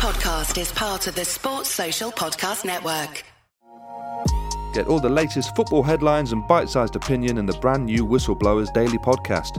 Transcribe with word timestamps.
podcast 0.00 0.58
is 0.58 0.72
part 0.72 1.06
of 1.08 1.14
the 1.14 1.26
Sports 1.26 1.68
Social 1.68 2.10
Podcast 2.10 2.64
Network. 2.64 3.22
Get 4.72 4.86
all 4.86 4.98
the 4.98 5.10
latest 5.10 5.54
football 5.54 5.82
headlines 5.82 6.32
and 6.32 6.48
bite 6.48 6.70
sized 6.70 6.96
opinion 6.96 7.36
in 7.36 7.44
the 7.44 7.52
brand 7.58 7.84
new 7.84 8.06
Whistleblowers 8.06 8.72
Daily 8.72 8.96
podcast. 8.96 9.58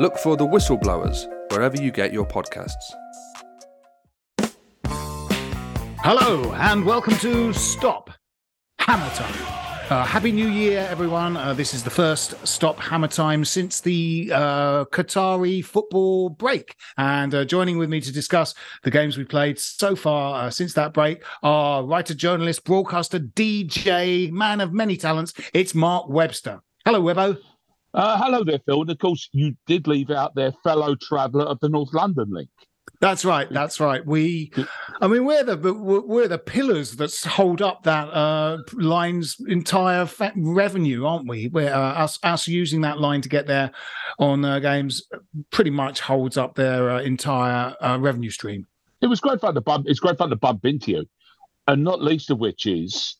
Look 0.00 0.16
for 0.16 0.34
the 0.34 0.46
Whistleblowers 0.46 1.26
wherever 1.50 1.76
you 1.76 1.90
get 1.90 2.10
your 2.10 2.26
podcasts. 2.26 2.72
Hello, 5.98 6.54
and 6.54 6.86
welcome 6.86 7.12
to 7.18 7.52
Stop 7.52 8.08
Hammer 8.78 9.10
Time. 9.10 9.34
Uh, 9.90 10.06
Happy 10.06 10.32
New 10.32 10.48
Year, 10.48 10.88
everyone. 10.90 11.36
Uh, 11.36 11.52
this 11.52 11.74
is 11.74 11.84
the 11.84 11.90
first 11.90 12.34
Stop 12.48 12.80
Hammer 12.80 13.08
Time 13.08 13.44
since 13.44 13.82
the 13.82 14.30
uh, 14.32 14.86
Qatari 14.86 15.62
football 15.62 16.30
break. 16.30 16.74
And 16.96 17.34
uh, 17.34 17.44
joining 17.44 17.76
with 17.76 17.90
me 17.90 18.00
to 18.00 18.10
discuss 18.10 18.54
the 18.82 18.90
games 18.90 19.18
we 19.18 19.24
played 19.24 19.58
so 19.58 19.94
far 19.94 20.46
uh, 20.46 20.50
since 20.50 20.72
that 20.72 20.94
break 20.94 21.22
are 21.42 21.84
writer, 21.84 22.14
journalist, 22.14 22.64
broadcaster, 22.64 23.18
DJ, 23.18 24.30
man 24.30 24.62
of 24.62 24.72
many 24.72 24.96
talents. 24.96 25.34
It's 25.52 25.74
Mark 25.74 26.08
Webster. 26.08 26.62
Hello, 26.86 27.02
Webbo. 27.02 27.36
Uh, 27.92 28.22
hello 28.22 28.44
there, 28.44 28.60
Phil. 28.66 28.82
And 28.82 28.90
of 28.90 28.98
course, 28.98 29.28
you 29.32 29.56
did 29.66 29.88
leave 29.88 30.10
out 30.10 30.34
their 30.34 30.52
fellow 30.62 30.94
traveller 30.94 31.44
of 31.44 31.58
the 31.60 31.68
North 31.68 31.92
London 31.92 32.30
link. 32.30 32.48
That's 33.00 33.24
right. 33.24 33.48
That's 33.50 33.80
right. 33.80 34.04
We, 34.04 34.52
I 35.00 35.06
mean, 35.06 35.24
we're 35.24 35.42
the 35.42 35.56
we're 35.72 36.28
the 36.28 36.38
pillars 36.38 36.96
that 36.96 37.14
hold 37.30 37.62
up 37.62 37.82
that 37.84 38.08
uh, 38.08 38.58
line's 38.74 39.36
entire 39.48 40.04
fa- 40.04 40.32
revenue, 40.36 41.06
aren't 41.06 41.26
we? 41.26 41.48
Where 41.48 41.74
uh, 41.74 41.94
us 41.94 42.18
us 42.22 42.46
using 42.46 42.82
that 42.82 43.00
line 43.00 43.22
to 43.22 43.28
get 43.28 43.46
there 43.46 43.70
on 44.18 44.44
uh, 44.44 44.58
games 44.58 45.02
pretty 45.50 45.70
much 45.70 46.00
holds 46.00 46.36
up 46.36 46.54
their 46.56 46.90
uh, 46.90 47.00
entire 47.00 47.74
uh, 47.80 47.98
revenue 47.98 48.30
stream. 48.30 48.66
It 49.00 49.06
was 49.06 49.20
great 49.20 49.40
fun 49.40 49.54
to 49.54 49.62
bump. 49.62 49.86
It's 49.88 50.00
great 50.00 50.18
fun 50.18 50.28
to 50.30 50.36
bump 50.36 50.66
into 50.66 50.90
you, 50.90 51.06
and 51.68 51.82
not 51.82 52.02
least 52.02 52.30
of 52.30 52.38
which 52.38 52.66
is, 52.66 53.16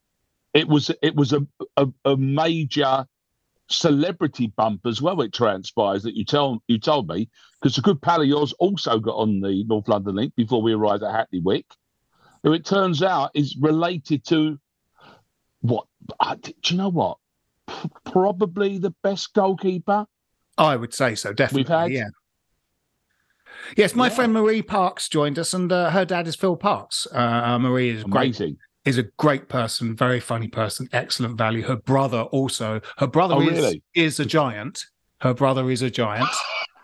it 0.53 0.69
was 0.69 0.91
it 1.01 1.17
was 1.17 1.33
a 1.33 1.47
a, 1.79 1.87
a 2.05 2.17
major 2.19 3.07
celebrity 3.71 4.49
bump 4.57 4.83
as 4.87 5.01
well. 5.01 5.21
It 5.23 5.33
transpires 5.33 6.03
that 6.03 6.17
you 6.17 6.25
tell 6.25 6.63
you 6.69 6.79
told 6.79 7.09
me 7.09 7.29
because 7.61 7.79
a 7.79 7.83
good 7.83 8.03
pal 8.03 8.21
of 8.21 8.27
yours 8.27 8.53
also 8.59 8.99
got 8.99 9.17
on 9.17 9.41
the 9.41 9.65
North 9.65 9.89
London 9.89 10.17
link 10.17 10.35
before 10.37 10.61
we 10.61 10.73
arrived 10.75 11.03
at 11.03 11.13
Hackney 11.15 11.41
Wick, 11.41 11.67
who 12.43 12.53
it 12.53 12.65
turns 12.65 13.03
out 13.03 13.31
is 13.35 13.57
related 13.61 14.25
to 14.27 14.59
what? 15.61 15.87
Uh, 16.19 16.35
do 16.35 16.53
you 16.67 16.77
know 16.77 16.89
what? 16.91 17.19
P- 17.69 17.91
probably 18.05 18.79
the 18.79 18.95
best 19.03 19.33
goalkeeper 19.35 20.07
I 20.59 20.77
would 20.77 20.93
say 20.93 21.15
so. 21.15 21.33
Definitely. 21.33 21.61
we've 21.63 21.69
had. 21.69 21.93
Yeah. 21.93 22.09
Yes, 23.77 23.95
my 23.95 24.09
Yeah. 24.09 24.15
friend 24.15 24.33
Marie 24.33 24.63
Parkes 24.63 25.09
joined 25.09 25.39
us, 25.39 25.55
and 25.55 25.71
uh, 25.73 25.91
her 25.91 26.05
dad 26.05 26.27
is 26.27 26.35
Phil 26.37 26.57
Parkes. 26.57 27.07
Uh, 27.13 27.59
Marie 27.59 27.91
is 27.91 28.05
great 28.05 28.37
Amazing. 28.39 28.57
Is 28.84 28.98
a 28.98 29.05
great 29.19 29.48
person, 29.48 29.95
very 29.95 30.20
funny 30.20 30.48
person, 30.48 30.89
excellent 30.92 31.36
value. 31.36 31.62
Her 31.62 31.77
brother 31.77 32.23
also, 32.23 32.81
her 32.98 33.06
brother 33.06 33.34
Oh, 33.36 33.41
is, 33.42 33.50
really? 33.59 33.83
is 33.95 34.19
a 34.20 34.25
giant. 34.25 34.84
Her 35.20 35.34
brother 35.34 35.70
is 35.70 35.83
a 35.83 35.91
giant 35.91 36.28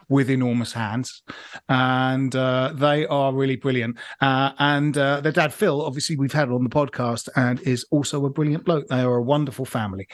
with 0.09 0.29
enormous 0.31 0.73
hands, 0.73 1.23
and 1.69 2.37
uh, 2.37 2.73
they 2.75 3.07
are 3.07 3.33
really 3.33 3.57
brilliant. 3.57 3.97
Uh, 4.21 4.53
and 4.59 4.97
uh, 4.99 5.21
their 5.21 5.33
dad, 5.33 5.53
Phil, 5.55 5.83
obviously 5.83 6.17
we've 6.17 6.33
had 6.33 6.51
on 6.51 6.63
the 6.63 6.71
podcast, 6.71 7.29
and 7.35 7.61
is 7.63 7.85
also 7.91 8.25
a 8.27 8.31
brilliant 8.31 8.65
bloke. 8.65 8.87
They 8.89 9.01
are 9.01 9.17
a 9.17 9.23
wonderful 9.23 9.65
family. 9.65 10.07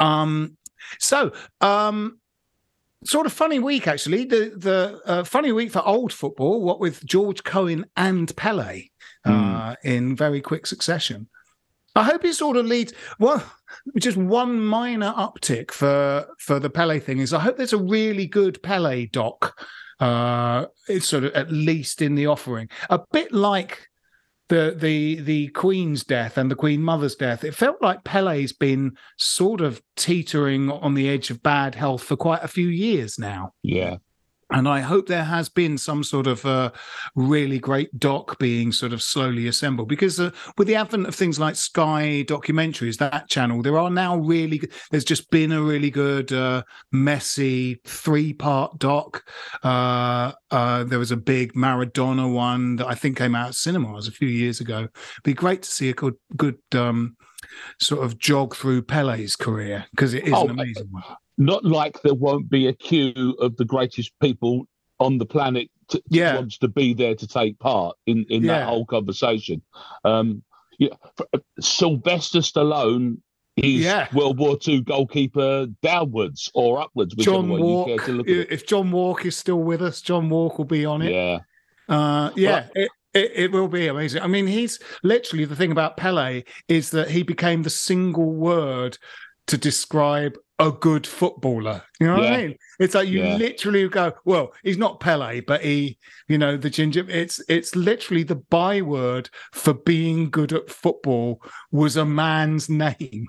Um, 0.00 0.56
so, 1.00 1.32
um, 1.60 2.18
sort 3.04 3.26
of 3.26 3.32
funny 3.32 3.58
week 3.58 3.88
actually. 3.88 4.24
The 4.24 4.52
the 4.56 5.00
uh, 5.04 5.24
funny 5.24 5.52
week 5.52 5.72
for 5.72 5.84
old 5.86 6.12
football. 6.12 6.62
What 6.62 6.80
with 6.80 7.04
George 7.04 7.42
Cohen 7.42 7.84
and 7.96 8.34
Pele 8.36 8.84
uh, 9.26 9.76
in 9.84 10.16
very 10.16 10.40
quick 10.40 10.66
succession. 10.66 11.28
I 11.94 12.02
hope 12.02 12.24
it 12.24 12.34
sort 12.34 12.58
of 12.58 12.66
leads. 12.66 12.92
Well, 13.18 13.42
just 13.98 14.18
one 14.18 14.60
minor 14.60 15.14
uptick 15.16 15.70
for 15.70 16.26
for 16.38 16.60
the 16.60 16.70
Pele 16.70 17.00
thing 17.00 17.18
is 17.18 17.32
I 17.32 17.40
hope 17.40 17.56
there's 17.56 17.72
a 17.72 17.78
really 17.78 18.26
good 18.26 18.62
Pele 18.62 19.06
doc. 19.06 19.58
Uh, 19.98 20.66
it's 20.88 21.08
sort 21.08 21.24
of 21.24 21.32
at 21.32 21.50
least 21.50 22.02
in 22.02 22.14
the 22.14 22.26
offering, 22.26 22.68
a 22.90 23.00
bit 23.12 23.32
like 23.32 23.88
the 24.48 24.76
the 24.78 25.20
the 25.20 25.48
Queen's 25.48 26.04
death 26.04 26.36
and 26.36 26.50
the 26.50 26.54
Queen 26.54 26.82
Mother's 26.82 27.16
death. 27.16 27.44
It 27.44 27.54
felt 27.54 27.80
like 27.80 28.04
Pele's 28.04 28.52
been 28.52 28.96
sort 29.16 29.60
of 29.60 29.80
teetering 29.96 30.70
on 30.70 30.94
the 30.94 31.08
edge 31.08 31.30
of 31.30 31.42
bad 31.42 31.74
health 31.74 32.02
for 32.02 32.16
quite 32.16 32.44
a 32.44 32.48
few 32.48 32.68
years 32.68 33.18
now. 33.18 33.54
Yeah. 33.62 33.96
And 34.50 34.68
I 34.68 34.80
hope 34.80 35.08
there 35.08 35.24
has 35.24 35.48
been 35.48 35.76
some 35.76 36.04
sort 36.04 36.28
of 36.28 36.46
uh, 36.46 36.70
really 37.16 37.58
great 37.58 37.98
doc 37.98 38.38
being 38.38 38.70
sort 38.70 38.92
of 38.92 39.02
slowly 39.02 39.48
assembled 39.48 39.88
because 39.88 40.20
uh, 40.20 40.30
with 40.56 40.68
the 40.68 40.76
advent 40.76 41.08
of 41.08 41.16
things 41.16 41.40
like 41.40 41.56
Sky 41.56 42.24
documentaries, 42.28 42.96
that 42.98 43.28
channel, 43.28 43.60
there 43.60 43.76
are 43.76 43.90
now 43.90 44.16
really, 44.16 44.62
there's 44.92 45.04
just 45.04 45.28
been 45.30 45.50
a 45.50 45.60
really 45.60 45.90
good, 45.90 46.32
uh, 46.32 46.62
messy 46.92 47.80
three 47.86 48.32
part 48.32 48.78
doc. 48.78 49.24
Uh, 49.64 50.30
uh, 50.52 50.84
there 50.84 51.00
was 51.00 51.10
a 51.10 51.16
big 51.16 51.54
Maradona 51.54 52.32
one 52.32 52.76
that 52.76 52.86
I 52.86 52.94
think 52.94 53.16
came 53.18 53.34
out 53.34 53.48
at 53.48 53.54
cinemas 53.56 54.06
a 54.06 54.12
few 54.12 54.28
years 54.28 54.60
ago. 54.60 54.78
It'd 54.78 55.22
Be 55.24 55.34
great 55.34 55.62
to 55.62 55.70
see 55.70 55.90
a 55.90 55.94
good, 55.94 56.14
good, 56.36 56.58
um, 56.72 57.16
sort 57.80 58.04
of 58.04 58.18
jog 58.18 58.54
through 58.54 58.82
Pele's 58.82 59.34
career 59.34 59.86
because 59.90 60.14
it 60.14 60.24
is 60.26 60.32
Oh, 60.34 60.44
an 60.44 60.50
amazing 60.50 60.88
one. 60.90 61.02
Not 61.38 61.64
like 61.64 62.00
there 62.02 62.14
won't 62.14 62.48
be 62.48 62.66
a 62.66 62.72
queue 62.72 63.36
of 63.40 63.56
the 63.56 63.64
greatest 63.64 64.12
people 64.20 64.66
on 64.98 65.18
the 65.18 65.26
planet 65.26 65.68
to, 65.88 66.02
Yeah. 66.08 66.36
wants 66.36 66.58
to 66.58 66.68
be 66.68 66.94
there 66.94 67.14
to 67.14 67.26
take 67.26 67.58
part 67.58 67.96
in 68.06 68.24
in 68.30 68.42
Yeah. 68.44 68.60
that 68.60 68.68
whole 68.68 68.86
conversation. 68.86 69.62
Um, 70.04 70.42
yeah, 70.78 70.94
uh, 71.32 71.38
Sylvester 71.60 72.40
Stallone 72.40 73.18
is 73.56 73.84
Yeah. 73.84 74.08
World 74.14 74.38
War 74.38 74.58
II 74.66 74.80
goalkeeper 74.82 75.66
downwards 75.82 76.50
or 76.54 76.80
upwards, 76.80 77.14
John 77.14 77.48
Wark. 77.48 77.88
you 77.88 77.96
care 77.96 78.06
to 78.06 78.12
look 78.12 78.28
at 78.28 78.34
it. 78.36 78.48
If 78.50 78.66
John 78.66 78.90
Wark 78.90 79.24
is 79.26 79.36
still 79.36 79.60
with 79.62 79.80
us, 79.82 80.00
John 80.02 80.28
Wark 80.28 80.58
will 80.58 80.64
be 80.66 80.84
on 80.84 81.02
it. 81.02 81.12
Yeah, 81.12 81.38
Uh, 81.88 82.30
yeah, 82.36 82.66
it, 82.74 82.90
it, 83.14 83.32
it 83.34 83.52
will 83.52 83.68
be 83.68 83.86
amazing. 83.86 84.20
I 84.22 84.26
mean, 84.26 84.46
he's 84.46 84.78
literally 85.02 85.44
the 85.44 85.56
thing 85.56 85.70
about 85.72 85.96
Pele 85.96 86.42
is 86.68 86.90
that 86.90 87.10
he 87.10 87.22
became 87.22 87.62
the 87.62 87.70
single 87.70 88.32
word 88.32 88.98
to 89.46 89.56
describe 89.56 90.36
a 90.58 90.72
good 90.72 91.06
footballer. 91.06 91.82
You 92.00 92.06
know 92.06 92.14
what 92.14 92.32
I 92.32 92.36
mean? 92.46 92.56
It's 92.78 92.94
like 92.94 93.08
you 93.08 93.20
Yeah. 93.22 93.36
literally 93.36 93.88
go, 93.88 94.12
well, 94.24 94.52
he's 94.62 94.78
not 94.78 95.00
Pele, 95.00 95.40
but 95.40 95.62
he, 95.62 95.98
you 96.28 96.38
know, 96.38 96.56
the 96.56 96.70
ginger. 96.70 97.04
It's 97.08 97.40
it's 97.48 97.76
literally 97.76 98.22
the 98.22 98.36
byword 98.36 99.28
for 99.52 99.74
being 99.74 100.30
good 100.30 100.52
at 100.52 100.70
football 100.70 101.42
was 101.70 101.96
a 101.96 102.04
man's 102.06 102.68
name. 102.70 103.26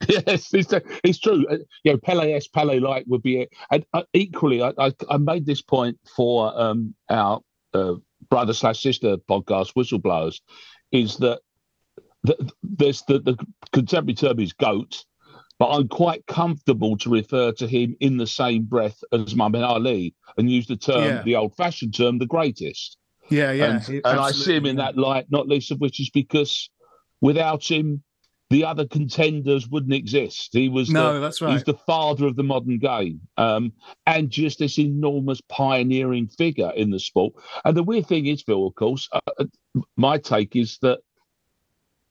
yes, 0.08 0.52
it's, 0.54 0.72
it's 1.04 1.18
true. 1.20 1.46
Uh, 1.48 1.58
You 1.84 1.92
know, 1.92 1.98
Pele 1.98 2.32
S, 2.32 2.48
Pele 2.48 2.80
like 2.80 3.04
would 3.06 3.22
be 3.22 3.42
it. 3.42 3.50
And 3.70 3.84
uh, 3.92 4.02
equally, 4.14 4.62
I, 4.62 4.72
I, 4.78 4.92
I 5.10 5.16
made 5.18 5.46
this 5.46 5.62
point 5.62 5.98
for 6.16 6.58
um, 6.60 6.94
our 7.10 7.40
uh, 7.74 7.94
brother 8.30 8.52
slash 8.54 8.82
sister 8.82 9.16
podcast, 9.28 9.74
Whistleblowers, 9.74 10.40
is 10.90 11.16
that 11.18 11.40
the, 12.24 12.50
there's 12.62 13.02
the, 13.02 13.18
the 13.18 13.36
contemporary 13.72 14.14
term 14.14 14.40
is 14.40 14.52
goat, 14.52 15.04
but 15.58 15.68
I'm 15.68 15.88
quite 15.88 16.26
comfortable 16.26 16.96
to 16.98 17.10
refer 17.10 17.52
to 17.52 17.66
him 17.66 17.96
in 18.00 18.16
the 18.16 18.26
same 18.26 18.64
breath 18.64 19.02
as 19.12 19.34
Muhammad 19.34 19.62
Ali 19.62 20.14
and 20.36 20.50
use 20.50 20.66
the 20.66 20.76
term, 20.76 21.04
Yeah. 21.04 21.22
the 21.22 21.36
old 21.36 21.54
fashioned 21.56 21.94
term, 21.94 22.18
the 22.18 22.26
greatest. 22.26 22.96
Yeah, 23.30 23.52
yeah. 23.52 23.80
and, 23.86 23.88
and 23.88 24.20
I 24.20 24.32
see 24.32 24.56
him 24.56 24.66
in 24.66 24.76
that 24.76 24.96
light, 24.96 25.26
not 25.30 25.48
least 25.48 25.70
of 25.70 25.80
which 25.80 26.00
is 26.00 26.10
because 26.10 26.68
without 27.20 27.70
him, 27.70 28.02
the 28.50 28.64
other 28.66 28.86
contenders 28.86 29.66
wouldn't 29.66 29.94
exist. 29.94 30.50
He 30.52 30.68
was 30.68 30.90
No, 30.90 31.14
the, 31.14 31.20
that's 31.20 31.38
he's 31.38 31.64
the 31.64 31.78
father 31.86 32.26
of 32.26 32.36
the 32.36 32.42
modern 32.42 32.78
game, 32.78 33.20
um, 33.38 33.72
and 34.06 34.28
just 34.28 34.58
this 34.58 34.78
enormous 34.78 35.40
pioneering 35.48 36.28
figure 36.28 36.70
in 36.76 36.90
the 36.90 37.00
sport. 37.00 37.32
And 37.64 37.74
the 37.74 37.82
weird 37.82 38.06
thing 38.06 38.26
is, 38.26 38.42
Phil, 38.42 38.66
of 38.66 38.74
course, 38.74 39.08
uh, 39.12 39.20
uh, 39.38 39.44
my 39.96 40.18
take 40.18 40.54
is 40.54 40.76
that 40.82 40.98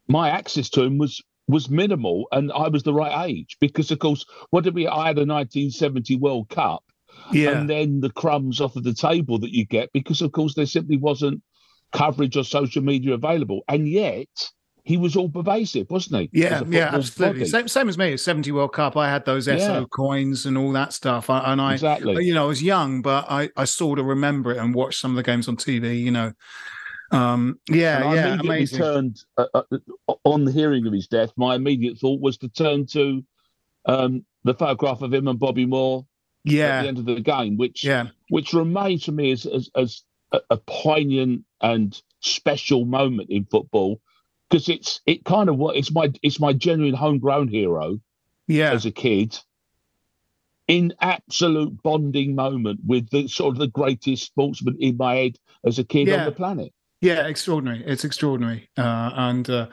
my 0.07 0.31
access 0.31 0.69
to 0.71 0.81
him 0.81 0.97
was 0.97 1.21
was 1.47 1.69
minimal, 1.69 2.27
and 2.31 2.51
I 2.51 2.67
was 2.67 2.83
the 2.83 2.93
right 2.93 3.29
age 3.29 3.57
because, 3.59 3.91
of 3.91 3.99
course, 3.99 4.25
what 4.51 4.63
did 4.63 4.75
we? 4.75 4.87
I 4.87 5.07
had 5.07 5.17
a 5.17 5.25
1970 5.25 6.15
World 6.17 6.49
Cup, 6.49 6.83
Yeah, 7.31 7.51
and 7.51 7.69
then 7.69 8.01
the 8.01 8.11
crumbs 8.11 8.61
off 8.61 8.75
of 8.75 8.83
the 8.83 8.93
table 8.93 9.39
that 9.39 9.53
you 9.53 9.65
get 9.65 9.91
because 9.93 10.21
of 10.21 10.31
course 10.31 10.55
there 10.55 10.65
simply 10.65 10.97
wasn't 10.97 11.41
coverage 11.91 12.37
or 12.37 12.43
social 12.43 12.81
media 12.81 13.13
available 13.13 13.63
and 13.67 13.87
yet 13.87 14.29
he 14.83 14.97
was 14.97 15.15
all 15.15 15.29
pervasive, 15.29 15.89
wasn't 15.89 16.21
he? 16.21 16.41
Yeah, 16.41 16.63
yeah, 16.67 16.89
absolutely. 16.93 17.45
Same, 17.45 17.67
same 17.67 17.87
as 17.87 17.97
me. 17.97 18.17
70 18.17 18.51
World 18.51 18.73
Cup, 18.73 18.97
I 18.97 19.09
had 19.09 19.25
those 19.25 19.45
SO 19.45 19.55
yeah. 19.55 19.83
coins 19.91 20.45
and 20.45 20.57
all 20.57 20.71
that 20.71 20.91
stuff. 20.93 21.29
I, 21.29 21.51
and 21.51 21.61
I, 21.61 21.73
exactly. 21.73 22.25
you 22.25 22.33
know, 22.33 22.45
I 22.45 22.47
was 22.47 22.63
young, 22.63 23.01
but 23.01 23.25
I, 23.29 23.49
I 23.55 23.65
sort 23.65 23.99
of 23.99 24.05
remember 24.05 24.51
it 24.51 24.57
and 24.57 24.73
watched 24.73 24.99
some 24.99 25.11
of 25.11 25.17
the 25.17 25.23
games 25.23 25.47
on 25.47 25.55
TV, 25.55 25.99
you 25.99 26.11
know. 26.11 26.33
Um, 27.11 27.59
yeah, 27.69 28.03
and 28.03 28.15
yeah, 28.15 28.39
amazing. 28.39 28.79
Turned 28.79 29.19
uh, 29.37 29.45
uh, 29.53 29.63
on 30.23 30.45
the 30.45 30.51
hearing 30.51 30.87
of 30.87 30.93
his 30.93 31.07
death. 31.07 31.31
My 31.35 31.55
immediate 31.55 31.97
thought 31.97 32.21
was 32.21 32.37
to 32.37 32.49
turn 32.49 32.85
to 32.87 33.23
um, 33.85 34.25
the 34.43 34.53
photograph 34.53 35.01
of 35.01 35.13
him 35.13 35.27
and 35.27 35.39
Bobby 35.39 35.65
Moore. 35.65 36.05
Yeah, 36.43 36.79
at 36.79 36.81
the 36.81 36.87
end 36.87 36.97
of 36.97 37.05
the 37.05 37.19
game, 37.19 37.57
which 37.57 37.83
yeah. 37.83 38.07
which 38.29 38.53
remains 38.53 39.03
to 39.03 39.11
me 39.11 39.31
as 39.31 39.45
as, 39.45 39.69
as 39.75 40.03
a, 40.31 40.39
a 40.51 40.57
poignant 40.57 41.43
and 41.61 42.01
special 42.21 42.85
moment 42.85 43.29
in 43.29 43.45
football 43.45 44.01
because 44.49 44.69
it's 44.69 45.01
it 45.05 45.23
kind 45.23 45.49
of 45.49 45.57
what 45.57 45.75
it's 45.75 45.91
my 45.91 46.11
it's 46.23 46.39
my 46.39 46.53
genuine 46.53 46.93
homegrown 46.93 47.47
hero. 47.47 47.99
Yeah, 48.47 48.71
as 48.71 48.85
a 48.85 48.91
kid, 48.91 49.37
in 50.67 50.93
absolute 50.99 51.81
bonding 51.83 52.35
moment 52.35 52.79
with 52.85 53.09
the 53.09 53.27
sort 53.27 53.55
of 53.55 53.59
the 53.59 53.67
greatest 53.67 54.25
sportsman 54.25 54.77
in 54.79 54.97
my 54.97 55.15
head 55.15 55.37
as 55.65 55.79
a 55.79 55.83
kid 55.83 56.07
yeah. 56.07 56.19
on 56.19 56.25
the 56.25 56.31
planet. 56.31 56.73
Yeah, 57.01 57.25
extraordinary. 57.25 57.83
It's 57.83 58.05
extraordinary, 58.05 58.69
uh, 58.77 59.09
and 59.15 59.49
uh, 59.49 59.67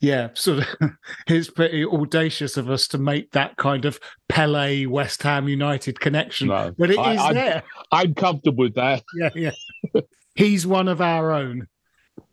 yeah, 0.00 0.30
sort 0.32 0.60
of. 0.60 0.92
it's 1.26 1.50
pretty 1.50 1.84
audacious 1.84 2.56
of 2.56 2.70
us 2.70 2.88
to 2.88 2.98
make 2.98 3.30
that 3.32 3.56
kind 3.56 3.84
of 3.84 4.00
Pele 4.30 4.86
West 4.86 5.22
Ham 5.22 5.46
United 5.46 6.00
connection, 6.00 6.48
no, 6.48 6.72
but 6.78 6.90
it 6.90 6.98
I, 6.98 7.12
is 7.12 7.20
I'm, 7.20 7.34
there. 7.34 7.62
I'm 7.92 8.14
comfortable 8.14 8.64
with 8.64 8.74
that. 8.76 9.02
Yeah, 9.14 9.28
yeah. 9.34 10.00
He's 10.34 10.66
one 10.66 10.88
of 10.88 11.02
our 11.02 11.32
own, 11.32 11.66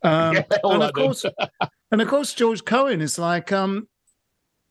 um, 0.02 0.34
yeah, 0.36 0.44
and 0.64 0.82
of 0.82 0.94
course, 0.94 1.26
and 1.90 2.00
of 2.00 2.08
course, 2.08 2.32
George 2.32 2.64
Cohen 2.64 3.02
is 3.02 3.18
like. 3.18 3.52
Um, 3.52 3.86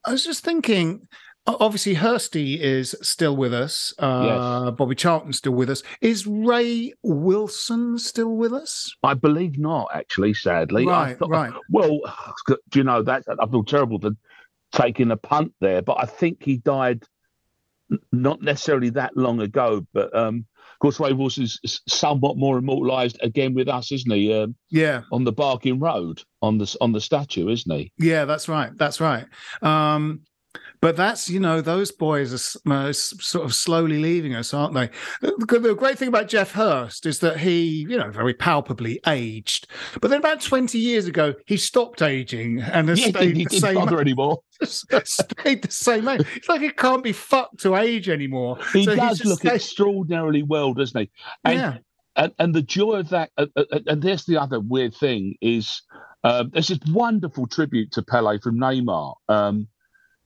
I 0.06 0.12
was 0.12 0.24
just 0.24 0.44
thinking 0.44 1.08
obviously 1.48 1.96
Hursty 1.96 2.60
is 2.60 2.96
still 3.02 3.36
with 3.36 3.54
us. 3.54 3.94
Uh, 3.98 4.66
yes. 4.66 4.76
Bobby 4.76 4.96
Charlton's 4.96 5.38
still 5.38 5.54
with 5.54 5.70
us. 5.70 5.84
Is 6.02 6.28
Ray 6.28 6.94
Wilson 7.04 7.98
still 7.98 8.36
with 8.36 8.54
us? 8.54 8.94
I 9.04 9.14
believe 9.14 9.58
not, 9.58 9.90
actually, 9.94 10.34
sadly. 10.34 10.86
Right, 10.86 11.18
thought, 11.18 11.30
right. 11.30 11.54
Well, 11.70 12.00
do 12.48 12.80
you 12.80 12.84
know 12.84 13.02
that 13.04 13.24
I 13.28 13.46
feel 13.48 13.64
terrible 13.64 14.00
for 14.00 14.12
taking 14.72 15.12
a 15.12 15.18
punt 15.18 15.54
there, 15.62 15.82
but 15.82 15.98
I 16.00 16.06
think 16.06 16.44
he 16.44 16.58
died 16.58 17.04
not 18.12 18.42
necessarily 18.42 18.90
that 18.92 19.16
long 19.16 19.40
ago. 19.40 19.86
But 19.94 20.16
um, 20.16 20.46
of 20.74 20.80
course, 20.80 21.00
Ray 21.00 21.14
Wilson 21.14 21.44
is 21.44 21.82
somewhat 21.88 22.38
more 22.38 22.58
immortalised 22.58 23.18
again 23.22 23.54
with 23.54 23.68
us, 23.68 23.92
isn't 23.92 24.12
he? 24.12 24.34
Um, 24.34 24.56
yeah, 24.70 25.04
on 25.12 25.24
the 25.24 25.32
Barking 25.32 25.80
Road 25.80 26.22
on 26.42 26.58
the 26.58 26.76
on 26.82 26.92
the 26.92 27.02
statue, 27.02 27.50
isn't 27.50 27.72
he? 27.72 27.92
Yeah, 27.98 28.26
that's 28.26 28.50
right. 28.50 28.72
That's 28.76 29.00
right. 29.00 29.26
Um, 29.62 30.22
but 30.80 30.96
that's, 30.96 31.30
you 31.30 31.40
know, 31.40 31.62
those 31.62 31.92
boys 31.92 32.60
are 32.66 32.72
uh, 32.72 32.94
sort 32.94 33.46
of 33.46 33.56
slowly 33.56 33.98
leaving 33.98 34.36
us, 34.36 34.54
aren't 34.54 34.74
they? 34.74 34.90
The, 35.22 35.60
the, 35.60 35.76
great 35.76 35.98
thing 35.98 36.08
about 36.08 36.28
Geoff 36.28 36.52
Hurst 36.52 37.06
is 37.06 37.20
that 37.20 37.40
he, 37.40 37.86
you 37.90 37.98
know, 37.98 38.12
very 38.12 38.34
palpably 38.34 39.00
aged. 39.08 39.68
But 40.02 40.10
then 40.10 40.20
about 40.20 40.42
20 40.42 40.78
years 40.78 41.08
ago, 41.08 41.34
he 41.46 41.58
stopped 41.58 42.02
aging 42.02 42.62
and 42.62 42.90
has 42.90 43.00
yeah, 43.06 43.10
stayed 43.10 43.38
he, 43.38 43.46
the 43.46 43.60
same. 43.60 43.76
Bother 43.76 44.00
anymore. 44.00 44.40
stayed 44.64 45.62
the 45.62 45.72
same 45.72 46.08
age. 46.08 46.26
It's 46.36 46.50
like 46.50 46.62
it 46.62 46.78
can't 46.78 47.04
be 47.04 47.14
fucked 47.14 47.60
to 47.62 47.76
age 47.76 48.10
anymore. 48.10 48.58
He 48.74 48.86
so 48.86 48.96
does 48.96 49.24
look 49.26 49.40
stayed... 49.40 49.54
extraordinarily 49.54 50.44
well, 50.44 50.74
doesn't 50.74 51.00
he? 51.00 51.10
And, 51.44 51.60
yeah. 51.60 51.78
And, 52.16 52.34
and 52.40 52.56
the 52.56 52.64
joy 52.64 52.94
of 52.94 53.10
that, 53.10 53.30
uh, 53.38 53.46
uh, 53.56 53.64
uh, 53.72 53.80
and 53.86 54.02
there's 54.02 54.26
the 54.26 54.42
other 54.42 54.60
weird 54.60 54.96
thing 54.96 55.36
is 55.40 55.84
um, 56.24 56.50
there's 56.52 56.68
this 56.68 56.80
wonderful 56.90 57.46
tribute 57.48 57.92
to 57.94 58.02
Pele 58.02 58.40
from 58.40 58.60
Neymar. 58.60 59.14
Um, 59.30 59.68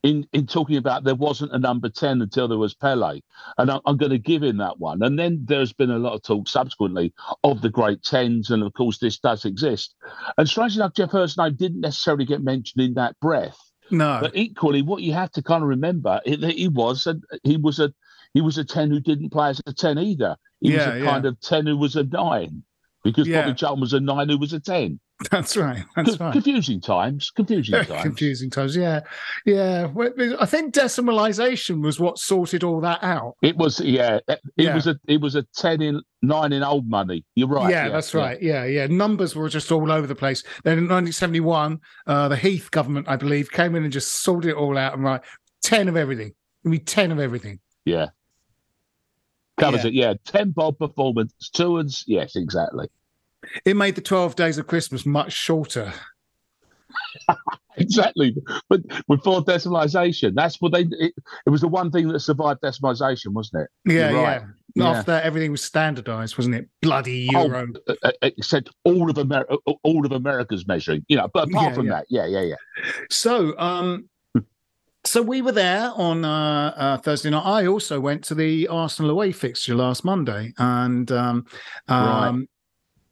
in 0.04 0.28
in 0.34 0.48
talking 0.48 0.78
about 0.78 1.04
there 1.04 1.16
wasn't 1.16 1.54
a 1.54 1.60
number 1.60 1.90
10 1.90 2.22
until 2.22 2.48
there 2.48 2.58
was 2.58 2.74
Pele. 2.74 3.22
And 3.58 3.72
I, 3.72 3.80
am 3.86 3.98
going 3.98 4.12
to 4.12 4.18
give 4.18 4.44
him 4.44 4.58
that 4.58 4.80
one. 4.80 5.04
And 5.04 5.18
then 5.18 5.42
there's 5.46 5.74
been 5.74 5.92
a 5.92 6.00
lot 6.00 6.14
of 6.14 6.24
talk 6.24 6.48
subsequently 6.48 7.14
of 7.44 7.62
the 7.62 7.70
great 7.70 8.02
10s. 8.02 8.50
And 8.50 8.64
of 8.64 8.74
course, 8.74 8.98
this 8.98 9.20
does 9.20 9.46
exist. 9.46 9.96
And 10.38 10.50
strangely 10.50 10.80
enough, 10.80 10.96
Geoff 10.96 11.12
Hurst's 11.12 11.38
name 11.38 11.56
didn't 11.56 11.82
necessarily 11.82 12.26
get 12.26 12.44
mentioned 12.44 12.84
in 12.84 12.94
that 12.96 13.20
breath. 13.20 13.60
No. 13.92 14.20
But 14.22 14.36
equally, 14.36 14.82
what 14.82 15.04
you 15.04 15.14
have 15.14 15.32
to 15.34 15.44
kind 15.44 15.64
of 15.64 15.70
remember 15.70 16.22
is 16.26 16.40
that 16.40 16.54
he 16.54 16.68
was 16.68 17.08
a, 17.08 17.20
he 17.44 17.58
was 17.58 17.80
a 17.80 17.94
he 18.34 18.42
was 18.42 18.58
a 18.58 18.64
10 18.64 18.90
who 18.90 19.00
didn't 19.00 19.30
play 19.32 19.50
as 19.50 19.62
a 19.66 19.74
10 19.74 20.00
either. 20.00 20.38
He 20.62 20.72
yeah, 20.72 20.78
was 20.78 20.96
a 20.96 21.00
yeah. 21.00 21.06
kind 21.06 21.26
of 21.26 21.40
10 21.42 21.68
who 21.68 21.78
was 21.78 21.96
a 21.98 22.04
9 22.04 22.64
because 23.04 23.28
yeah. 23.28 23.42
Bobby 23.42 23.56
Charlton 23.56 23.82
was 23.82 23.94
a 23.94 24.00
9 24.00 24.30
who 24.30 24.38
was 24.38 24.54
a 24.54 24.60
10. 24.60 25.00
That's 25.32 25.56
right. 25.56 25.84
That's 25.96 26.20
right. 26.20 26.34
Confusing 26.34 26.82
times. 26.82 27.32
Confusing 27.36 27.84
times. 27.84 28.02
confusing 28.02 28.50
times. 28.50 28.76
Yeah, 28.76 29.02
yeah. 29.46 29.88
I 30.40 30.46
think 30.46 30.74
decimalisation 30.74 31.84
was 31.84 32.00
what 32.00 32.18
sorted 32.18 32.64
all 32.64 32.82
that 32.82 33.04
out. 33.04 33.36
It 33.42 33.56
was. 33.58 33.80
Yeah. 33.80 34.20
It 34.28 34.40
yeah. 34.58 34.74
was 34.74 34.88
a. 34.88 34.96
It 35.08 35.22
was 35.22 35.36
a 35.36 35.44
ten 35.56 35.82
in 35.82 36.02
nine 36.22 36.54
in 36.54 36.64
old 36.64 36.90
money. 36.90 37.24
You're 37.36 37.50
right. 37.50 37.70
Yeah, 37.70 37.86
yeah 37.86 37.92
that's 37.92 38.14
yeah. 38.14 38.20
right. 38.20 38.42
Yeah, 38.42 38.66
yeah. 38.66 38.88
Numbers 38.88 39.36
were 39.36 39.50
just 39.50 39.72
all 39.72 39.92
over 39.92 40.08
the 40.08 40.16
place. 40.16 40.44
Then 40.64 40.78
in 40.80 40.86
1971, 40.86 41.80
uh, 42.08 42.28
the 42.28 42.38
Heath 42.38 42.72
government, 42.72 43.08
I 43.08 43.16
believe, 43.16 43.52
came 43.52 43.76
in 43.76 43.84
and 43.84 43.94
just 43.94 44.24
sorted 44.24 44.52
it 44.52 44.56
all 44.56 44.78
out 44.78 44.94
and 44.94 45.04
right 45.04 45.22
ten 45.62 45.88
of 45.88 45.96
everything. 45.96 46.34
I 46.66 46.70
mean, 46.70 46.84
ten 46.86 47.12
of 47.12 47.20
everything. 47.20 47.60
Yeah. 47.86 48.08
Covers 49.60 49.86
it. 49.86 49.94
Yeah. 49.94 50.16
Ten 50.26 50.52
bob 50.52 50.80
performance. 50.80 51.34
Two 51.54 51.78
and 51.78 51.92
yes, 52.08 52.36
exactly. 52.36 52.88
It 53.66 53.76
made 53.76 53.96
the 53.96 54.02
12 54.02 54.36
days 54.36 54.58
of 54.58 54.68
Christmas 54.68 55.06
much 55.06 55.34
shorter. 55.34 55.94
exactly. 57.78 58.36
But 58.70 58.82
before 59.08 59.44
decimalisation, 59.44 60.34
that's 60.36 60.60
what 60.62 60.74
they. 60.74 60.82
It, 60.82 61.14
it, 61.46 61.50
was 61.50 61.62
the 61.62 61.68
one 61.68 61.92
thing 61.92 62.08
that 62.10 62.20
survived 62.20 62.62
decimalisation, 62.62 63.28
wasn't 63.28 63.64
it? 63.64 63.92
Yeah, 63.92 64.12
right. 64.12 64.42
yeah. 64.76 64.90
After 64.90 65.12
that, 65.12 65.24
everything 65.24 65.52
was 65.52 65.64
standardised, 65.64 66.38
wasn't 66.38 66.56
it? 66.56 66.70
Bloody 66.82 67.30
oh, 67.36 67.46
euro. 67.46 67.68
Oh, 67.88 67.96
uh, 68.04 68.12
except 68.22 68.70
all 68.84 69.10
of 69.10 69.18
America, 69.18 69.58
all 69.84 70.06
of 70.06 70.12
America's 70.12 70.68
measuring. 70.68 71.06
You 71.08 71.18
know, 71.18 71.30
but 71.34 71.50
apart 71.50 71.70
yeah, 71.70 71.74
from 71.74 71.86
yeah. 71.88 71.94
that, 71.94 72.06
yeah, 72.10 72.26
yeah, 72.26 72.42
yeah. 72.42 72.92
So, 73.10 73.58
um, 73.58 74.10
so 75.04 75.22
we 75.22 75.42
were 75.42 75.52
there 75.52 75.92
on 75.96 76.24
uh, 76.24 76.74
uh, 76.76 76.98
Thursday 76.98 77.30
night. 77.30 77.46
I 77.46 77.66
also 77.66 78.00
went 78.00 78.24
to 78.26 78.36
the 78.36 78.68
Arsenal 78.68 79.12
away 79.12 79.32
fixture 79.32 79.76
last 79.76 80.06
Monday, 80.06 80.54
and 80.58 81.12
um, 81.12 81.46
um, 81.88 82.48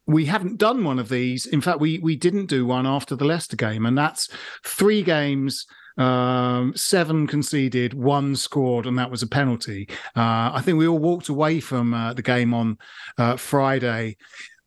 we 0.09 0.25
haven't 0.25 0.57
done 0.57 0.83
one 0.83 0.97
of 0.97 1.07
these. 1.07 1.45
In 1.45 1.61
fact, 1.61 1.79
we 1.79 2.00
we 2.00 2.15
didn't 2.15 2.47
do 2.47 2.65
one 2.65 2.88
after 2.88 3.15
the 3.15 3.25
Leicester 3.25 3.56
game, 3.56 3.85
and 3.85 3.97
that's 3.97 4.27
three 4.65 5.03
games. 5.03 5.65
Um, 5.97 6.73
seven 6.75 7.28
conceded, 7.28 7.94
one 7.94 8.35
scored, 8.35 8.87
and 8.87 8.97
that 8.97 9.11
was 9.11 9.21
a 9.21 9.28
penalty. 9.28 9.87
Uh, 10.16 10.49
I 10.54 10.61
think 10.63 10.78
we 10.78 10.87
all 10.87 10.97
walked 10.97 11.30
away 11.30 11.59
from 11.59 11.94
uh, 11.94 12.13
the 12.13 12.21
game 12.21 12.54
on 12.54 12.78
uh, 13.18 13.35
Friday. 13.35 14.16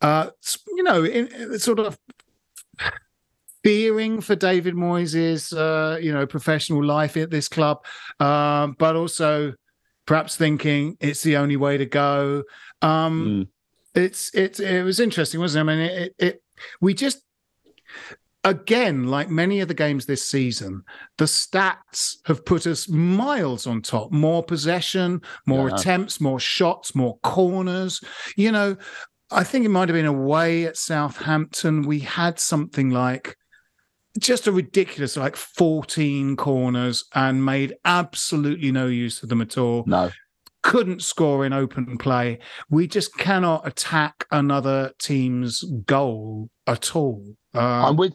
Uh, 0.00 0.28
you 0.76 0.82
know, 0.82 1.04
in, 1.04 1.28
in, 1.28 1.58
sort 1.58 1.80
of 1.80 1.98
fearing 3.64 4.20
for 4.20 4.36
David 4.36 4.74
Moyes' 4.74 5.56
uh, 5.56 5.98
you 5.98 6.12
know 6.12 6.26
professional 6.26 6.84
life 6.84 7.16
at 7.16 7.30
this 7.30 7.48
club, 7.48 7.84
um, 8.20 8.76
but 8.78 8.94
also 8.94 9.54
perhaps 10.06 10.36
thinking 10.36 10.96
it's 11.00 11.22
the 11.22 11.36
only 11.36 11.56
way 11.56 11.78
to 11.78 11.86
go. 11.86 12.44
Um, 12.80 13.26
mm 13.26 13.48
it's 13.94 14.34
it 14.34 14.60
it 14.60 14.84
was 14.84 15.00
interesting, 15.00 15.40
wasn't 15.40 15.68
it? 15.68 15.72
I 15.72 15.76
mean, 15.76 15.90
it, 15.90 16.14
it 16.18 16.42
we 16.80 16.94
just 16.94 17.22
again, 18.44 19.06
like 19.06 19.30
many 19.30 19.60
of 19.60 19.68
the 19.68 19.74
games 19.74 20.06
this 20.06 20.26
season, 20.26 20.82
the 21.18 21.24
stats 21.24 22.16
have 22.24 22.44
put 22.44 22.66
us 22.66 22.88
miles 22.88 23.66
on 23.66 23.82
top. 23.82 24.10
More 24.10 24.42
possession, 24.42 25.22
more 25.46 25.68
yeah. 25.68 25.76
attempts, 25.76 26.20
more 26.20 26.40
shots, 26.40 26.94
more 26.94 27.18
corners. 27.22 28.00
You 28.36 28.52
know, 28.52 28.76
I 29.30 29.44
think 29.44 29.64
it 29.64 29.70
might 29.70 29.88
have 29.88 29.96
been 29.96 30.06
away 30.06 30.66
at 30.66 30.76
Southampton. 30.76 31.82
We 31.82 32.00
had 32.00 32.38
something 32.38 32.90
like 32.90 33.36
just 34.18 34.46
a 34.46 34.52
ridiculous 34.52 35.16
like 35.16 35.36
14 35.36 36.36
corners 36.36 37.04
and 37.14 37.44
made 37.44 37.74
absolutely 37.84 38.70
no 38.70 38.86
use 38.86 39.22
of 39.22 39.30
them 39.30 39.40
at 39.40 39.56
all. 39.56 39.84
No 39.86 40.10
couldn't 40.62 41.02
score 41.02 41.44
in 41.44 41.52
open 41.52 41.98
play. 41.98 42.38
We 42.70 42.86
just 42.86 43.16
cannot 43.18 43.66
attack 43.66 44.26
another 44.30 44.92
team's 45.00 45.62
goal 45.86 46.48
at 46.66 46.96
all. 46.96 47.34
Uh, 47.54 47.88
I'm 47.88 47.96
with 47.96 48.12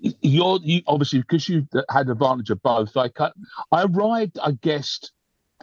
you're 0.00 0.58
you 0.62 0.82
obviously 0.86 1.20
because 1.20 1.48
you 1.48 1.66
had 1.90 2.08
advantage 2.08 2.50
of 2.50 2.62
both. 2.62 2.96
I 2.96 3.08
cut. 3.08 3.34
I 3.72 3.84
arrived, 3.84 4.38
I 4.42 4.52
guessed, 4.52 5.12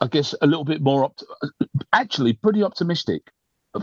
I 0.01 0.07
guess 0.07 0.35
a 0.41 0.47
little 0.47 0.65
bit 0.65 0.81
more 0.81 1.05
opt- 1.05 1.23
actually 1.93 2.33
pretty 2.33 2.63
optimistic 2.63 3.31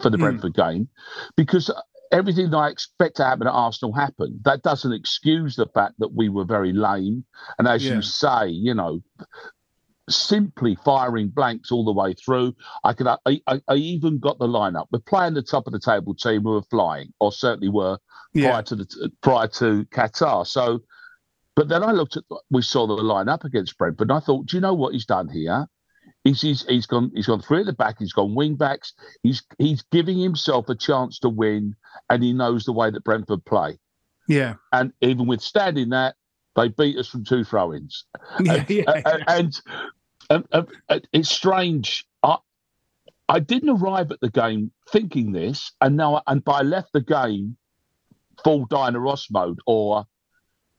for 0.02 0.10
the 0.10 0.16
hmm. 0.16 0.22
Brentford 0.22 0.54
mm. 0.54 0.70
game 0.70 0.88
because 1.36 1.70
everything 2.12 2.50
that 2.50 2.56
I 2.56 2.68
expect 2.68 3.16
to 3.16 3.24
happen 3.24 3.46
at 3.46 3.52
Arsenal 3.52 3.94
happened. 3.94 4.40
That 4.44 4.62
doesn't 4.62 4.92
excuse 4.92 5.56
the 5.56 5.66
fact 5.74 5.94
that 5.98 6.14
we 6.14 6.28
were 6.28 6.44
very 6.44 6.72
lame, 6.72 7.24
and 7.58 7.66
as 7.66 7.84
yeah. 7.84 7.94
you 7.94 8.02
say, 8.02 8.48
you 8.48 8.74
know, 8.74 9.02
simply 10.08 10.76
firing 10.84 11.28
blanks 11.28 11.70
all 11.70 11.84
the 11.84 11.92
way 11.92 12.14
through. 12.14 12.54
I 12.84 12.92
could, 12.92 13.06
I, 13.06 13.16
I, 13.46 13.60
I 13.68 13.74
even 13.74 14.18
got 14.18 14.38
the 14.38 14.46
lineup. 14.48 14.86
We're 14.90 14.98
playing 15.00 15.34
the 15.34 15.42
top 15.42 15.66
of 15.66 15.72
the 15.72 15.80
table 15.80 16.14
team 16.14 16.42
who 16.42 16.50
were 16.50 16.62
flying, 16.62 17.12
or 17.20 17.32
certainly 17.32 17.68
were 17.68 17.98
Yeah. 18.34 18.50
prior 18.50 18.62
to 18.62 18.76
the 18.76 19.12
prior 19.22 19.48
to 19.48 19.84
Qatar. 19.86 20.46
So, 20.46 20.80
but 21.54 21.68
then 21.68 21.82
I 21.82 21.92
looked 21.92 22.16
at, 22.16 22.24
we 22.50 22.62
saw 22.62 22.86
the 22.86 22.96
lineup 22.96 23.44
against 23.44 23.78
Brentford, 23.78 24.10
and 24.10 24.16
I 24.16 24.20
thought, 24.20 24.46
do 24.46 24.56
you 24.56 24.60
know 24.60 24.74
what 24.74 24.92
he's 24.92 25.06
done 25.06 25.28
here? 25.28 25.66
He's, 26.24 26.40
he's, 26.40 26.64
he's 26.66 26.86
gone 26.86 27.10
he's 27.14 27.26
gone 27.26 27.40
three 27.42 27.60
at 27.60 27.66
the 27.66 27.72
back. 27.72 27.96
He's 27.98 28.12
gone 28.12 28.34
wing 28.34 28.54
backs. 28.56 28.94
He's 29.22 29.42
he's 29.58 29.82
giving 29.90 30.18
himself 30.18 30.68
a 30.68 30.74
chance 30.74 31.18
to 31.20 31.28
win, 31.28 31.74
and 32.10 32.22
he 32.22 32.32
knows 32.32 32.64
the 32.64 32.72
way 32.72 32.90
that 32.90 33.04
Brentford 33.04 33.44
play. 33.44 33.78
Yeah. 34.28 34.54
And 34.72 34.92
even 35.00 35.26
withstanding 35.26 35.90
that, 35.90 36.14
they 36.56 36.68
beat 36.68 36.96
us 36.98 37.08
from 37.08 37.24
two 37.24 37.44
throw-ins. 37.44 38.04
Yeah. 38.40 38.54
and, 38.54 38.70
yeah. 38.70 38.84
Uh, 38.86 39.00
uh, 39.04 39.18
and, 39.28 39.60
and, 40.30 40.44
and- 40.52 40.68
and 40.88 41.08
it's 41.12 41.30
strange. 41.30 42.06
I 42.22 42.36
I 43.28 43.38
didn't 43.40 43.70
arrive 43.70 44.10
at 44.12 44.20
the 44.20 44.30
game 44.30 44.70
thinking 44.90 45.32
this, 45.32 45.72
and 45.80 45.96
now 45.96 46.16
I, 46.16 46.22
and 46.26 46.42
I 46.46 46.62
left 46.62 46.92
the 46.92 47.00
game 47.00 47.56
full 48.44 48.66
Diana 48.66 48.98
Ross 48.98 49.30
mode 49.30 49.60
or 49.66 50.04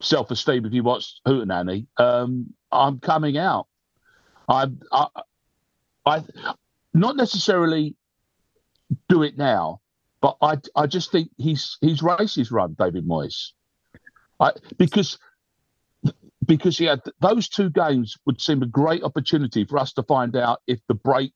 self-esteem. 0.02 0.66
If 0.66 0.74
you 0.74 0.84
watch 0.84 1.20
Hootenanny, 1.26 1.88
um, 1.98 2.54
I'm 2.72 3.00
coming 3.00 3.38
out. 3.38 3.68
I'm 4.48 4.82
I, 4.92 5.08
I 6.06 6.24
not 6.94 7.16
necessarily 7.16 7.96
do 9.10 9.24
it 9.24 9.38
now, 9.38 9.80
but 10.22 10.38
I 10.42 10.58
I 10.76 10.86
just 10.88 11.12
think 11.12 11.30
he's 11.38 11.78
he's 11.82 12.04
races 12.04 12.52
run 12.52 12.76
David 12.78 13.08
Moyes. 13.08 13.52
I 14.40 14.52
because 14.78 15.18
because 16.46 16.78
he 16.78 16.86
had 16.86 17.02
those 17.22 17.48
two 17.48 17.70
games 17.70 18.18
would 18.26 18.42
seem 18.42 18.62
a 18.64 18.68
great 18.68 19.04
opportunity 19.04 19.66
for 19.66 19.78
us 19.78 19.94
to 19.94 20.04
find 20.04 20.36
out 20.36 20.62
if 20.68 20.80
the 20.88 20.94
break 20.96 21.34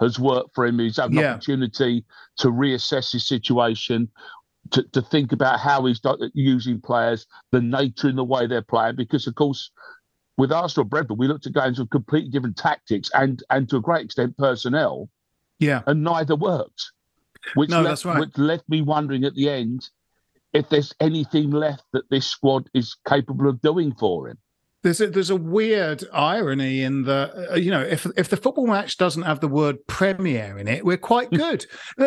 has 0.00 0.18
worked 0.18 0.54
for 0.54 0.66
him. 0.66 0.78
He's 0.78 0.96
had 0.96 1.10
an 1.10 1.18
Yeah. 1.18 1.32
opportunity 1.34 2.04
to 2.38 2.48
reassess 2.48 3.12
his 3.12 3.26
situation, 3.26 4.08
to, 4.70 4.82
to 4.92 5.02
think 5.02 5.32
about 5.32 5.60
how 5.60 5.84
he's 5.84 6.00
using 6.34 6.80
players, 6.80 7.26
the 7.52 7.60
nature 7.60 8.08
and 8.08 8.18
the 8.18 8.24
way 8.24 8.46
they're 8.46 8.62
playing. 8.62 8.96
Because 8.96 9.26
of 9.26 9.34
course, 9.36 9.70
with 10.36 10.50
Arsenal 10.50 10.84
Brentford, 10.84 11.18
we 11.18 11.28
looked 11.28 11.46
at 11.46 11.52
games 11.52 11.78
with 11.78 11.90
completely 11.90 12.30
different 12.30 12.56
tactics 12.56 13.10
and 13.14 13.42
and 13.50 13.68
to 13.70 13.76
a 13.76 13.80
great 13.80 14.04
extent 14.04 14.36
personnel, 14.36 15.08
yeah. 15.60 15.82
and 15.86 16.02
neither 16.02 16.34
worked. 16.34 16.90
Which 17.54 17.70
No, 17.70 17.76
left, 17.82 17.88
that's 17.88 18.04
right. 18.04 18.18
which 18.20 18.36
left 18.38 18.68
me 18.68 18.80
wondering 18.82 19.24
at 19.24 19.34
the 19.34 19.48
end 19.50 19.88
if 20.54 20.68
there's 20.70 20.94
anything 21.00 21.50
left 21.50 21.82
that 21.92 22.08
this 22.10 22.26
squad 22.26 22.68
is 22.74 22.96
capable 23.06 23.48
of 23.48 23.60
doing 23.60 23.92
for 23.94 24.28
him. 24.28 24.38
There's 24.82 25.00
a, 25.00 25.06
there's 25.08 25.30
a 25.30 25.36
weird 25.36 26.04
irony 26.12 26.82
in 26.82 27.04
the 27.04 27.48
uh, 27.52 27.54
you 27.56 27.70
know 27.70 27.80
if 27.80 28.06
if 28.18 28.28
the 28.28 28.36
football 28.36 28.66
match 28.66 28.98
doesn't 28.98 29.22
have 29.22 29.40
the 29.40 29.48
word 29.48 29.76
Premier 29.86 30.58
in 30.58 30.68
it, 30.68 30.84
we're 30.84 30.98
quite 30.98 31.30
good. 31.44 31.64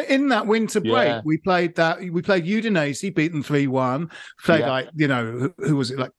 in 0.08 0.30
that 0.30 0.46
winter 0.46 0.80
break, 0.80 0.92
Yeah. 1.08 1.22
we 1.26 1.38
played 1.38 1.76
that 1.76 2.00
we 2.00 2.22
played 2.22 2.46
Udinese, 2.46 3.14
beat 3.16 3.32
them 3.32 3.42
three 3.42 3.66
one. 3.68 4.12
Played 4.44 4.60
Yeah. 4.62 4.70
like 4.70 4.90
you 4.96 5.08
know 5.08 5.26
who, 5.26 5.54
who 5.58 5.76
was 5.76 5.90
it 5.90 5.98
like 5.98 6.12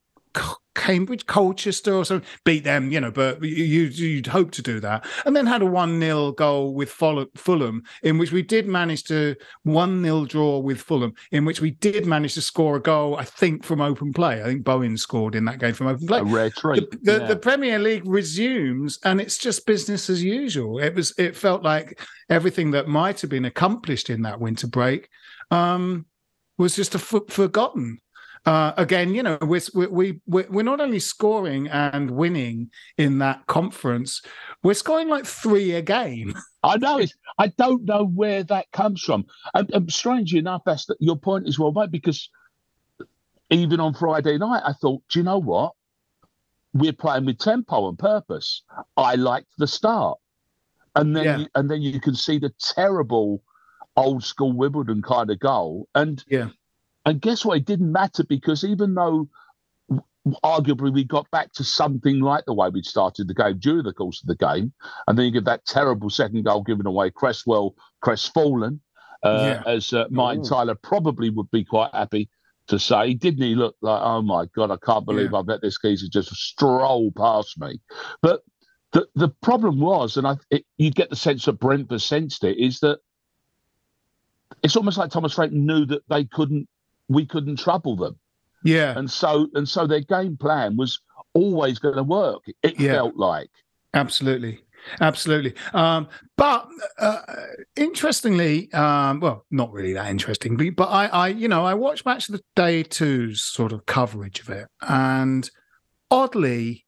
Cambridge, 0.74 1.26
Colchester 1.26 1.92
or 1.92 2.04
something, 2.04 2.28
beat 2.44 2.64
them, 2.64 2.90
you 2.92 3.00
know, 3.00 3.10
but 3.10 3.42
you, 3.42 3.64
you'd, 3.64 3.98
you'd 3.98 4.26
hope 4.28 4.52
to 4.52 4.62
do 4.62 4.80
that. 4.80 5.04
And 5.26 5.34
then 5.34 5.44
had 5.44 5.60
a 5.60 5.66
1 5.66 6.00
0 6.00 6.32
goal 6.32 6.72
with 6.72 6.90
Fulham, 6.90 7.82
in 8.02 8.16
which 8.16 8.32
we 8.32 8.42
did 8.42 8.66
manage 8.66 9.04
to 9.04 9.34
1 9.64 10.02
0 10.02 10.24
draw 10.26 10.58
with 10.58 10.80
Fulham, 10.80 11.12
in 11.32 11.44
which 11.44 11.60
we 11.60 11.72
did 11.72 12.06
manage 12.06 12.34
to 12.34 12.42
score 12.42 12.76
a 12.76 12.80
goal, 12.80 13.16
I 13.16 13.24
think, 13.24 13.64
from 13.64 13.80
open 13.80 14.12
play. 14.12 14.40
I 14.40 14.46
think 14.46 14.64
Bowen 14.64 14.96
scored 14.96 15.34
in 15.34 15.44
that 15.46 15.58
game 15.58 15.74
from 15.74 15.88
open 15.88 16.06
play 16.06 16.20
a 16.20 16.24
rare 16.24 16.50
treat. 16.50 16.90
the, 16.90 16.98
the, 17.02 17.20
yeah. 17.20 17.26
the 17.26 17.36
Premier 17.36 17.78
League 17.78 18.06
resumes, 18.06 18.98
and 19.04 19.20
it's 19.20 19.36
just 19.36 19.66
business 19.66 20.08
as 20.08 20.22
usual. 20.22 20.78
It 20.78 20.94
was. 20.94 21.12
It 21.18 21.36
felt 21.36 21.62
like 21.62 22.00
everything 22.30 22.70
that 22.70 22.88
might 22.88 23.20
have 23.20 23.30
been 23.30 23.46
accomplished 23.46 24.10
in 24.10 24.22
that 24.22 24.40
winter 24.40 24.68
break 24.68 25.08
um, 25.50 26.06
was 26.56 26.76
just 26.76 26.94
a 26.94 26.98
f- 26.98 27.28
forgotten. 27.28 27.98
Uh, 28.46 28.72
again, 28.76 29.14
you 29.14 29.22
know, 29.22 29.38
we're, 29.42 29.60
we 29.74 30.20
we 30.26 30.42
we're 30.48 30.62
not 30.62 30.80
only 30.80 30.98
scoring 30.98 31.68
and 31.68 32.10
winning 32.10 32.70
in 32.96 33.18
that 33.18 33.46
conference, 33.46 34.22
we're 34.62 34.74
scoring 34.74 35.08
like 35.08 35.26
three 35.26 35.72
a 35.72 35.82
game. 35.82 36.34
I 36.62 36.76
know 36.76 36.98
it's. 36.98 37.14
I 37.38 37.48
don't 37.48 37.84
know 37.84 38.04
where 38.04 38.42
that 38.44 38.70
comes 38.72 39.02
from. 39.02 39.26
And, 39.54 39.70
and 39.72 39.92
strangely 39.92 40.38
enough, 40.38 40.62
that's 40.64 40.86
the, 40.86 40.96
your 40.98 41.16
point 41.16 41.46
is 41.46 41.58
well 41.58 41.72
made 41.72 41.90
because 41.90 42.28
even 43.50 43.80
on 43.80 43.94
Friday 43.94 44.38
night, 44.38 44.62
I 44.64 44.72
thought, 44.72 45.02
do 45.10 45.18
you 45.18 45.24
know 45.24 45.38
what? 45.38 45.72
We're 46.74 46.92
playing 46.92 47.24
with 47.26 47.38
tempo 47.38 47.88
and 47.88 47.98
purpose. 47.98 48.62
I 48.96 49.14
liked 49.14 49.48
the 49.58 49.66
start, 49.66 50.18
and 50.94 51.16
then 51.16 51.24
Yeah. 51.24 51.36
you, 51.38 51.46
and 51.54 51.70
then 51.70 51.82
you 51.82 52.00
can 52.00 52.14
see 52.14 52.38
the 52.38 52.52
terrible 52.60 53.42
old 53.96 54.22
school 54.22 54.52
Wimbledon 54.52 55.02
kind 55.02 55.30
of 55.30 55.38
goal. 55.38 55.88
And 55.94 56.22
Yeah. 56.28 56.48
And 57.04 57.20
guess 57.20 57.44
what? 57.44 57.58
It 57.58 57.64
didn't 57.66 57.92
matter 57.92 58.24
because 58.24 58.64
even 58.64 58.94
though 58.94 59.28
arguably 60.44 60.92
we 60.92 61.04
got 61.04 61.30
back 61.30 61.52
to 61.54 61.64
something 61.64 62.20
like 62.20 62.44
the 62.44 62.52
way 62.52 62.68
we'd 62.68 62.84
started 62.84 63.28
the 63.28 63.34
game 63.34 63.58
during 63.58 63.84
the 63.84 63.92
course 63.92 64.20
of 64.22 64.26
the 64.26 64.36
game, 64.36 64.72
and 65.06 65.18
then 65.18 65.24
you 65.26 65.30
get 65.32 65.44
that 65.46 65.64
terrible 65.64 66.10
second 66.10 66.44
goal 66.44 66.62
given 66.62 66.86
away, 66.86 67.10
Cresswell 67.10 67.74
crestfallen, 68.02 68.80
uh, 69.22 69.60
Yeah. 69.66 69.72
as 69.72 69.92
uh, 69.92 70.04
Martin 70.10 70.42
Ooh. 70.44 70.48
Tyler 70.48 70.74
probably 70.74 71.30
would 71.30 71.50
be 71.50 71.64
quite 71.64 71.94
happy 71.94 72.28
to 72.66 72.78
say. 72.78 73.14
Didn't 73.14 73.42
he 73.42 73.54
look 73.54 73.76
like, 73.80 74.00
oh 74.02 74.22
my 74.22 74.44
God, 74.54 74.70
I 74.70 74.76
can't 74.76 75.06
believe 75.06 75.32
I've 75.32 75.48
let 75.48 75.62
this 75.62 75.78
geezer 75.78 76.08
just 76.08 76.34
stroll 76.34 77.10
past 77.16 77.58
me? 77.58 77.80
But 78.20 78.42
the, 78.92 79.08
the 79.14 79.28
problem 79.42 79.80
was, 79.80 80.16
and 80.16 80.26
I, 80.26 80.36
it, 80.50 80.64
you 80.76 80.90
get 80.90 81.10
the 81.10 81.16
sense 81.16 81.46
that 81.46 81.54
Brentford 81.54 82.02
sensed 82.02 82.44
it, 82.44 82.58
is 82.58 82.80
that 82.80 82.98
it's 84.62 84.76
almost 84.76 84.98
like 84.98 85.10
Thomas 85.10 85.34
Frank 85.34 85.52
knew 85.52 85.84
that 85.86 86.02
they 86.08 86.24
couldn't, 86.24 86.68
we 87.08 87.24
couldn't 87.26 87.56
trouble 87.56 87.96
them 87.96 88.18
Yeah, 88.64 88.98
and 88.98 89.10
so 89.10 89.48
and 89.54 89.68
so 89.68 89.86
their 89.86 90.00
game 90.00 90.36
plan 90.36 90.76
was 90.76 91.00
always 91.34 91.78
going 91.78 91.96
to 91.96 92.02
work. 92.02 92.42
It 92.62 92.78
Yeah. 92.80 92.92
felt 92.94 93.16
like. 93.16 93.50
Absolutely. 93.94 94.60
Absolutely. 95.00 95.54
Um, 95.74 96.08
but 96.36 96.68
uh, 96.98 97.20
interestingly, 97.76 98.72
um, 98.72 99.20
well, 99.20 99.44
not 99.50 99.72
really 99.72 99.92
that 99.92 100.08
interesting, 100.08 100.56
but, 100.56 100.76
but 100.76 100.88
I, 100.88 101.06
I, 101.06 101.28
you 101.28 101.48
know, 101.48 101.64
I 101.64 101.74
watched 101.74 102.06
Match 102.06 102.28
of 102.28 102.36
the 102.36 102.42
Day 102.54 102.82
two's 102.84 103.42
sort 103.42 103.72
of 103.72 103.86
coverage 103.86 104.40
of 104.40 104.50
it, 104.50 104.68
and 104.82 105.50
oddly, 106.10 106.86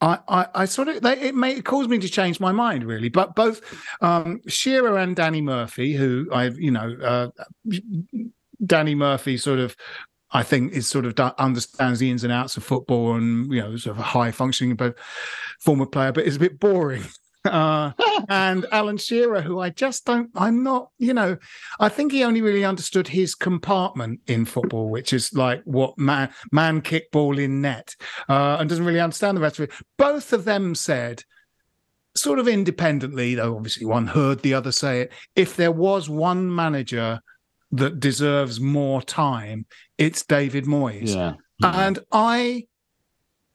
I, 0.00 0.18
I, 0.28 0.46
I 0.54 0.64
sort 0.66 0.88
of 0.88 1.02
they, 1.02 1.18
it 1.20 1.34
may 1.34 1.56
it 1.56 1.64
caused 1.64 1.90
me 1.90 1.98
to 1.98 2.08
change 2.08 2.40
my 2.40 2.52
mind 2.52 2.84
really. 2.84 3.08
But 3.10 3.34
both 3.34 3.60
um, 4.00 4.40
Shearer 4.46 4.96
and 4.96 5.14
Danny 5.16 5.40
Murphy, 5.42 5.92
who 5.94 6.28
I've, 6.32 6.58
you 6.58 6.70
know, 6.70 6.96
uh, 7.02 7.28
Danny 8.64 8.94
Murphy 8.94 9.36
sort 9.36 9.58
of 9.58 9.76
I 10.32 10.42
think 10.42 10.72
is 10.72 10.86
sort 10.86 11.06
of 11.06 11.18
understands 11.38 11.98
the 11.98 12.10
ins 12.10 12.24
and 12.24 12.32
outs 12.32 12.56
of 12.56 12.64
football 12.64 13.14
and 13.14 13.52
you 13.52 13.60
know 13.60 13.76
sort 13.76 13.96
of 13.96 14.00
a 14.00 14.06
high 14.06 14.30
functioning 14.30 14.76
but 14.76 14.96
former 15.60 15.86
player, 15.86 16.12
but 16.12 16.24
is 16.24 16.36
a 16.36 16.40
bit 16.40 16.58
boring. 16.58 17.04
Uh, 17.42 17.92
and 18.28 18.66
Alan 18.70 18.98
Shearer, 18.98 19.40
who 19.40 19.60
I 19.60 19.70
just 19.70 20.04
don't, 20.04 20.28
I'm 20.34 20.62
not, 20.62 20.90
you 20.98 21.14
know, 21.14 21.38
I 21.78 21.88
think 21.88 22.12
he 22.12 22.22
only 22.22 22.42
really 22.42 22.66
understood 22.66 23.08
his 23.08 23.34
compartment 23.34 24.20
in 24.26 24.44
football, 24.44 24.90
which 24.90 25.14
is 25.14 25.32
like 25.32 25.62
what 25.64 25.98
man 25.98 26.28
man 26.52 26.82
kick 26.82 27.10
ball 27.10 27.38
in 27.38 27.62
net, 27.62 27.96
uh, 28.28 28.58
and 28.60 28.68
doesn't 28.68 28.84
really 28.84 29.00
understand 29.00 29.38
the 29.38 29.40
rest 29.40 29.58
of 29.58 29.70
it. 29.70 29.72
Both 29.96 30.34
of 30.34 30.44
them 30.44 30.74
said, 30.74 31.24
sort 32.14 32.38
of 32.38 32.46
independently, 32.46 33.34
though 33.36 33.56
obviously 33.56 33.86
one 33.86 34.08
heard 34.08 34.42
the 34.42 34.52
other 34.52 34.70
say 34.70 35.00
it. 35.00 35.12
If 35.34 35.56
there 35.56 35.72
was 35.72 36.10
one 36.10 36.54
manager 36.54 37.20
that 37.72 38.00
deserves 38.00 38.60
more 38.60 39.00
time, 39.02 39.66
it's 39.98 40.24
David 40.24 40.64
Moyes. 40.64 41.14
Yeah. 41.14 41.34
And 41.62 41.98
I 42.10 42.66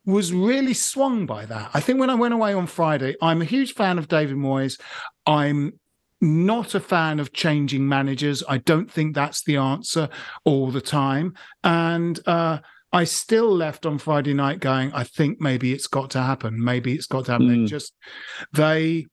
was 0.05 0.31
really 0.31 0.74
swung 0.74 1.25
by 1.25 1.45
that. 1.48 1.72
I 1.74 1.79
think 1.79 2.00
when 2.00 2.10
I 2.10 2.15
went 2.15 2.34
away 2.34 2.53
on 2.53 2.67
Friday, 2.67 3.15
I'm 3.22 3.41
a 3.41 3.45
huge 3.45 3.74
fan 3.74 3.98
of 3.98 4.07
David 4.07 4.38
Moyes. 4.38 4.79
I'm 5.25 5.79
not 6.22 6.75
a 6.75 6.79
fan 6.79 7.19
of 7.19 7.34
changing 7.34 7.88
managers. 7.88 8.43
I 8.48 8.60
don't 8.60 8.89
think 8.89 9.15
that's 9.15 9.43
the 9.43 9.57
answer 9.57 10.07
all 10.43 10.72
the 10.72 10.81
time. 10.81 11.34
And 11.63 12.19
uh, 12.27 12.60
I 12.93 13.03
still 13.03 13.51
left 13.53 13.86
on 13.86 13.98
Friday 13.98 14.34
night 14.34 14.60
going, 14.60 14.93
I 14.93 15.03
think 15.03 15.41
maybe 15.41 15.74
it's 15.74 15.88
got 15.88 16.12
to 16.12 16.22
happen. 16.22 16.63
Maybe 16.63 16.93
it's 16.93 17.07
got 17.07 17.25
to 17.25 17.34
happen. 17.34 17.48
They 17.50 17.55
Mm. 17.55 17.67
just, 17.67 17.93
they, 18.53 19.07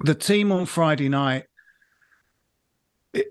the 0.00 0.14
team 0.14 0.52
on 0.52 0.66
Friday 0.66 1.08
night, 1.08 1.44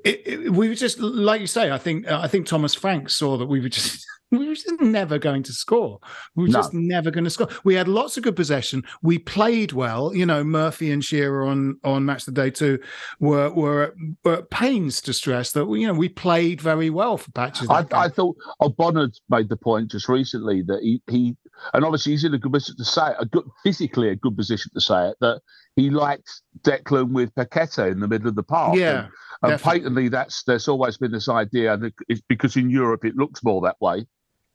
it, 0.04 0.22
it, 0.26 0.52
we 0.54 0.70
were 0.70 0.76
just 0.76 1.00
like 1.00 1.42
you 1.42 1.48
say. 1.48 1.72
I 1.72 1.78
think 1.78 2.08
uh, 2.10 2.20
I 2.22 2.28
think 2.28 2.48
Thomas 2.48 2.74
Frank 2.74 3.10
saw 3.10 3.38
that 3.38 3.46
we 3.46 3.60
were 3.60 3.70
just 3.70 4.06
we 4.32 4.48
were 4.48 4.56
just 4.56 4.82
never 4.82 5.20
going 5.20 5.44
to 5.44 5.54
score. 5.54 6.00
We 6.36 6.44
were 6.44 6.50
No. 6.50 6.60
just 6.60 6.74
never 6.74 7.12
going 7.12 7.24
to 7.26 7.30
score. 7.30 7.48
We 7.64 7.76
had 7.76 7.88
lots 7.88 8.18
of 8.18 8.24
good 8.24 8.36
possession. 8.36 8.84
We 9.02 9.20
played 9.20 9.72
well. 9.72 10.14
You 10.16 10.26
know, 10.26 10.44
Murphy 10.44 10.92
and 10.92 11.04
Shearer 11.04 11.46
on 11.46 11.80
on 11.84 12.06
Match 12.06 12.28
of 12.28 12.34
the 12.34 12.42
Day 12.42 12.50
two 12.50 12.80
were 13.20 13.50
were, 13.52 13.94
were 14.24 14.38
at 14.38 14.50
pains 14.50 15.02
to 15.02 15.14
stress 15.14 15.52
that 15.54 15.68
you 15.70 15.88
know 15.88 15.94
we 15.94 16.10
played 16.10 16.62
very 16.62 16.90
well 16.90 17.18
for 17.18 17.32
patches. 17.32 17.70
I. 17.70 17.86
I 17.92 18.10
thought 18.10 18.36
Bonner 18.78 19.10
made 19.30 19.50
the 19.50 19.58
point 19.58 19.92
just 19.92 20.10
recently 20.10 20.62
that 20.64 20.80
he, 20.82 21.02
he 21.10 21.36
and 21.74 21.86
obviously 21.86 22.12
he's 22.14 22.24
in 22.24 22.34
a 22.34 22.38
good 22.40 22.52
position 22.52 22.78
to 22.78 22.84
say 22.86 23.12
it, 23.12 23.16
a 23.20 23.26
good 23.26 23.46
physically 23.64 24.10
a 24.10 24.16
good 24.16 24.36
position 24.36 24.72
to 24.74 24.82
say 24.82 25.10
it 25.10 25.18
that 25.22 25.42
he 25.76 25.90
likes 25.90 26.42
Declan 26.62 27.12
with 27.12 27.34
Paqueta 27.36 27.92
in 27.92 28.00
the 28.00 28.08
middle 28.08 28.28
of 28.28 28.36
the 28.36 28.44
park. 28.44 28.78
yeah, 28.78 29.08
and, 29.44 29.54
and 29.54 29.62
patently 29.62 30.08
that's 30.10 30.44
there's 30.44 30.68
always 30.68 30.98
been 30.98 31.12
this 31.12 31.30
idea 31.30 31.78
that 31.78 31.94
it's 32.08 32.22
because 32.30 32.56
in 32.56 32.70
Europe 32.70 33.04
it 33.06 33.16
looks 33.16 33.44
more 33.44 33.62
that 33.62 33.80
way 33.82 34.06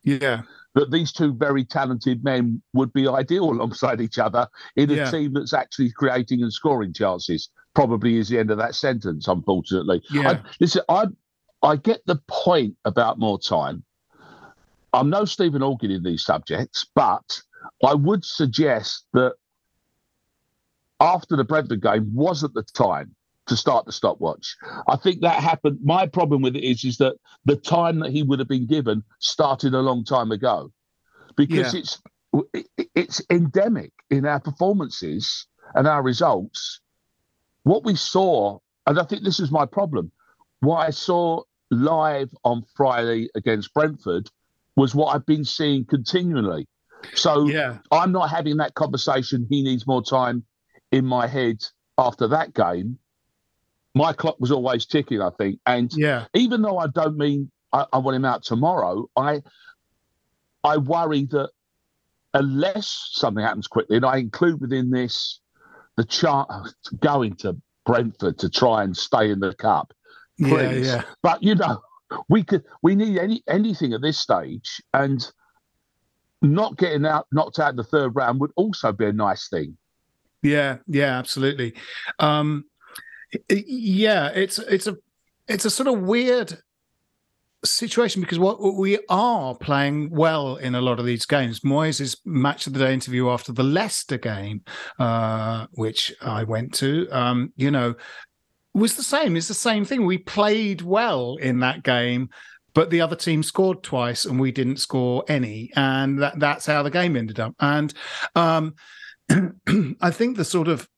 yeah, 0.02 0.42
that 0.74 0.90
these 0.90 1.12
two 1.12 1.34
very 1.34 1.62
talented 1.62 2.24
men 2.24 2.62
would 2.72 2.90
be 2.94 3.06
ideal 3.06 3.50
alongside 3.50 4.00
each 4.00 4.18
other 4.18 4.48
in 4.76 4.90
a 4.90 4.94
Yeah. 4.94 5.10
team 5.10 5.34
that's 5.34 5.52
actually 5.52 5.90
creating 5.92 6.42
and 6.42 6.50
scoring 6.50 6.94
chances. 6.94 7.50
Probably 7.74 8.16
is 8.16 8.30
the 8.30 8.38
end 8.38 8.50
of 8.50 8.56
that 8.56 8.74
sentence, 8.74 9.28
unfortunately. 9.28 10.02
Yeah. 10.10 10.30
I, 10.30 10.40
listen, 10.58 10.80
I 10.88 11.04
I 11.62 11.76
get 11.76 12.00
the 12.06 12.16
point 12.28 12.76
about 12.86 13.18
more 13.18 13.38
time. 13.38 13.84
I'm 14.94 15.10
no 15.10 15.26
Stephen 15.26 15.62
Organ 15.62 15.90
in 15.90 16.02
these 16.02 16.24
subjects, 16.24 16.86
but 16.94 17.42
I 17.86 17.92
would 17.92 18.24
suggest 18.24 19.04
that 19.12 19.34
after 21.00 21.36
the 21.36 21.44
Brentford 21.44 21.82
game 21.82 22.10
wasn't 22.14 22.54
the 22.54 22.62
time 22.62 23.14
to 23.46 23.56
start 23.56 23.86
the 23.86 23.92
stopwatch. 23.92 24.56
I 24.86 24.96
think 24.96 25.22
that 25.22 25.42
happened. 25.42 25.78
My 25.82 26.06
problem 26.06 26.42
with 26.42 26.54
it 26.54 26.62
is, 26.64 26.84
is 26.84 26.98
that 26.98 27.16
the 27.46 27.56
time 27.56 27.98
that 28.00 28.10
he 28.10 28.22
would 28.22 28.38
have 28.38 28.48
been 28.48 28.66
given 28.66 29.02
started 29.18 29.74
a 29.74 29.80
long 29.80 30.04
time 30.04 30.30
ago, 30.30 30.70
because 31.36 31.74
Yeah. 31.74 31.80
it's 31.80 32.02
it's 32.94 33.20
endemic 33.28 33.92
in 34.10 34.24
our 34.24 34.38
performances 34.38 35.48
and 35.74 35.88
our 35.88 36.00
results. 36.00 36.80
What 37.64 37.84
we 37.84 37.96
saw, 37.96 38.58
and 38.86 39.00
I 39.00 39.04
think 39.04 39.24
this 39.24 39.40
is 39.40 39.50
my 39.50 39.66
problem. 39.66 40.12
What 40.60 40.86
I 40.86 40.90
saw 40.90 41.42
live 41.72 42.30
on 42.44 42.62
Friday 42.76 43.28
against 43.34 43.74
Brentford 43.74 44.30
was 44.76 44.94
what 44.94 45.14
I've 45.14 45.26
been 45.26 45.44
seeing 45.44 45.84
continually. 45.84 46.68
So 47.14 47.48
yeah, 47.48 47.78
I'm 47.90 48.12
not 48.12 48.30
having 48.30 48.58
that 48.58 48.74
conversation. 48.74 49.46
He 49.50 49.62
needs 49.62 49.86
more 49.86 50.02
time 50.02 50.44
in 50.92 51.04
my 51.04 51.26
head 51.26 51.64
after 51.98 52.28
that 52.28 52.54
game. 52.54 52.98
My 53.94 54.12
clock 54.12 54.36
was 54.38 54.52
always 54.52 54.86
ticking, 54.86 55.20
I 55.20 55.30
think. 55.30 55.58
And 55.66 55.90
yeah, 55.96 56.26
even 56.34 56.62
though 56.62 56.78
I 56.78 56.86
don't 56.86 57.16
mean 57.16 57.50
I, 57.72 57.86
I 57.92 57.98
want 57.98 58.16
him 58.16 58.24
out 58.24 58.42
tomorrow, 58.44 59.08
I 59.16 59.42
I 60.62 60.76
worry 60.76 61.24
that 61.26 61.50
unless 62.34 63.08
something 63.12 63.44
happens 63.44 63.66
quickly, 63.66 63.96
and 63.96 64.04
I 64.04 64.18
include 64.18 64.60
within 64.60 64.90
this 64.90 65.40
the 65.96 66.04
chance 66.04 66.74
going 67.00 67.34
to 67.36 67.56
Brentford 67.84 68.38
to 68.38 68.48
try 68.48 68.82
and 68.84 68.96
stay 68.96 69.30
in 69.30 69.40
the 69.40 69.54
cup. 69.54 69.92
yeah, 70.38 70.70
yeah. 70.72 71.02
But 71.22 71.42
you 71.42 71.54
know, 71.54 71.80
we 72.28 72.44
could 72.44 72.64
we 72.82 72.94
need 72.94 73.18
any 73.18 73.42
anything 73.48 73.92
at 73.92 74.02
this 74.02 74.18
stage, 74.18 74.80
and 74.94 75.26
not 76.42 76.78
getting 76.78 77.04
out 77.04 77.26
knocked 77.32 77.58
out 77.58 77.70
in 77.70 77.76
the 77.76 77.84
third 77.84 78.14
round 78.14 78.40
would 78.40 78.52
also 78.56 78.92
be 78.92 79.06
a 79.06 79.12
nice 79.12 79.48
thing. 79.48 79.76
Yeah, 80.42 80.78
yeah, 80.86 81.18
absolutely. 81.18 81.74
Um 82.18 82.64
yeah, 83.48 84.28
it's 84.28 84.58
it's 84.58 84.86
a 84.86 84.96
it's 85.48 85.64
a 85.64 85.70
sort 85.70 85.88
of 85.88 86.00
weird 86.00 86.58
situation 87.64 88.22
because 88.22 88.38
what 88.38 88.58
we 88.74 88.98
are 89.08 89.54
playing 89.54 90.10
well 90.10 90.56
in 90.56 90.74
a 90.74 90.80
lot 90.80 90.98
of 90.98 91.04
these 91.04 91.26
games. 91.26 91.60
Moyes' 91.60 92.16
match 92.24 92.66
of 92.66 92.72
the 92.72 92.78
day 92.78 92.94
interview 92.94 93.28
after 93.28 93.52
the 93.52 93.62
Leicester 93.62 94.18
game, 94.18 94.62
uh, 94.98 95.66
which 95.72 96.14
I 96.22 96.44
went 96.44 96.72
to, 96.74 97.08
um, 97.10 97.52
you 97.56 97.70
know, 97.70 97.94
was 98.72 98.96
the 98.96 99.02
same. 99.02 99.36
It's 99.36 99.48
the 99.48 99.54
same 99.54 99.84
thing. 99.84 100.06
We 100.06 100.18
played 100.18 100.82
well 100.82 101.36
in 101.36 101.60
that 101.60 101.82
game. 101.82 102.30
But 102.72 102.90
the 102.90 103.00
other 103.00 103.16
team 103.16 103.42
scored 103.42 103.82
twice, 103.82 104.24
and 104.24 104.38
we 104.38 104.52
didn't 104.52 104.76
score 104.76 105.24
any, 105.26 105.72
and 105.74 106.22
that, 106.22 106.38
that's 106.38 106.66
how 106.66 106.84
the 106.84 106.90
game 106.90 107.16
ended 107.16 107.40
up. 107.40 107.52
And 107.58 107.92
um, 108.36 108.76
I 110.00 110.10
think 110.10 110.36
the 110.36 110.44
sort 110.44 110.68
of 110.68 110.88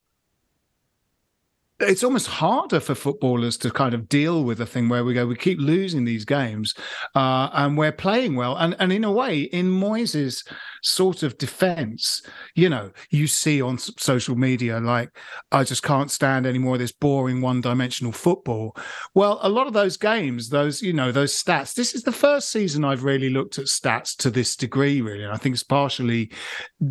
it's 1.82 2.04
almost 2.04 2.28
harder 2.28 2.80
for 2.80 2.94
footballers 2.94 3.56
to 3.58 3.70
kind 3.70 3.94
of 3.94 4.08
deal 4.08 4.44
with 4.44 4.60
a 4.60 4.66
thing 4.66 4.88
where 4.88 5.04
we 5.04 5.14
go, 5.14 5.26
we 5.26 5.36
keep 5.36 5.58
losing 5.58 6.04
these 6.04 6.24
games, 6.24 6.74
uh, 7.14 7.48
and 7.52 7.76
we're 7.76 7.92
playing 7.92 8.36
well. 8.36 8.56
And 8.56 8.76
and 8.78 8.92
in 8.92 9.04
a 9.04 9.12
way, 9.12 9.40
in 9.40 9.66
Moyes' 9.66 10.46
sort 10.82 11.22
of 11.22 11.38
defense, 11.38 12.22
you 12.54 12.68
know, 12.68 12.90
you 13.10 13.26
see 13.26 13.62
on 13.62 13.78
social 13.78 14.35
media 14.35 14.80
like, 14.80 15.11
I 15.50 15.64
just 15.64 15.83
can't 15.83 16.11
stand 16.11 16.46
any 16.46 16.59
more 16.59 16.74
of 16.74 16.80
this 16.80 16.92
boring 16.92 17.40
one-dimensional 17.40 18.12
football. 18.12 18.76
Well, 19.14 19.38
a 19.42 19.48
lot 19.48 19.66
of 19.66 19.72
those 19.72 19.96
games, 19.96 20.48
those 20.48 20.83
you 20.83 20.92
know, 20.92 21.12
those 21.12 21.35
stats. 21.35 21.74
This 21.74 21.94
is 21.94 22.02
the 22.02 22.12
first 22.12 22.50
season 22.50 22.85
I've 22.85 23.04
really 23.04 23.30
looked 23.30 23.59
at 23.59 23.66
stats 23.66 24.16
to 24.18 24.30
this 24.30 24.57
degree, 24.57 25.00
really. 25.00 25.24
And 25.24 25.33
I 25.33 25.37
think 25.37 25.54
it's 25.54 25.62
partially 25.62 26.30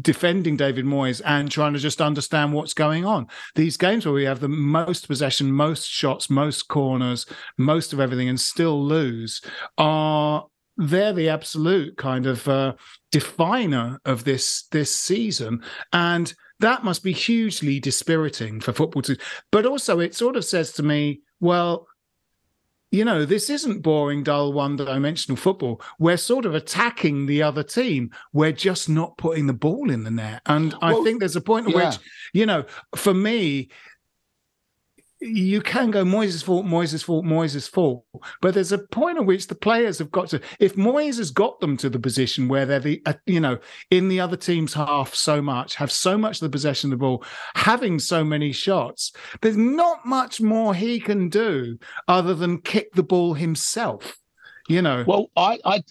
defending 0.02 0.58
David 0.58 0.86
Moyes 0.86 1.22
and 1.26 1.52
trying 1.52 1.74
to 1.74 1.80
just 1.80 2.02
understand 2.02 2.54
what's 2.54 2.74
going 2.74 3.06
on. 3.06 3.28
These 3.56 3.78
games 3.78 4.06
where 4.06 4.14
we 4.14 4.26
have 4.26 4.40
the 4.40 4.48
most 4.48 4.81
possession, 4.86 5.52
most 5.52 5.88
shots, 5.90 6.30
most 6.30 6.68
corners, 6.68 7.26
most 7.58 7.94
of 7.94 8.00
everything, 8.00 8.30
and 8.30 8.40
still 8.40 8.84
lose 8.84 9.42
are 9.78 10.46
they're 10.78 11.14
the 11.14 11.30
absolute 11.30 11.98
kind 11.98 12.26
of 12.26 12.48
uh, 12.48 12.74
definer 13.12 14.00
of 14.06 14.24
this 14.24 14.64
this 14.72 14.96
season, 14.96 15.62
and 15.94 16.34
that 16.60 16.84
must 16.84 17.04
be 17.04 17.12
hugely 17.12 17.80
dispiriting 17.80 18.60
for 18.60 18.74
football 18.74 19.02
to. 19.04 19.18
But 19.52 19.66
also, 19.66 20.00
it 20.00 20.16
sort 20.16 20.36
of 20.36 20.46
says 20.46 20.72
to 20.74 20.84
me, 20.84 21.22
well. 21.40 21.88
You 22.94 23.06
know, 23.06 23.24
this 23.24 23.50
isn't 23.50 23.84
boring, 23.84 24.22
dull, 24.22 24.52
one 24.52 24.76
dimensional 24.76 25.38
football. 25.38 25.82
We're 25.98 26.18
sort 26.18 26.46
of 26.46 26.56
attacking 26.56 27.26
the 27.26 27.42
other 27.42 27.64
team. 27.64 28.12
We're 28.34 28.52
just 28.52 28.90
not 28.90 29.16
putting 29.16 29.48
the 29.48 29.54
ball 29.54 29.90
in 29.90 30.04
the 30.04 30.12
net. 30.12 30.42
And 30.48 30.76
I 30.82 31.02
think 31.02 31.22
there's 31.22 31.38
a 31.38 31.40
point 31.40 31.70
at 31.70 31.74
yeah. 31.74 31.90
which, 31.92 32.00
you 32.34 32.46
know, 32.46 32.66
for 32.98 33.14
me, 33.14 33.70
you 35.22 35.62
can 35.62 35.92
go 35.92 36.04
Moyes' 36.04 36.44
fault, 36.44 36.66
Moyes' 36.66 37.04
fault, 37.04 37.24
Moyes' 37.26 37.70
fault. 37.70 38.06
But 38.42 38.56
there's 38.56 38.72
a 38.72 38.80
point 38.80 39.20
at 39.20 39.26
which 39.26 39.48
the 39.48 39.56
players 39.56 40.00
have 40.00 40.12
got 40.12 40.30
to, 40.30 40.42
if 40.60 40.76
Moyes 40.76 41.18
has 41.18 41.30
got 41.30 41.60
them 41.60 41.78
to 41.78 41.90
the 41.90 42.00
position 42.00 42.48
where 42.48 42.66
they're 42.66 42.80
the, 42.80 43.02
uh, 43.06 43.14
you 43.28 43.40
know, 43.40 43.60
in 43.92 44.08
the 44.08 44.20
other 44.20 44.36
team's 44.36 44.74
half 44.74 45.14
so 45.14 45.42
much, 45.42 45.76
have 45.76 45.92
so 45.92 46.18
much 46.18 46.38
of 46.38 46.42
the 46.42 46.50
possession 46.50 46.92
of 46.92 47.00
the 47.00 47.04
ball, 47.04 47.24
having 47.56 48.00
so 48.00 48.24
many 48.24 48.52
shots, 48.52 49.14
there's 49.42 49.58
not 49.58 50.06
much 50.06 50.42
more 50.42 50.74
he 50.74 51.00
can 51.00 51.30
do 51.30 51.78
other 52.08 52.34
than 52.34 52.60
kick 52.60 52.92
the 52.94 53.04
ball 53.04 53.36
himself. 53.36 54.18
You 54.68 54.82
know, 54.82 55.04
Well, 55.06 55.30
I 55.36 55.60
I 55.66 55.84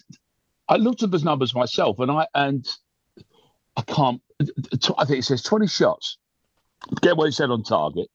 I 0.67 0.77
looked 0.77 1.03
at 1.03 1.11
those 1.11 1.23
numbers 1.23 1.53
myself, 1.53 1.99
and 1.99 2.09
I 2.11 2.27
and 2.33 2.67
I 3.77 3.81
can't. 3.83 4.21
I 4.97 5.05
think 5.05 5.19
it 5.19 5.25
says 5.25 5.43
twenty 5.43 5.67
shots. 5.67 6.17
Get 7.01 7.15
what 7.15 7.25
he 7.25 7.31
said 7.31 7.51
on 7.51 7.63
target. 7.63 8.07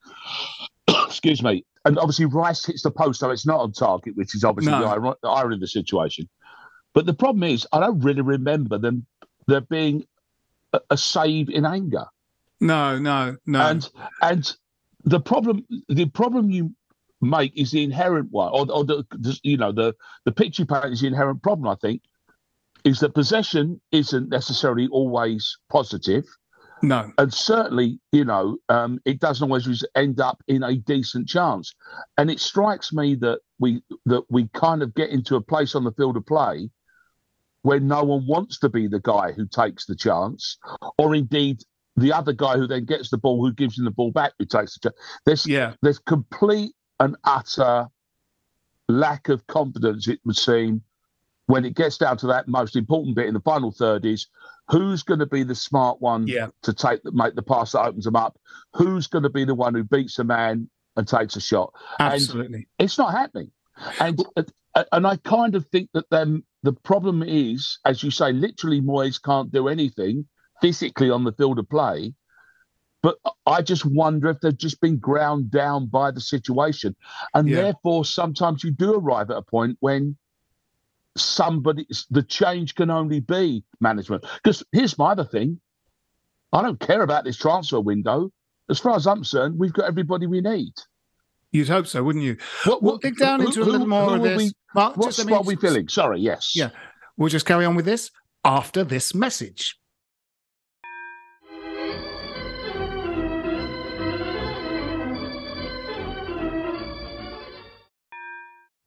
Excuse 1.06 1.42
me. 1.42 1.64
And 1.84 1.98
obviously 1.98 2.24
Rice 2.26 2.64
hits 2.64 2.82
the 2.82 2.90
post, 2.90 3.20
so 3.20 3.30
it's 3.30 3.46
not 3.46 3.60
on 3.60 3.72
target, 3.72 4.16
which 4.16 4.34
is 4.34 4.44
obviously 4.44 4.72
No. 4.72 4.80
the 4.80 4.86
iron- 4.86 5.14
the 5.22 5.28
irony 5.28 5.54
of 5.54 5.60
the 5.60 5.66
situation. 5.68 6.28
But 6.94 7.06
the 7.06 7.14
problem 7.14 7.42
is, 7.44 7.66
I 7.72 7.80
don't 7.80 8.00
really 8.00 8.22
remember 8.22 8.78
them 8.78 9.06
there 9.46 9.60
being 9.60 10.04
a, 10.72 10.80
a 10.90 10.96
save 10.96 11.48
in 11.50 11.64
anger. 11.64 12.06
no, 12.60 12.98
no, 12.98 13.36
no. 13.46 13.60
And 13.60 13.88
and 14.22 14.56
the 15.04 15.20
problem 15.20 15.64
the 15.88 16.06
problem 16.06 16.50
you 16.50 16.74
make 17.20 17.52
is 17.56 17.70
the 17.70 17.84
inherent 17.84 18.30
one, 18.32 18.48
or, 18.52 18.66
or 18.70 18.84
the, 18.84 19.04
the 19.10 19.38
you 19.42 19.56
know 19.56 19.72
the 19.72 19.94
the 20.24 20.32
picture 20.32 20.62
you 20.62 20.66
paint 20.66 20.86
is 20.86 21.00
the 21.02 21.06
inherent 21.06 21.42
problem. 21.42 21.68
I 21.68 21.76
think 21.76 22.02
is 22.84 23.00
that 23.00 23.14
possession 23.14 23.80
isn't 23.92 24.28
necessarily 24.28 24.88
always 24.88 25.56
positive, 25.68 26.24
no. 26.82 27.10
and 27.18 27.32
certainly 27.32 27.98
you 28.12 28.24
know 28.24 28.56
um, 28.68 28.98
it 29.04 29.20
doesn't 29.20 29.44
always 29.44 29.84
end 29.94 30.20
up 30.20 30.42
in 30.48 30.62
a 30.62 30.74
decent 30.76 31.28
chance. 31.28 31.74
And 32.18 32.30
it 32.30 32.40
strikes 32.40 32.92
me 32.92 33.14
that 33.16 33.40
we 33.58 33.82
that 34.06 34.22
we 34.30 34.48
kind 34.54 34.82
of 34.82 34.94
get 34.94 35.10
into 35.10 35.36
a 35.36 35.40
place 35.40 35.74
on 35.74 35.84
the 35.84 35.92
field 35.92 36.16
of 36.16 36.26
play 36.26 36.70
where 37.62 37.80
no 37.80 38.04
one 38.04 38.26
wants 38.26 38.60
to 38.60 38.68
be 38.68 38.86
the 38.86 39.00
guy 39.00 39.32
who 39.32 39.44
takes 39.46 39.86
the 39.86 39.96
chance, 39.96 40.56
or 40.98 41.14
indeed 41.14 41.60
the 41.96 42.12
other 42.12 42.32
guy 42.32 42.56
who 42.56 42.66
then 42.66 42.84
gets 42.84 43.10
the 43.10 43.18
ball, 43.18 43.44
who 43.44 43.52
gives 43.52 43.78
him 43.78 43.84
the 43.84 43.90
ball 43.90 44.12
back, 44.12 44.32
who 44.38 44.44
takes 44.44 44.74
the 44.78 44.80
chance. 44.90 44.96
There's 45.24 45.46
Yeah. 45.46 45.74
there's 45.82 45.98
complete 45.98 46.74
and 47.00 47.16
utter 47.24 47.88
lack 48.88 49.28
of 49.28 49.46
confidence. 49.46 50.06
It 50.06 50.20
would 50.24 50.36
seem 50.36 50.82
when 51.46 51.64
it 51.64 51.74
gets 51.74 51.98
down 51.98 52.16
to 52.18 52.26
that 52.28 52.48
most 52.48 52.76
important 52.76 53.16
bit 53.16 53.26
in 53.26 53.34
the 53.34 53.40
final 53.40 53.72
third 53.72 54.04
is 54.04 54.28
who's 54.68 55.02
going 55.02 55.20
to 55.20 55.26
be 55.26 55.42
the 55.42 55.55
smart 55.55 56.00
one 56.00 56.26
Yeah. 56.26 56.48
to 56.62 56.72
take 56.72 57.00
make 57.05 57.35
the 57.35 57.42
pass 57.42 57.72
that 57.72 57.83
opens 57.83 58.05
them 58.05 58.16
up. 58.16 58.38
Who's 58.74 59.07
going 59.07 59.22
to 59.24 59.31
be 59.31 59.44
the 59.44 59.55
one 59.55 59.74
who 59.74 59.85
beats 59.85 60.18
a 60.18 60.24
man 60.24 60.68
and 60.96 61.07
takes 61.07 61.37
a 61.37 61.40
shot? 61.40 61.72
Absolutely. 62.00 62.66
It's 62.79 62.98
not 62.98 63.12
happening. 63.12 63.50
And 64.00 64.18
uh, 64.37 64.42
uh, 64.74 64.85
and 64.92 65.07
I 65.07 65.16
kind 65.16 65.55
of 65.55 65.66
think 65.68 65.90
that 65.94 66.09
then 66.11 66.42
the 66.62 66.72
problem 66.72 67.22
is, 67.22 67.79
as 67.85 68.02
you 68.02 68.11
say, 68.11 68.33
literally 68.33 68.81
Moyes 68.81 69.22
can't 69.22 69.52
do 69.52 69.68
anything 69.68 70.26
physically 70.61 71.11
on 71.11 71.24
the 71.24 71.33
field 71.33 71.59
of 71.59 71.68
play. 71.68 72.14
But 73.02 73.18
I 73.46 73.62
just 73.62 73.85
wonder 73.87 74.29
if 74.31 74.40
they've 74.40 74.57
just 74.57 74.81
been 74.81 74.98
ground 74.98 75.50
down 75.50 75.87
by 75.87 76.11
the 76.11 76.20
situation. 76.20 76.96
And 77.35 77.48
Yeah. 77.48 77.57
therefore, 77.62 78.05
sometimes 78.05 78.64
you 78.64 78.72
do 78.72 78.94
arrive 78.94 79.31
at 79.31 79.37
a 79.37 79.42
point 79.42 79.76
when 79.81 80.16
somebody, 81.18 81.87
the 82.11 82.22
change 82.22 82.74
can 82.74 82.90
only 82.90 83.20
be 83.20 83.64
management. 83.81 84.24
Because 84.42 84.62
here's 84.72 84.98
my 84.98 85.12
other 85.12 85.24
thing 85.24 85.61
I 86.52 86.62
don't 86.62 86.79
care 86.81 87.02
about 87.02 87.24
this 87.24 87.37
transfer 87.37 87.81
window. 87.81 88.31
As 88.68 88.79
far 88.81 88.96
as 88.96 89.07
I'm 89.07 89.18
concerned, 89.18 89.59
we've 89.59 89.72
got 89.72 89.87
everybody 89.87 90.26
we 90.26 90.40
need. 90.40 90.72
You'd 91.52 91.68
hope 91.68 91.87
so, 91.87 92.02
wouldn't 92.02 92.24
you? 92.24 92.37
What, 92.64 92.83
We'll 92.83 92.98
dig 92.98 93.16
down 93.16 93.40
who- 93.40 93.46
into 93.46 93.62
a 93.62 93.64
who- 93.64 93.70
little 93.72 93.87
more 93.87 94.16
of 94.16 94.22
this. 94.22 94.37
we- 94.38 94.52
Mark, 94.74 94.96
what 94.96 95.07
just 95.07 95.18
let 95.18 95.26
me- 95.26 95.33
squad 95.33 95.44
are 95.44 95.46
we 95.46 95.57
filling? 95.57 95.88
Sorry, 95.88 96.20
yes. 96.20 96.52
Yeah. 96.55 96.70
We'll 97.16 97.29
just 97.31 97.46
carry 97.46 97.64
on 97.64 97.76
with 97.76 97.85
this 97.85 98.11
after 98.44 98.85
this 98.85 99.14
message. 99.14 99.79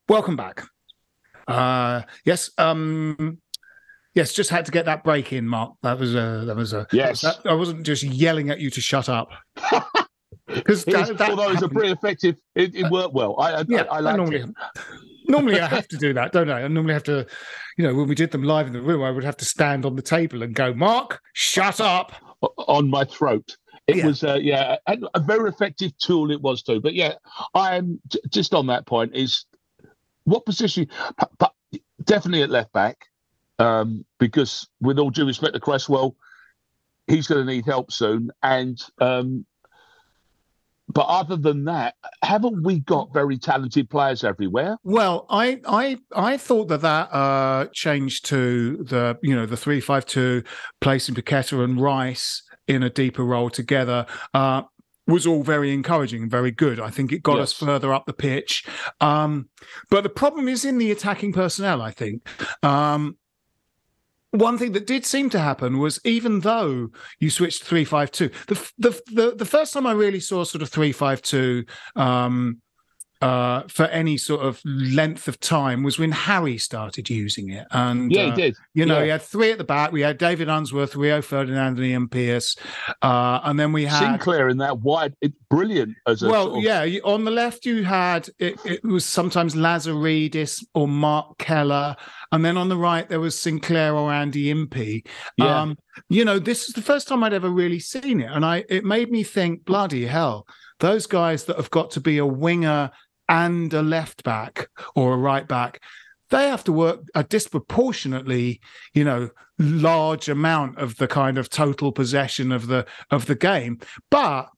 Welcome 0.08 0.36
back. 0.36 0.64
Uh, 1.50 2.02
yes, 2.26 2.50
um, 2.58 3.40
yes, 4.16 4.34
just 4.34 4.50
had 4.50 4.66
to 4.66 4.72
get 4.72 4.86
that 4.86 5.04
break 5.04 5.34
in, 5.34 5.48
Mark. 5.48 5.74
That 5.84 5.98
was 6.00 6.14
a 6.16 6.44
that 6.46 6.56
was 6.56 6.74
a 6.74 6.88
Yes. 6.92 7.22
that- 7.22 7.40
I 7.46 7.54
wasn't 7.54 7.84
just 7.86 8.04
yelling 8.04 8.50
at 8.50 8.60
you 8.60 8.70
to 8.70 8.82
shut 8.82 9.10
up. 9.10 9.30
Because 10.48 10.82
It's- 10.88 11.08
that, 11.10 11.18
that 11.20 11.30
although 11.30 11.52
it's 11.52 11.62
a 11.62 11.70
pretty 11.70 11.92
effective, 11.92 12.36
it, 12.56 12.74
it 12.74 12.90
worked 12.90 13.14
well. 13.14 13.36
I, 13.40 13.52
I, 13.60 13.64
Yeah, 13.68 13.84
I, 13.84 14.00
I 14.00 14.16
normally 14.16 14.38
it. 14.42 14.50
normally 15.28 15.60
I 15.60 15.68
have 15.68 15.88
to 15.90 15.98
do 15.98 16.12
that, 16.14 16.32
don't 16.32 16.50
I? 16.50 16.64
I 16.64 16.68
normally 16.68 16.94
have 16.94 17.04
to, 17.04 17.28
you 17.78 17.84
know, 17.86 17.94
when 17.94 18.08
we 18.08 18.16
did 18.16 18.32
them 18.32 18.42
live 18.42 18.66
in 18.66 18.74
the 18.74 18.82
room, 18.82 19.04
I 19.04 19.12
would 19.12 19.24
have 19.24 19.38
to 19.38 19.46
stand 19.46 19.86
on 19.86 19.96
the 19.96 20.02
table 20.02 20.42
and 20.42 20.56
go, 20.56 20.74
Mark, 20.74 21.20
shut 21.34 21.80
up. 21.80 22.14
on 22.68 22.90
my 22.90 23.04
throat. 23.04 23.58
It 23.86 23.98
Yeah. 23.98 24.08
was, 24.08 24.24
uh, 24.24 24.40
yeah, 24.42 24.78
a, 24.88 24.98
a 25.14 25.20
very 25.20 25.50
effective 25.50 25.96
tool 26.00 26.32
it 26.32 26.42
was 26.42 26.64
too. 26.64 26.80
But 26.82 26.96
yeah, 26.96 27.14
I 27.54 27.76
am 27.76 28.00
j- 28.08 28.20
just 28.30 28.56
on 28.56 28.66
that 28.68 28.88
point. 28.88 29.16
Is 29.16 29.46
what 30.30 30.46
position? 30.46 30.88
Definitely 32.04 32.44
at 32.44 32.50
left 32.50 32.72
back, 32.74 33.06
um, 33.60 34.06
because 34.20 34.68
with 34.82 35.00
all 35.00 35.10
due 35.10 35.26
respect 35.26 35.54
to 35.54 35.60
Cresswell, 35.60 36.16
he's 37.08 37.28
going 37.28 37.46
to 37.46 37.54
need 37.54 37.66
help 37.66 37.92
soon. 37.92 38.32
And 38.42 38.82
um, 39.00 39.46
but 40.92 41.06
other 41.08 41.36
than 41.36 41.66
that, 41.66 41.96
haven't 42.24 42.64
we 42.64 42.80
got 42.80 43.14
very 43.14 43.38
talented 43.38 43.90
players 43.90 44.24
everywhere? 44.24 44.78
Well, 44.84 45.28
I 45.30 45.62
I 45.68 45.98
I 46.16 46.38
thought 46.38 46.68
that 46.70 46.82
that 46.82 47.14
uh, 47.14 47.68
change 47.74 48.24
to 48.24 48.78
the 48.78 49.20
you 49.22 49.36
know 49.36 49.46
the 49.46 49.58
three 49.58 49.82
five 49.82 50.06
two, 50.06 50.44
placing 50.82 51.16
Paqueta 51.16 51.64
and 51.64 51.80
Rice 51.80 52.42
in 52.68 52.82
a 52.82 52.90
deeper 52.90 53.24
role 53.24 53.50
together. 53.50 54.08
Uh, 54.34 54.64
was 55.10 55.28
all 55.28 55.44
very 55.44 55.74
encouraging 55.74 56.24
and 56.24 56.32
very 56.32 56.52
good. 56.52 56.80
I 56.80 56.90
think 56.90 57.12
it 57.12 57.24
got 57.24 57.40
us 57.40 57.54
further 57.54 57.94
up 57.94 58.06
the 58.06 58.14
pitch. 58.14 58.66
Um, 59.02 59.50
but 59.90 60.04
the 60.04 60.10
problem 60.10 60.48
is 60.48 60.66
in 60.66 60.78
the 60.78 60.92
attacking 60.92 61.34
personnel, 61.34 61.82
I 61.82 61.92
think. 61.92 62.28
Um, 62.64 63.18
one 64.32 64.58
thing 64.58 64.74
that 64.74 64.86
did 64.86 65.06
seem 65.06 65.30
to 65.32 65.40
happen 65.40 65.80
was 65.80 66.00
even 66.04 66.42
though 66.42 66.90
you 67.20 67.30
switched 67.30 67.64
three 67.64 67.84
five 67.84 68.12
two, 68.12 68.30
the, 68.48 68.72
the 68.78 69.02
the 69.12 69.36
the 69.36 69.46
first 69.46 69.74
time 69.74 69.88
I 69.88 69.94
really 69.94 70.20
saw 70.20 70.44
sort 70.44 70.62
of 70.62 70.70
three 70.70 70.92
five 70.92 71.22
two 71.22 71.66
um, 71.96 72.62
uh, 73.22 73.64
for 73.68 73.84
any 73.88 74.16
sort 74.18 74.42
of 74.42 74.62
length 74.64 75.28
of 75.28 75.40
time 75.40 75.84
was 75.84 76.00
when 76.00 76.12
Harry 76.12 76.58
started 76.58 77.10
using 77.10 77.50
it, 77.50 77.68
and 77.72 78.12
Yeah, 78.12 78.24
uh, 78.24 78.36
he 78.36 78.42
did. 78.42 78.56
you 78.74 78.86
know, 78.86 79.00
Yeah. 79.00 79.04
he 79.04 79.10
had 79.10 79.22
three 79.22 79.52
at 79.52 79.58
the 79.58 79.64
back. 79.66 79.92
We 79.92 80.02
had 80.02 80.18
David 80.18 80.48
Unsworth, 80.48 80.96
Rio 80.96 81.22
Ferdinand, 81.22 81.78
and 81.78 81.86
Ian 81.86 82.08
Pearce, 82.08 82.56
uh, 83.02 83.40
and 83.44 83.60
then 83.60 83.74
we 83.74 83.86
had 83.86 84.00
Sinclair 84.00 84.48
in 84.48 84.58
that 84.60 84.80
wide, 84.80 85.16
it's 85.22 85.36
brilliant 85.50 85.96
as 86.08 86.24
a 86.24 86.30
well, 86.30 86.46
sort 86.46 86.58
of- 86.60 86.64
yeah. 86.64 87.00
On 87.04 87.26
the 87.26 87.32
left, 87.32 87.66
you 87.66 87.84
had 87.84 88.30
it, 88.40 88.58
it 88.66 88.84
was 88.86 89.06
sometimes 89.06 89.54
Lazaridis 89.56 90.64
or 90.74 90.88
Marc 90.88 91.38
Keller, 91.40 91.96
and 92.32 92.46
then 92.46 92.56
on 92.58 92.70
the 92.70 92.78
right 92.78 93.08
there 93.10 93.20
was 93.20 93.38
Sinclair 93.38 93.94
or 93.96 94.12
Andy 94.14 94.50
Impey. 94.50 95.04
Yeah. 95.38 95.62
Um, 95.62 95.78
you 96.10 96.24
know, 96.24 96.40
this 96.40 96.68
is 96.70 96.74
the 96.74 96.82
first 96.82 97.08
time 97.08 97.24
I'd 97.24 97.34
ever 97.34 97.50
really 97.50 97.80
seen 97.80 98.22
it, 98.22 98.32
and 98.32 98.46
I 98.46 98.64
it 98.70 98.86
made 98.86 99.12
me 99.12 99.24
think, 99.24 99.66
bloody 99.66 100.06
hell, 100.06 100.48
those 100.80 101.06
guys 101.06 101.44
that 101.46 101.58
have 101.58 101.70
got 101.72 101.92
to 101.92 102.00
be 102.00 102.18
a 102.20 102.26
winger 102.26 102.92
and 103.30 103.74
a 103.74 103.82
left 103.82 104.24
back 104.24 104.70
or 104.96 105.14
a 105.14 105.18
right 105.18 105.48
back. 105.48 105.82
They 106.32 106.50
have 106.50 106.64
to 106.66 106.74
work 106.74 107.02
a 107.16 107.24
disproportionately, 107.24 108.60
you 108.94 109.04
know, 109.04 109.30
large 109.58 110.30
amount 110.30 110.78
of 110.78 110.98
the 110.98 111.08
kind 111.08 111.38
of 111.38 111.50
total 111.50 111.92
possession 111.92 112.52
of 112.52 112.68
the 112.68 112.86
of 113.10 113.26
the 113.26 113.36
game. 113.36 113.80
But 114.12 114.50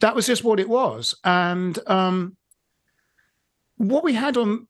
that 0.00 0.14
was 0.14 0.26
just 0.26 0.44
what 0.44 0.60
it 0.60 0.68
was. 0.68 1.14
And 1.24 1.78
um, 1.86 2.36
what 3.76 4.04
we 4.04 4.14
had 4.14 4.36
on 4.36 4.66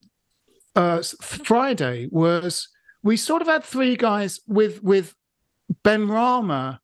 uh, 0.75 1.03
Friday 1.21 2.09
was 2.11 2.69
we 3.03 3.17
sort 3.17 3.43
of 3.43 3.49
had 3.49 3.65
three 3.65 3.97
guys 3.97 4.41
with 4.47 4.83
with 4.83 5.15
Benrahma 5.85 6.79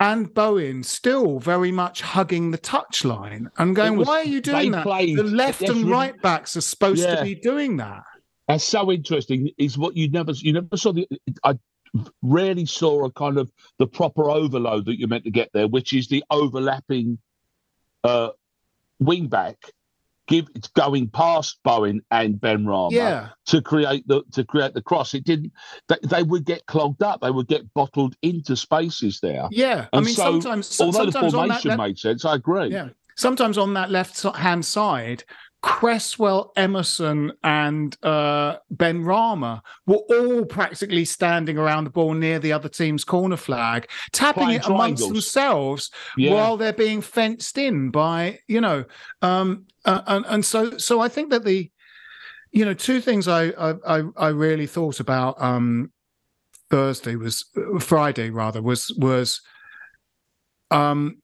and 0.00 0.32
Bowen 0.32 0.82
still 0.82 1.38
very 1.40 1.72
much 1.72 2.02
hugging 2.02 2.50
the 2.50 2.58
touchline 2.58 3.50
and 3.58 3.74
going, 3.74 3.96
was- 3.96 4.06
"Why 4.06 4.20
are 4.20 4.24
you 4.24 4.40
doing 4.40 4.70
that? 4.72 4.84
played- 4.84 5.18
the 5.18 5.24
left 5.24 5.62
and 5.62 5.70
really- 5.78 5.90
right 5.90 6.22
backs 6.22 6.56
are 6.56 6.60
supposed 6.60 7.02
to 7.02 7.22
be 7.24 7.34
doing 7.34 7.76
that." 7.78 8.04
That's 8.46 8.64
so 8.64 8.90
interesting. 8.90 9.50
Is 9.58 9.76
what 9.76 9.96
you 9.96 10.08
never 10.10 10.32
you 10.32 10.52
never 10.52 10.76
saw 10.76 10.92
the. 10.92 11.06
I 11.44 11.58
rarely 12.22 12.66
saw 12.66 13.04
a 13.04 13.10
kind 13.12 13.38
of 13.38 13.50
the 13.78 13.86
proper 13.86 14.30
overload 14.30 14.84
that 14.86 14.98
you're 14.98 15.08
meant 15.08 15.24
to 15.24 15.30
get 15.30 15.50
there, 15.52 15.66
which 15.68 15.92
is 15.92 16.08
the 16.08 16.24
overlapping 16.30 17.18
uh 18.04 18.30
wing 19.00 19.26
back. 19.26 19.56
Give 20.28 20.46
it's 20.54 20.68
going 20.68 21.08
past 21.08 21.58
Bowen 21.64 22.02
and 22.10 22.34
Benrahma 22.34 22.92
Yeah, 22.92 23.30
to 23.46 23.62
create 23.62 24.06
the 24.06 24.22
to 24.32 24.44
create 24.44 24.74
the 24.74 24.82
cross. 24.82 25.14
It 25.14 25.24
didn't. 25.24 25.52
They, 25.88 25.96
they 26.02 26.22
would 26.22 26.44
get 26.44 26.66
clogged 26.66 27.02
up. 27.02 27.22
They 27.22 27.30
would 27.30 27.48
get 27.48 27.72
bottled 27.72 28.14
into 28.22 28.54
spaces 28.54 29.20
there. 29.20 29.48
yeah. 29.50 29.86
I 29.92 30.00
mean, 30.00 30.14
so, 30.14 30.24
sometimes, 30.24 30.80
Although 30.80 31.06
the 31.06 31.12
sometimes 31.12 31.34
on 31.34 31.48
that, 31.48 31.62
formation 31.62 31.68
that 31.70 31.78
made 31.78 31.98
sense, 31.98 32.24
I 32.26 32.34
agree. 32.34 32.68
Yeah. 32.68 32.90
Sometimes 33.16 33.58
on 33.58 33.74
that 33.74 33.90
left 33.90 34.22
hand 34.22 34.64
side, 34.64 35.24
Cresswell, 35.60 36.52
Emerson, 36.56 37.32
and 37.42 37.96
uh, 38.04 38.56
Benrahma 38.74 39.60
were 39.86 39.96
all 39.96 40.44
practically 40.44 41.04
standing 41.04 41.58
around 41.58 41.84
the 41.84 41.90
ball 41.90 42.14
near 42.14 42.38
the 42.38 42.52
other 42.52 42.68
team's 42.68 43.04
corner 43.04 43.36
flag, 43.36 43.88
tapping 44.12 44.44
Playing 44.44 44.60
it 44.60 44.66
amongst 44.66 45.08
themselves 45.08 45.90
Yeah. 46.16 46.34
while 46.34 46.56
they're 46.56 46.72
being 46.72 47.00
fenced 47.00 47.58
in 47.58 47.90
by, 47.90 48.38
you 48.46 48.60
know, 48.60 48.84
um, 49.20 49.66
uh, 49.84 50.02
and, 50.06 50.24
and 50.28 50.44
so 50.44 50.78
so 50.78 51.00
I 51.00 51.08
think 51.08 51.30
that 51.30 51.44
the, 51.44 51.70
you 52.52 52.64
know, 52.64 52.74
two 52.74 53.00
things 53.00 53.26
I 53.26 53.46
I 53.48 53.74
I, 53.86 54.02
I 54.16 54.28
really 54.28 54.66
thought 54.66 55.00
about 55.00 55.42
um, 55.42 55.90
Thursday 56.70 57.16
was 57.16 57.44
uh, 57.56 57.80
Friday 57.80 58.30
rather 58.30 58.62
was 58.62 58.92
was 58.96 59.40
um 60.70 61.16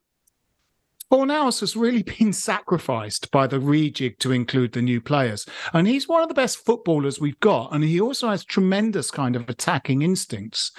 Fornals 1.15 1.61
has 1.61 1.77
really 1.77 2.03
been 2.19 2.33
sacrificed 2.33 3.31
by 3.31 3.47
the 3.47 3.61
rejig 3.61 4.19
to 4.19 4.33
include 4.33 4.73
the 4.73 4.83
new 4.83 5.01
players. 5.01 5.47
And 5.73 5.87
he's 5.87 6.09
one 6.09 6.23
of 6.23 6.29
the 6.29 6.35
best 6.35 6.65
footballers 6.65 7.21
we've 7.21 7.39
got. 7.39 7.73
And 7.73 7.85
he 7.85 8.01
also 8.01 8.29
has 8.29 8.45
tremendous 8.45 9.13
kind 9.13 9.37
of 9.37 9.49
attacking 9.49 10.03
instincts. 10.03 10.73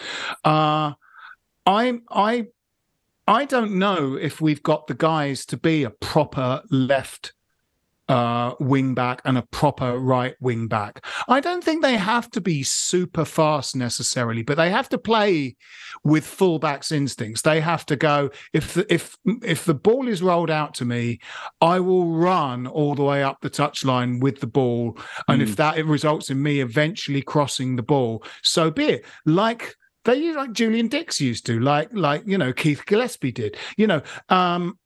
Uh 0.43 0.91
I 1.65 1.99
I 2.11 2.47
I 3.27 3.45
don't 3.45 3.79
know 3.79 4.15
if 4.15 4.41
we've 4.41 4.61
got 4.61 4.87
the 4.87 4.93
guys 4.93 5.45
to 5.47 5.57
be 5.57 5.83
a 5.83 5.89
proper 5.89 6.63
left 6.69 7.33
uh, 8.07 8.53
wing 8.59 8.93
back 8.93 9.21
and 9.25 9.37
a 9.37 9.41
proper 9.41 9.97
right 9.97 10.35
wing 10.39 10.67
back. 10.67 11.03
I 11.27 11.39
don't 11.39 11.63
think 11.63 11.81
they 11.81 11.97
have 11.97 12.29
to 12.31 12.41
be 12.41 12.63
super 12.63 13.25
fast 13.25 13.75
necessarily, 13.75 14.43
but 14.43 14.57
they 14.57 14.69
have 14.69 14.89
to 14.89 14.97
play 14.97 15.55
with 16.03 16.25
fullbacks 16.25 16.91
instincts. 16.91 17.41
They 17.41 17.61
have 17.61 17.85
to 17.87 17.95
go 17.95 18.29
if 18.53 18.75
the, 18.75 18.93
if 18.93 19.17
if 19.43 19.65
the 19.65 19.73
ball 19.73 20.07
is 20.07 20.21
rolled 20.21 20.51
out 20.51 20.73
to 20.75 20.85
me, 20.85 21.19
I 21.61 21.79
will 21.79 22.11
run 22.11 22.67
all 22.67 22.95
the 22.95 23.03
way 23.03 23.23
up 23.23 23.41
the 23.41 23.49
touchline 23.49 24.21
with 24.21 24.39
the 24.39 24.47
ball, 24.47 24.97
and 25.27 25.41
if 25.41 25.55
that 25.55 25.77
it 25.77 25.85
results 25.85 26.29
in 26.29 26.41
me 26.41 26.59
eventually 26.59 27.21
crossing 27.21 27.75
the 27.75 27.83
ball, 27.83 28.23
so 28.43 28.69
be 28.69 28.85
it. 28.85 29.05
Like 29.25 29.75
they 30.03 30.31
like 30.33 30.53
Julian 30.53 30.87
Dicks 30.87 31.19
used 31.19 31.45
to, 31.47 31.59
like 31.59 31.89
like 31.91 32.23
you 32.25 32.37
know 32.37 32.53
Keith 32.53 32.85
Gillespie 32.85 33.31
did. 33.31 33.57
You 33.77 33.87
know, 33.87 34.01
um, 34.29 34.77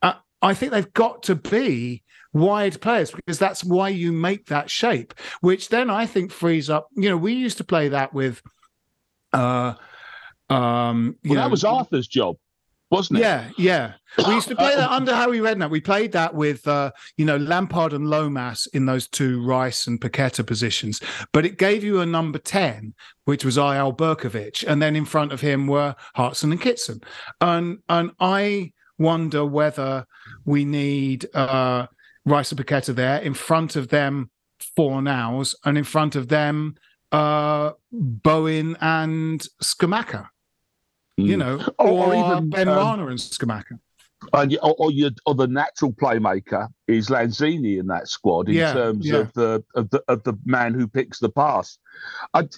I, 0.00 0.14
I 0.40 0.54
think 0.54 0.72
they've 0.72 0.92
got 0.92 1.24
to 1.24 1.34
be 1.34 2.02
wide 2.32 2.80
players 2.80 3.10
because 3.10 3.38
that's 3.38 3.64
why 3.64 3.88
you 3.88 4.12
make 4.12 4.46
that 4.46 4.70
shape, 4.70 5.14
which 5.40 5.68
then 5.68 5.90
I 5.90 6.06
think 6.06 6.30
frees 6.30 6.70
up. 6.70 6.88
You 6.96 7.10
know, 7.10 7.16
we 7.16 7.32
used 7.34 7.58
to 7.58 7.64
play 7.64 7.88
that 7.88 8.12
with. 8.14 8.42
Uh, 9.32 9.74
um, 10.50 11.16
Well, 11.24 11.34
know, 11.34 11.40
that 11.40 11.50
was 11.50 11.64
Arthur's 11.64 12.06
job. 12.06 12.36
wasn't 12.90 13.20
it? 13.20 13.22
Yeah, 13.22 13.48
yeah. 13.56 13.92
We 14.26 14.34
used 14.34 14.48
to 14.48 14.56
play 14.56 14.76
that 14.76 14.90
under 14.90 15.14
Harry 15.14 15.38
Redknapp. 15.38 15.70
We 15.70 15.80
played 15.80 16.12
that 16.12 16.34
with, 16.34 16.68
uh, 16.68 16.90
you 17.16 17.24
know, 17.24 17.38
Lampard 17.38 17.94
and 17.94 18.08
Lomas 18.10 18.66
in 18.66 18.84
those 18.84 19.08
two 19.08 19.42
Rice 19.42 19.86
and 19.86 19.98
Paqueta 19.98 20.46
positions. 20.46 21.00
But 21.32 21.46
it 21.46 21.56
gave 21.56 21.82
you 21.82 22.00
a 22.00 22.06
number 22.06 22.38
10, 22.38 22.92
which 23.24 23.46
was 23.46 23.56
Eyal 23.56 23.96
Berkovic. 23.96 24.62
And 24.68 24.82
then 24.82 24.94
in 24.94 25.06
front 25.06 25.32
of 25.32 25.40
him 25.40 25.66
were 25.66 25.94
Hartson 26.14 26.52
and 26.52 26.60
Kitson. 26.60 27.00
And, 27.40 27.78
and 27.88 28.10
I 28.20 28.72
wonder 28.98 29.46
whether 29.46 30.04
we 30.44 30.66
need 30.66 31.26
uh, 31.34 31.86
Rice 32.24 32.52
and 32.52 32.60
Paqueta 32.60 32.94
there 32.94 33.18
in 33.20 33.34
front 33.34 33.76
of 33.76 33.88
them 33.88 34.30
for 34.76 35.02
nows 35.02 35.54
and 35.64 35.76
in 35.76 35.84
front 35.84 36.14
of 36.16 36.28
them 36.28 36.76
uh, 37.10 37.72
Bowen 37.90 38.76
and 38.80 39.46
Scamacca. 39.62 40.28
You 41.16 41.36
know, 41.36 41.60
Or- 41.78 41.88
or, 41.88 42.14
or 42.14 42.14
even, 42.36 42.50
Ben 42.50 42.68
um, 42.68 42.76
Rana 42.76 43.06
and 43.08 43.18
Scamacca. 43.18 43.78
And 44.32 44.56
or, 44.62 44.74
or 44.78 44.90
your 44.92 45.10
or 45.26 45.34
the 45.34 45.46
natural 45.48 45.92
playmaker 45.92 46.68
is 46.86 47.08
Lanzini 47.08 47.78
in 47.80 47.88
that 47.88 48.08
squad 48.08 48.48
in 48.48 48.54
Yeah, 48.54 48.72
terms 48.72 49.04
yeah. 49.06 49.16
of 49.16 49.32
the 49.34 49.64
of 49.74 49.90
the 49.90 50.02
of 50.08 50.22
the 50.22 50.34
man 50.46 50.72
who 50.74 50.86
picks 50.86 51.18
the 51.18 51.28
pass. 51.28 51.76
I, 52.32 52.48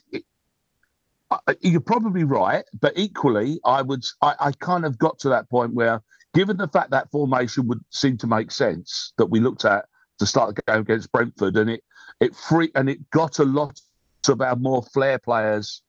I- 1.31 1.57
you're 1.63 1.81
probably 1.81 2.23
right, 2.25 2.65
but 2.81 2.93
equally, 2.97 3.59
I 3.65 3.83
would 3.83 4.05
I, 4.23 4.35
I 4.39 4.53
kind 4.53 4.85
of 4.85 4.99
got 4.99 5.19
to 5.21 5.31
that 5.31 5.49
point 5.51 5.73
where, 5.75 6.01
given 6.35 6.57
the 6.57 6.69
fact 6.69 6.91
that 6.91 7.11
formation 7.11 7.67
would 7.69 7.83
seem 7.91 8.19
to 8.19 8.27
make 8.27 8.51
sense 8.51 9.13
that 9.17 9.27
we 9.27 9.41
looked 9.41 9.65
at 9.65 9.87
to 10.19 10.27
start 10.27 10.55
the 10.55 10.63
game 10.71 10.83
against 10.83 11.11
Brentford, 11.13 11.57
and 11.57 11.71
it 11.71 11.83
it 12.21 12.35
free 12.35 12.71
and 12.75 12.89
it 12.91 13.11
got 13.11 13.39
a 13.39 13.45
lot 13.45 13.81
of 14.29 14.41
our 14.41 14.57
more 14.57 14.83
flair 14.83 15.19
players 15.19 15.83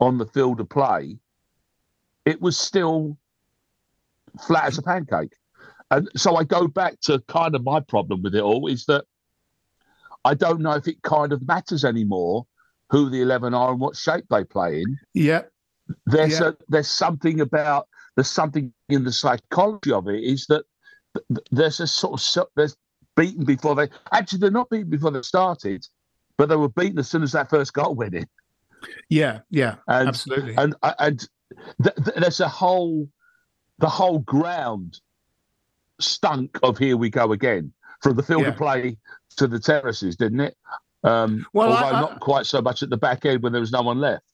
on 0.00 0.18
the 0.18 0.26
field 0.26 0.60
of 0.60 0.68
play. 0.68 1.18
It 2.24 2.40
was 2.40 2.56
still 2.58 3.16
flat 4.46 4.64
as 4.66 4.78
a 4.78 4.82
pancake. 4.82 5.32
And 5.90 6.08
so 6.16 6.36
I 6.36 6.44
go 6.44 6.66
back 6.68 7.00
to 7.02 7.18
kind 7.28 7.54
of 7.54 7.64
my 7.64 7.80
problem 7.80 8.22
with 8.22 8.34
it 8.34 8.40
all 8.42 8.66
is 8.66 8.86
that 8.86 9.04
I 10.24 10.34
don't 10.34 10.60
know 10.60 10.72
if 10.72 10.88
it 10.88 11.02
kind 11.02 11.32
of 11.32 11.46
matters 11.46 11.84
anymore 11.84 12.46
who 12.90 13.10
the 13.10 13.20
11 13.20 13.52
are 13.52 13.72
and 13.72 13.80
what 13.80 13.96
shape 13.96 14.24
they 14.30 14.44
play 14.44 14.80
in. 14.82 14.96
Yeah, 15.12 15.42
There's 16.06 16.38
Yeah. 16.40 16.48
a, 16.48 16.54
there's 16.68 16.88
something 16.90 17.40
about 17.40 17.88
there's 18.16 18.30
something 18.30 18.72
in 18.88 19.04
the 19.04 19.12
psychology 19.12 19.92
of 19.92 20.08
it 20.08 20.22
is 20.22 20.46
that 20.46 20.64
th- 21.16 21.26
th- 21.28 21.46
there's 21.50 21.80
a 21.80 21.86
sort 21.86 22.20
of 22.20 22.46
there's 22.56 22.76
beaten 23.16 23.44
before 23.44 23.74
they 23.74 23.88
actually 24.12 24.38
they're 24.38 24.50
not 24.50 24.70
beaten 24.70 24.90
before 24.90 25.10
they 25.10 25.22
started, 25.22 25.86
but 26.36 26.48
they 26.48 26.56
were 26.56 26.68
beaten 26.68 26.98
as 26.98 27.08
soon 27.08 27.22
as 27.22 27.32
that 27.32 27.50
first 27.50 27.72
goal 27.72 27.94
went 27.94 28.14
in. 28.14 28.26
yeah, 29.08 29.40
yeah, 29.50 29.76
And 29.88 30.08
absolutely. 30.08 30.54
and 30.56 30.74
and 30.98 31.26
th- 31.82 31.96
th- 32.04 32.16
there's 32.16 32.40
a 32.40 32.48
whole 32.48 33.08
the 33.78 33.88
whole 33.88 34.20
ground 34.20 35.00
stunk 36.00 36.58
of 36.62 36.78
here 36.78 36.96
we 36.96 37.10
go 37.10 37.32
again 37.32 37.72
from 38.02 38.16
the 38.16 38.22
field 38.22 38.42
Yeah. 38.42 38.48
of 38.48 38.56
play 38.56 38.96
to 39.36 39.46
the 39.46 39.58
terraces 39.58 40.16
didn't 40.16 40.40
it 40.40 40.56
um 41.04 41.46
Well, 41.52 41.72
I- 41.72 41.82
although 41.84 41.96
I- 41.96 42.00
not 42.00 42.20
quite 42.20 42.46
so 42.46 42.60
much 42.60 42.82
at 42.82 42.90
the 42.90 42.96
back 42.96 43.24
end 43.24 43.42
when 43.42 43.52
there 43.52 43.60
was 43.60 43.72
no 43.72 43.82
one 43.82 43.98
left 43.98 44.24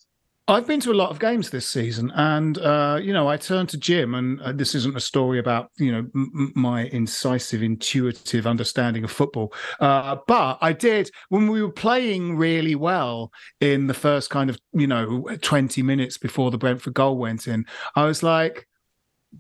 I've 0.51 0.67
been 0.67 0.81
to 0.81 0.93
a 0.93 0.95
lot 0.95 1.11
of 1.11 1.19
games 1.19 1.51
this 1.51 1.69
season, 1.69 2.11
and 2.15 2.57
uh, 2.57 2.99
you 3.03 3.13
know, 3.13 3.29
I 3.29 3.37
turned 3.37 3.69
to 3.69 3.77
Jim, 3.77 4.15
and 4.15 4.41
uh, 4.41 4.53
this 4.53 4.75
isn't 4.75 4.97
a 4.97 5.01
story 5.01 5.39
about 5.39 5.71
you 5.77 5.93
know 5.93 6.07
m- 6.15 6.53
my 6.57 6.85
incisive, 6.85 7.63
intuitive 7.63 8.47
understanding 8.47 9.05
of 9.05 9.11
football, 9.11 9.53
uh, 9.81 10.17
but 10.27 10.57
I 10.63 10.73
did 10.73 11.11
when 11.29 11.49
we 11.49 11.61
were 11.61 11.71
playing 11.71 12.39
really 12.39 12.75
well 12.75 13.31
in 13.61 13.89
the 13.89 13.95
first 13.95 14.31
kind 14.31 14.49
of 14.49 14.59
you 14.73 14.87
know 14.87 15.23
twenty 15.43 15.83
minutes 15.83 16.17
before 16.17 16.51
the 16.51 16.59
Brentford 16.59 16.95
goal 16.95 17.19
went 17.19 17.47
in. 17.47 17.67
I 17.95 18.07
was 18.07 18.23
like, 18.23 18.67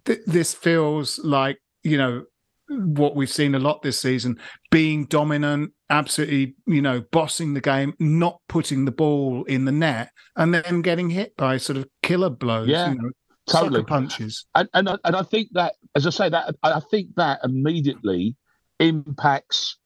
th- 0.04 0.20
this 0.26 0.52
feels 0.52 1.18
like 1.20 1.58
you 1.84 1.96
know 1.96 2.24
what 2.68 3.16
we've 3.16 3.30
seen 3.30 3.54
a 3.54 3.58
lot 3.58 3.82
this 3.82 4.00
season 4.00 4.38
being 4.70 5.06
dominant 5.06 5.72
absolutely 5.90 6.54
you 6.66 6.82
know 6.82 7.00
bossing 7.12 7.54
the 7.54 7.60
game 7.60 7.94
not 7.98 8.40
putting 8.48 8.84
the 8.84 8.90
ball 8.90 9.44
in 9.44 9.64
the 9.64 9.72
net 9.72 10.10
and 10.36 10.52
then 10.52 10.82
getting 10.82 11.08
hit 11.08 11.34
by 11.36 11.56
sort 11.56 11.78
of 11.78 11.86
killer 12.02 12.28
blows 12.30 12.68
Yeah, 12.68 12.90
you 12.92 12.98
know 13.00 13.10
totally 13.48 13.82
punches 13.82 14.44
and 14.54 14.68
and 14.74 14.88
I, 14.90 14.96
and 15.04 15.16
I 15.16 15.22
think 15.22 15.48
that 15.52 15.74
as 15.94 16.06
I 16.06 16.10
say 16.10 16.28
that 16.28 16.54
I 16.62 16.80
think 16.90 17.14
that 17.16 17.40
immediately 17.42 18.36
impacts 18.80 19.78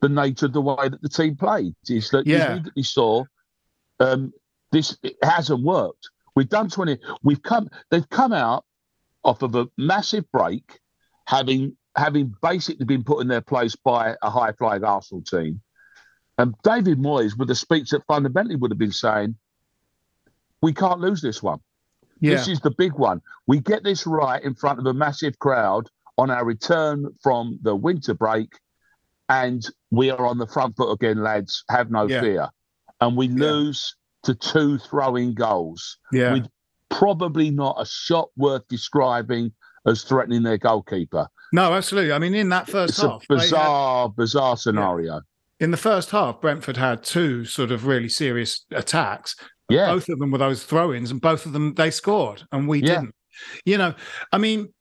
the 0.00 0.08
nature 0.08 0.46
of 0.46 0.52
the 0.52 0.60
way 0.60 0.88
that 0.88 1.00
the 1.02 1.08
team 1.08 1.34
played 1.36 1.74
is 1.88 2.10
that 2.10 2.26
Yeah. 2.26 2.36
you 2.36 2.52
immediately 2.52 2.82
saw 2.82 3.24
um, 4.00 4.32
this 4.70 4.96
it 5.02 5.16
hasn't 5.22 5.62
worked. 5.64 6.10
We've 6.36 6.48
done 6.48 6.68
twenty. 6.68 6.98
We've 7.22 7.42
come. 7.42 7.68
They've 7.90 8.08
come 8.10 8.32
out 8.32 8.64
off 9.24 9.42
of 9.42 9.56
a 9.56 9.66
massive 9.76 10.30
break, 10.30 10.78
having 11.26 11.76
having 11.98 12.34
basically 12.42 12.86
been 12.86 13.02
put 13.04 13.20
in 13.20 13.28
their 13.28 13.40
place 13.40 13.74
by 13.74 14.14
a 14.22 14.30
high 14.30 14.52
flying 14.52 14.84
Arsenal 14.84 15.22
team. 15.22 15.60
And 16.38 16.54
David 16.62 16.98
Moyes, 16.98 17.36
with 17.36 17.50
a 17.50 17.54
speech 17.54 17.90
that 17.90 18.06
fundamentally 18.06 18.56
would 18.56 18.70
have 18.70 18.78
been 18.78 18.92
saying, 18.92 19.36
"We 20.62 20.72
can't 20.72 21.00
lose 21.00 21.20
this 21.20 21.42
one." 21.42 21.60
yeah 22.20 22.34
This 22.36 22.48
is 22.48 22.60
the 22.60 22.70
big 22.70 22.94
one. 22.94 23.20
We 23.46 23.60
get 23.60 23.82
this 23.82 24.06
right 24.06 24.42
in 24.42 24.54
front 24.54 24.78
of 24.78 24.86
a 24.86 24.94
massive 24.94 25.38
crowd 25.38 25.88
on 26.16 26.30
our 26.30 26.44
return 26.44 27.06
from 27.22 27.58
the 27.62 27.74
winter 27.74 28.14
break, 28.14 28.58
and 29.28 29.68
we 29.90 30.10
are 30.10 30.24
on 30.26 30.38
the 30.38 30.46
front 30.46 30.76
foot 30.76 30.92
again, 30.92 31.22
lads. 31.22 31.64
Have 31.68 31.90
no 31.90 32.06
Yeah. 32.06 32.20
fear. 32.20 32.48
And 33.00 33.16
we 33.16 33.26
Yeah. 33.26 33.50
lose 33.50 33.96
to 34.24 34.34
two 34.34 34.78
throwing 34.78 35.34
goals. 35.34 35.98
yeah 36.12 36.32
with 36.32 36.48
probably 36.90 37.50
not 37.50 37.76
a 37.78 37.84
shot 37.84 38.28
worth 38.36 38.66
describing 38.68 39.52
as 39.86 40.02
threatening 40.02 40.42
their 40.42 40.58
goalkeeper. 40.58 41.28
No 41.52 41.72
absolutely 41.74 42.12
i 42.12 42.18
mean 42.18 42.34
in 42.34 42.48
that 42.48 42.68
first 42.68 42.90
It's 42.94 43.02
a 43.02 43.08
half 43.10 43.26
they 43.28 43.34
had- 43.36 43.40
bizarre, 43.42 44.08
bizarre 44.10 44.56
scenario. 44.56 45.20
in 45.60 45.70
the 45.70 45.76
first 45.76 46.10
half 46.10 46.40
brentford 46.40 46.76
had 46.76 47.02
two 47.02 47.44
sort 47.44 47.70
of 47.70 47.86
really 47.86 48.08
serious 48.08 48.64
attacks 48.72 49.34
Yeah. 49.68 49.92
both 49.92 50.08
of 50.08 50.18
them 50.18 50.30
were 50.30 50.38
those 50.38 50.64
throw-ins 50.64 51.10
and 51.10 51.20
both 51.20 51.46
of 51.46 51.52
them 51.52 51.74
they 51.74 51.90
scored 51.90 52.42
and 52.52 52.68
we 52.68 52.80
Yeah. 52.80 52.86
didn't 53.00 53.14
you 53.64 53.78
know 53.78 53.94
i 54.32 54.38
mean 54.38 54.72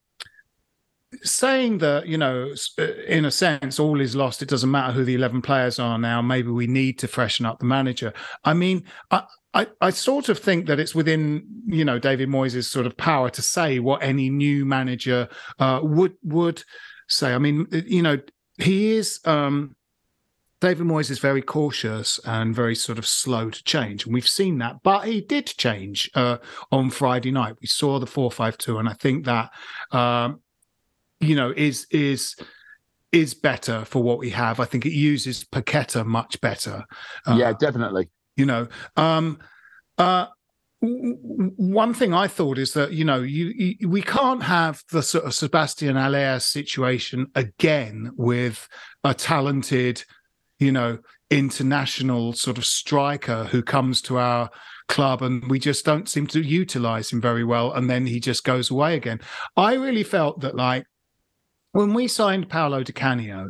saying 1.24 1.78
that 1.78 2.06
you 2.06 2.18
know 2.18 2.54
uh, 2.80 2.84
in 3.08 3.24
a 3.26 3.32
sense 3.32 3.80
all 3.80 4.02
is 4.02 4.16
lost 4.16 4.42
it 4.42 4.50
doesn't 4.50 4.70
matter 4.72 4.92
who 4.92 5.06
the 5.06 5.16
11 5.16 5.42
players 5.42 5.80
are 5.80 5.98
now 5.98 6.22
maybe 6.22 6.50
we 6.50 6.68
need 6.68 7.00
to 7.00 7.08
freshen 7.08 7.46
up 7.46 7.60
the 7.60 7.66
manager 7.66 8.12
i 8.44 8.54
mean 8.54 8.84
i 9.12 9.24
I, 9.54 9.68
I 9.82 9.90
sort 9.92 10.30
of 10.30 10.40
think 10.40 10.68
that 10.68 10.80
it's 10.80 10.94
within 10.94 11.46
you 11.66 11.86
know 11.86 12.00
David 12.00 12.30
Moyes' 12.30 12.66
sort 12.66 12.86
of 12.86 12.98
power 12.98 13.30
to 13.32 13.42
say 13.42 13.80
what 13.80 14.04
any 14.04 14.30
new 14.30 14.66
manager 14.66 15.30
uh, 15.60 15.80
would 15.84 16.14
would 16.24 16.64
say. 17.08 17.34
I 17.34 17.38
mean, 17.38 17.68
you 17.72 18.02
know, 18.02 18.20
he 18.58 18.92
is 18.92 19.20
um, 19.26 19.76
David 20.60 20.86
Moyes 20.86 21.10
is 21.10 21.20
very 21.20 21.42
cautious 21.42 22.20
and 22.26 22.56
very 22.56 22.76
sort 22.76 22.98
of 22.98 23.08
slow 23.08 23.50
to 23.50 23.64
change, 23.64 24.06
and 24.06 24.14
we've 24.14 24.28
seen 24.28 24.58
that. 24.60 24.84
But 24.84 25.08
he 25.08 25.22
did 25.22 25.46
change 25.46 26.10
uh, 26.16 26.38
on 26.72 26.90
Friday 26.90 27.32
night. 27.32 27.56
We 27.62 27.68
saw 27.68 28.00
the 28.00 28.08
four 28.08 28.32
five 28.32 28.58
two, 28.58 28.80
and 28.80 28.90
I 28.90 28.94
think 28.94 29.26
that 29.26 29.52
um, 29.92 30.42
you 31.20 31.36
know 31.36 31.54
is 31.56 31.88
is 31.90 32.36
is 33.12 33.34
better 33.34 33.86
for 33.86 34.04
what 34.04 34.20
we 34.20 34.32
have. 34.32 34.60
I 34.60 34.66
think 34.66 34.86
it 34.86 34.94
uses 34.94 35.44
Paqueta 35.46 36.06
much 36.06 36.42
better. 36.42 36.86
Uh, 37.26 37.38
yeah, 37.40 37.54
definitely. 37.54 38.10
You 38.38 38.46
know 38.46 38.68
um 38.96 39.40
uh 39.98 40.28
one 40.80 41.94
thing 41.94 42.14
I 42.14 42.28
thought 42.28 42.60
is 42.60 42.74
that 42.74 42.94
you 42.94 43.04
know 43.04 43.22
you, 43.22 43.48
you 43.80 43.90
we 43.90 44.02
can't 44.02 44.44
have 44.44 44.84
the 44.92 45.02
sort 45.02 45.26
of 45.26 45.32
Sébastien 45.32 46.00
Haller 46.00 46.40
situation 46.40 47.28
again 47.34 48.12
with 48.16 48.68
a 49.04 49.16
talented, 49.16 50.04
you 50.60 50.72
know, 50.72 51.00
international 51.32 52.34
sort 52.34 52.58
of 52.60 52.66
striker 52.66 53.46
who 53.46 53.64
comes 53.64 54.02
to 54.04 54.18
our 54.18 54.50
club 54.88 55.22
and 55.22 55.50
we 55.50 55.60
just 55.60 55.84
don't 55.84 56.08
seem 56.08 56.28
to 56.28 56.42
utilize 56.42 57.12
him 57.12 57.20
very 57.20 57.44
well 57.44 57.74
and 57.74 57.90
then 57.90 58.06
he 58.06 58.20
just 58.20 58.44
goes 58.44 58.70
away 58.70 58.96
again. 58.96 59.20
I 59.58 59.74
really 59.74 60.04
felt 60.04 60.42
that 60.42 60.56
like 60.56 60.86
when 61.72 61.94
we 61.94 62.08
signed 62.08 62.50
Paolo 62.50 62.84
Di 62.84 62.94
Canio, 62.94 63.50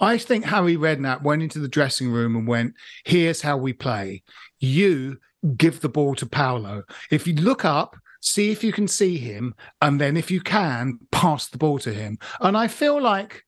I 0.00 0.18
think 0.18 0.44
Harry 0.44 0.76
Redknapp 0.76 1.22
went 1.22 1.42
into 1.42 1.58
the 1.58 1.68
dressing 1.68 2.10
room 2.10 2.36
and 2.36 2.46
went, 2.46 2.74
"Here's 3.04 3.42
how 3.42 3.56
we 3.56 3.72
play. 3.72 4.22
You 4.58 5.18
give 5.56 5.80
the 5.80 5.88
ball 5.88 6.14
to 6.16 6.26
Paolo. 6.26 6.84
If 7.10 7.26
you 7.26 7.34
look 7.34 7.64
up, 7.64 7.96
see 8.20 8.50
if 8.50 8.62
you 8.62 8.72
can 8.72 8.88
see 8.88 9.16
him, 9.16 9.54
and 9.80 10.00
then 10.00 10.16
if 10.16 10.30
you 10.30 10.40
can, 10.40 10.98
pass 11.12 11.48
the 11.48 11.58
ball 11.58 11.78
to 11.80 11.92
him." 11.92 12.18
And 12.40 12.56
I 12.56 12.68
feel 12.68 13.00
like 13.00 13.44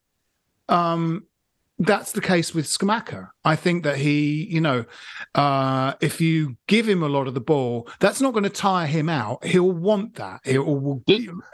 um, 0.68 1.24
that's 1.78 2.12
the 2.12 2.20
case 2.20 2.54
with 2.54 2.66
Scamacca. 2.66 3.28
I 3.44 3.54
think 3.54 3.84
that 3.84 3.96
he, 3.96 4.44
you 4.50 4.60
know, 4.60 4.84
uh, 5.34 5.94
if 6.00 6.20
you 6.20 6.56
give 6.66 6.88
him 6.88 7.02
a 7.02 7.08
lot 7.08 7.28
of 7.28 7.34
the 7.34 7.40
ball, 7.40 7.88
that's 8.00 8.20
not 8.20 8.32
going 8.32 8.44
to 8.44 8.50
tire 8.50 8.86
him 8.86 9.08
out. 9.08 9.44
He'll 9.44 9.70
want 9.70 10.14
that. 10.16 10.40
It 10.44 10.58
will 10.58 11.02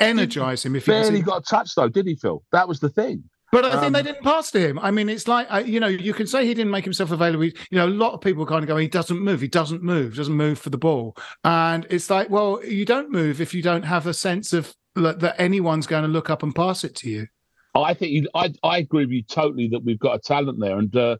energize 0.01 0.65
him 0.65 0.77
if 0.77 0.87
he 0.87 0.93
Barely 0.93 1.21
got 1.21 1.43
a 1.43 1.45
touch 1.45 1.75
though, 1.75 1.89
did 1.89 2.07
he, 2.07 2.17
Phil? 2.17 2.43
That 2.53 2.69
was 2.69 2.81
the 2.81 2.89
thing. 2.89 3.25
But 3.55 3.65
I 3.65 3.81
think 3.81 3.93
they 3.93 4.01
Um, 4.01 4.07
didn't 4.07 4.25
pass 4.25 4.51
to 4.51 4.59
him. 4.59 4.81
I 4.81 4.91
mean, 4.91 5.09
it's 5.09 5.29
like 5.29 5.47
I, 5.49 5.61
you 5.61 5.79
know, 5.79 5.87
you 5.87 6.13
can 6.13 6.27
say 6.27 6.45
he 6.45 6.55
didn't 6.55 6.73
make 6.73 6.83
himself 6.83 7.13
available. 7.13 7.45
You 7.45 7.53
know, 7.71 7.87
a 7.87 7.89
lot 7.89 8.13
of 8.13 8.21
people 8.21 8.45
kind 8.47 8.65
of 8.65 8.67
go, 8.67 8.77
he 8.77 8.89
doesn't 8.89 9.21
move, 9.21 9.41
he 9.41 9.47
doesn't 9.47 9.81
move, 9.81 10.17
doesn't 10.17 10.35
move 10.35 10.59
for 10.59 10.71
the 10.71 10.79
ball, 10.79 11.17
and 11.45 11.87
it's 11.89 12.11
like, 12.11 12.31
well, 12.31 12.65
you 12.65 12.85
don't 12.85 13.13
move 13.13 13.41
if 13.41 13.55
you 13.55 13.63
don't 13.63 13.85
have 13.85 14.09
a 14.09 14.15
sense 14.15 14.53
of 14.53 14.75
that 14.97 15.37
anyone's 15.39 15.87
going 15.87 16.03
to 16.03 16.09
look 16.09 16.31
up 16.31 16.43
and 16.43 16.53
pass 16.53 16.83
it 16.83 16.97
to 16.97 17.09
you. 17.09 17.29
I 17.77 17.95
think 17.95 18.11
you, 18.11 18.29
I 18.35 18.53
I 18.65 18.79
agree 18.79 19.05
with 19.05 19.13
you 19.13 19.23
totally 19.23 19.69
that 19.69 19.85
we've 19.85 20.01
got 20.01 20.17
a 20.17 20.19
talent 20.19 20.59
there 20.61 20.79
and. 20.79 20.95
Uh, 20.95 21.17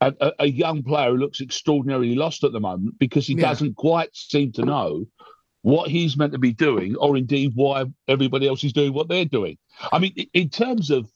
a, 0.00 0.32
a, 0.40 0.46
young 0.46 0.82
player 0.82 1.12
who 1.12 1.16
looks 1.16 1.40
extraordinarily 1.40 2.14
lost 2.14 2.44
at 2.44 2.52
the 2.52 2.60
moment 2.60 2.98
because 2.98 3.26
he 3.26 3.34
yeah. 3.34 3.48
doesn't 3.48 3.74
quite 3.76 4.14
seem 4.14 4.52
to 4.52 4.62
know 4.62 5.06
what 5.62 5.88
he's 5.88 6.14
meant 6.14 6.32
to 6.32 6.38
be 6.38 6.52
doing, 6.52 6.94
or 6.96 7.16
indeed 7.16 7.52
why 7.54 7.86
everybody 8.06 8.46
else 8.46 8.62
is 8.64 8.74
doing 8.74 8.92
what 8.92 9.08
they're 9.08 9.24
doing. 9.24 9.56
I 9.92 9.98
mean, 9.98 10.14
in 10.34 10.50
terms 10.50 10.90
of 10.90 11.10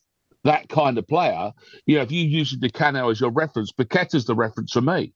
that 0.44 0.68
kind 0.68 0.98
of 0.98 1.06
player, 1.06 1.52
you 1.86 1.96
know, 1.96 2.02
if 2.02 2.12
you 2.12 2.24
use 2.24 2.52
Di 2.52 2.68
Canio 2.68 3.10
as 3.10 3.20
your 3.20 3.30
reference, 3.30 3.72
Paqueta's 3.72 4.24
the 4.24 4.34
reference 4.34 4.72
for 4.72 4.80
me. 4.80 5.12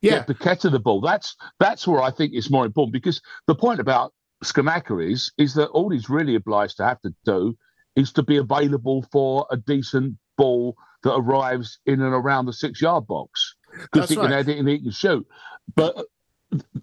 Yeah, 0.00 0.24
Get 0.24 0.38
Paqueta 0.38 0.70
the 0.70 0.78
ball. 0.78 1.00
That's 1.00 1.36
that's 1.58 1.86
where 1.86 2.00
I 2.00 2.10
think 2.10 2.32
it's 2.32 2.50
more 2.50 2.64
important 2.64 2.92
because 2.92 3.20
the 3.46 3.54
point 3.54 3.80
about 3.80 4.14
Scamacca 4.44 5.10
is 5.10 5.32
is 5.38 5.54
that 5.54 5.68
all 5.70 5.90
he's 5.90 6.08
really 6.08 6.36
obliged 6.36 6.76
to 6.76 6.84
have 6.84 7.00
to 7.02 7.12
do 7.24 7.56
is 7.96 8.12
to 8.12 8.22
be 8.22 8.36
available 8.36 9.04
for 9.10 9.46
a 9.50 9.56
decent 9.56 10.16
ball 10.36 10.76
that 11.02 11.14
arrives 11.14 11.80
in 11.86 12.00
and 12.00 12.14
around 12.14 12.46
the 12.46 12.52
six 12.52 12.80
yard 12.80 13.06
box 13.06 13.56
because 13.92 14.08
he 14.08 14.16
right. 14.16 14.24
can 14.24 14.32
head 14.32 14.48
it 14.48 14.58
and 14.58 14.68
he 14.68 14.78
can 14.78 14.92
shoot. 14.92 15.26
But 15.74 15.96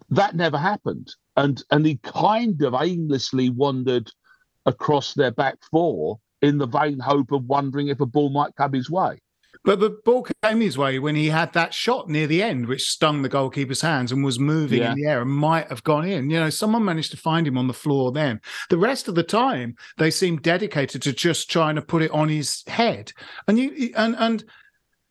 that 0.09 0.35
never 0.35 0.57
happened, 0.57 1.13
and 1.37 1.63
and 1.71 1.85
he 1.85 1.97
kind 2.03 2.61
of 2.61 2.75
aimlessly 2.79 3.49
wandered 3.49 4.11
across 4.65 5.13
their 5.13 5.31
back 5.31 5.55
four 5.71 6.19
in 6.41 6.57
the 6.57 6.67
vain 6.67 6.99
hope 6.99 7.31
of 7.31 7.45
wondering 7.45 7.87
if 7.87 7.99
a 7.99 8.05
ball 8.05 8.29
might 8.29 8.55
come 8.55 8.73
his 8.73 8.89
way. 8.89 9.19
But 9.63 9.79
the 9.79 9.97
ball 10.05 10.27
came 10.43 10.61
his 10.61 10.77
way 10.77 10.99
when 10.99 11.15
he 11.15 11.29
had 11.29 11.53
that 11.53 11.73
shot 11.73 12.07
near 12.07 12.27
the 12.27 12.43
end, 12.43 12.67
which 12.67 12.87
stung 12.87 13.23
the 13.23 13.29
goalkeeper's 13.29 13.81
hands 13.81 14.11
and 14.11 14.23
was 14.23 14.37
moving 14.37 14.81
yeah. 14.81 14.91
in 14.91 14.97
the 14.97 15.07
air 15.07 15.21
and 15.21 15.31
might 15.31 15.69
have 15.69 15.83
gone 15.83 16.05
in. 16.05 16.29
You 16.29 16.39
know, 16.39 16.49
someone 16.51 16.85
managed 16.85 17.11
to 17.11 17.17
find 17.17 17.47
him 17.47 17.57
on 17.57 17.67
the 17.67 17.73
floor 17.73 18.11
then. 18.11 18.41
The 18.69 18.77
rest 18.77 19.07
of 19.07 19.15
the 19.15 19.23
time, 19.23 19.75
they 19.97 20.11
seemed 20.11 20.43
dedicated 20.43 21.01
to 21.03 21.13
just 21.13 21.49
trying 21.49 21.75
to 21.75 21.81
put 21.81 22.03
it 22.03 22.11
on 22.11 22.29
his 22.29 22.63
head. 22.67 23.11
And 23.47 23.57
you 23.57 23.91
and 23.95 24.15
and 24.17 24.43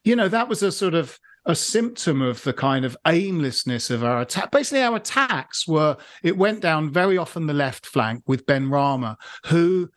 you 0.05 0.15
know, 0.15 0.29
that 0.29 0.49
was 0.49 0.63
a 0.63 0.71
sort 0.71 0.95
of 0.95 1.19
a 1.47 1.55
symptom 1.55 2.23
of 2.23 2.43
the 2.43 2.53
kind 2.53 2.85
of 2.85 2.97
aimlessness 3.07 3.91
of 3.91 4.05
our 4.05 4.21
attack. 4.21 4.51
Basically, 4.51 4.83
our 4.83 4.97
attacks 4.97 5.67
were 5.67 5.97
it 6.23 6.37
went 6.37 6.61
down 6.61 6.91
very 6.91 7.19
often 7.19 7.47
the 7.47 7.55
left 7.55 7.87
flank 7.87 8.23
with 8.27 8.47
Benrahma, 8.47 9.17
who 9.47 9.91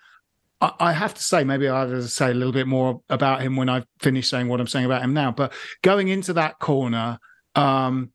I 0.60 0.92
have 0.92 1.14
to 1.14 1.22
say, 1.22 1.44
maybe 1.44 1.68
I 1.68 1.82
have 1.82 1.90
to 1.90 2.08
say 2.08 2.32
a 2.32 2.34
little 2.34 2.54
bit 2.54 2.66
more 2.66 3.02
about 3.10 3.42
him 3.42 3.56
when 3.56 3.70
I 3.70 3.84
finish 4.00 4.28
saying 4.28 4.48
what 4.48 4.60
I'm 4.60 4.68
saying 4.68 4.86
about 4.86 5.04
him 5.04 5.14
now. 5.14 5.32
But 5.32 5.54
going 5.84 6.08
into 6.08 6.34
that 6.34 6.58
corner, 6.58 7.20
um, 7.54 8.12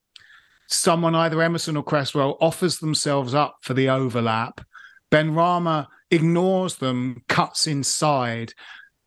someone, 0.67 1.15
either 1.15 1.41
Emerson 1.41 1.77
or 1.77 1.85
Cresswell, 1.85 2.37
offers 2.41 2.79
themselves 2.79 3.33
up 3.33 3.57
for 3.63 3.75
the 3.75 3.91
overlap. 3.91 4.61
Benrahma 5.13 5.87
ignores 6.11 6.77
them, 6.77 7.23
cuts 7.29 7.69
inside, 7.69 8.55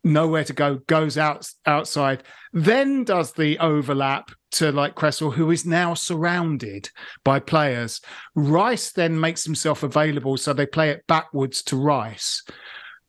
nowhere 0.02 0.44
to 0.44 0.54
go, 0.54 0.76
goes 0.86 1.18
out 1.18 1.46
outside, 1.66 2.22
then 2.54 3.04
does 3.04 3.32
the 3.32 3.58
overlap 3.58 4.30
to 4.52 4.72
like 4.72 4.94
Cresswell, 4.94 5.32
who 5.32 5.50
is 5.50 5.66
now 5.66 5.92
surrounded 5.92 6.88
by 7.22 7.40
players. 7.40 8.00
Rice 8.34 8.92
then 8.92 9.20
makes 9.20 9.44
himself 9.44 9.82
available, 9.82 10.38
so 10.38 10.54
they 10.54 10.64
play 10.64 10.90
it 10.90 11.06
backwards 11.06 11.62
to 11.64 11.76
Rice. 11.76 12.42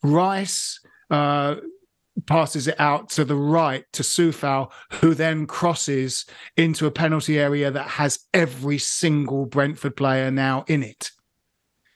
Rice 0.03 0.79
uh, 1.09 1.55
passes 2.25 2.67
it 2.67 2.79
out 2.79 3.09
to 3.09 3.25
the 3.25 3.35
right 3.35 3.85
to 3.93 4.03
Coufal, 4.03 4.71
who 4.93 5.13
then 5.13 5.45
crosses 5.45 6.25
into 6.55 6.85
a 6.85 6.91
penalty 6.91 7.39
area 7.39 7.71
that 7.71 7.87
has 7.87 8.19
every 8.33 8.77
single 8.77 9.45
Brentford 9.45 9.95
player 9.95 10.31
now 10.31 10.65
in 10.67 10.83
it. 10.83 11.11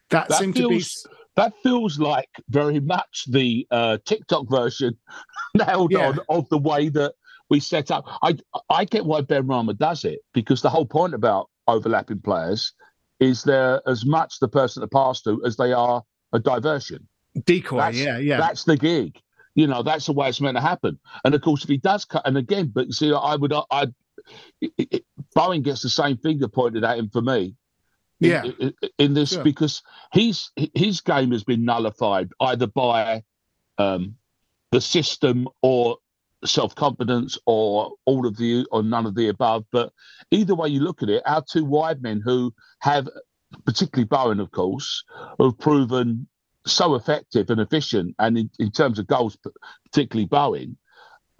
That, 0.10 0.30
that 0.30 0.40
seemed 0.40 0.56
feels, 0.56 1.04
to 1.04 1.10
be. 1.10 1.16
That 1.38 1.54
feels 1.64 2.00
like 2.00 2.30
very 2.50 2.80
much 2.80 3.26
the 3.30 3.66
uh, 3.72 3.98
TikTok 4.06 4.50
version 4.50 4.98
nailed 5.56 5.92
yeah. 5.92 6.10
on 6.10 6.20
of 6.30 6.50
the 6.50 6.58
way 6.58 6.90
that 6.90 7.14
we 7.50 7.60
set 7.60 7.92
up. 7.92 8.06
I 8.22 8.38
I 8.70 8.86
get 8.86 9.06
why 9.06 9.22
Benrahma 9.22 9.78
does 9.78 10.06
it 10.06 10.20
because 10.34 10.62
the 10.62 10.70
whole 10.70 10.86
point 10.86 11.14
about 11.14 11.50
overlapping 11.68 12.22
players 12.22 12.74
is 13.20 13.44
they're 13.44 13.82
as 13.88 14.06
much 14.06 14.40
the 14.40 14.48
person 14.48 14.82
to 14.82 14.88
pass 14.88 15.22
to 15.22 15.42
as 15.46 15.58
they 15.58 15.72
are 15.74 16.04
a 16.34 16.40
diversion. 16.40 17.08
Decoy, 17.46 17.78
that's, 17.78 17.98
yeah, 17.98 18.18
yeah. 18.18 18.38
That's 18.38 18.64
the 18.64 18.78
gig. 18.78 19.20
You 19.56 19.68
know, 19.68 19.84
that's 19.84 20.06
the 20.06 20.14
way 20.14 20.30
it's 20.30 20.42
meant 20.42 20.58
to 20.58 20.62
happen. 20.62 21.00
And 21.26 21.36
of 21.36 21.42
course, 21.42 21.64
if 21.64 21.70
he 21.70 21.78
does 21.78 22.06
cut, 22.06 22.26
and 22.26 22.38
again, 22.38 22.72
but 22.74 22.92
see, 22.94 23.14
I 23.14 23.36
would, 23.36 23.54
I, 23.54 23.88
Bowen 25.36 25.62
gets 25.62 25.82
the 25.82 25.90
same 25.90 26.18
finger 26.18 26.48
pointed 26.48 26.84
at 26.84 26.98
him 26.98 27.10
for 27.10 27.22
me. 27.22 27.56
Yeah, 28.20 28.44
in, 28.44 28.54
in, 28.60 28.74
in 29.00 29.14
this 29.16 29.32
sure. 29.32 29.44
because 29.44 29.82
he's 30.14 30.52
his 30.76 31.02
game 31.02 31.32
has 31.32 31.44
been 31.44 31.66
nullified 31.66 32.30
either 32.40 32.68
by 32.68 33.24
um, 33.80 34.16
the 34.72 34.80
system 34.80 35.48
or 35.64 35.98
self 36.46 36.76
confidence 36.76 37.38
or 37.46 37.94
all 38.06 38.28
of 38.28 38.38
the 38.38 38.66
or 38.72 38.84
none 38.84 39.06
of 39.06 39.16
the 39.16 39.30
above. 39.30 39.66
But 39.72 39.92
either 40.32 40.56
way 40.56 40.70
you 40.70 40.82
look 40.82 41.04
at 41.04 41.10
it, 41.10 41.24
our 41.26 41.44
two 41.44 41.66
wide 41.66 42.02
men 42.02 42.22
who 42.24 42.54
have, 42.80 43.08
particularly 43.66 44.06
Bowen, 44.06 44.40
of 44.40 44.52
course, 44.52 45.04
have 45.40 45.58
proven 45.60 46.28
so 46.66 46.96
effective 46.96 47.50
and 47.50 47.60
efficient, 47.60 48.16
and 48.20 48.38
in, 48.38 48.50
in 48.60 48.72
terms 48.72 49.00
of 49.00 49.08
goals, 49.08 49.38
particularly 49.86 50.28
Bowen, 50.28 50.78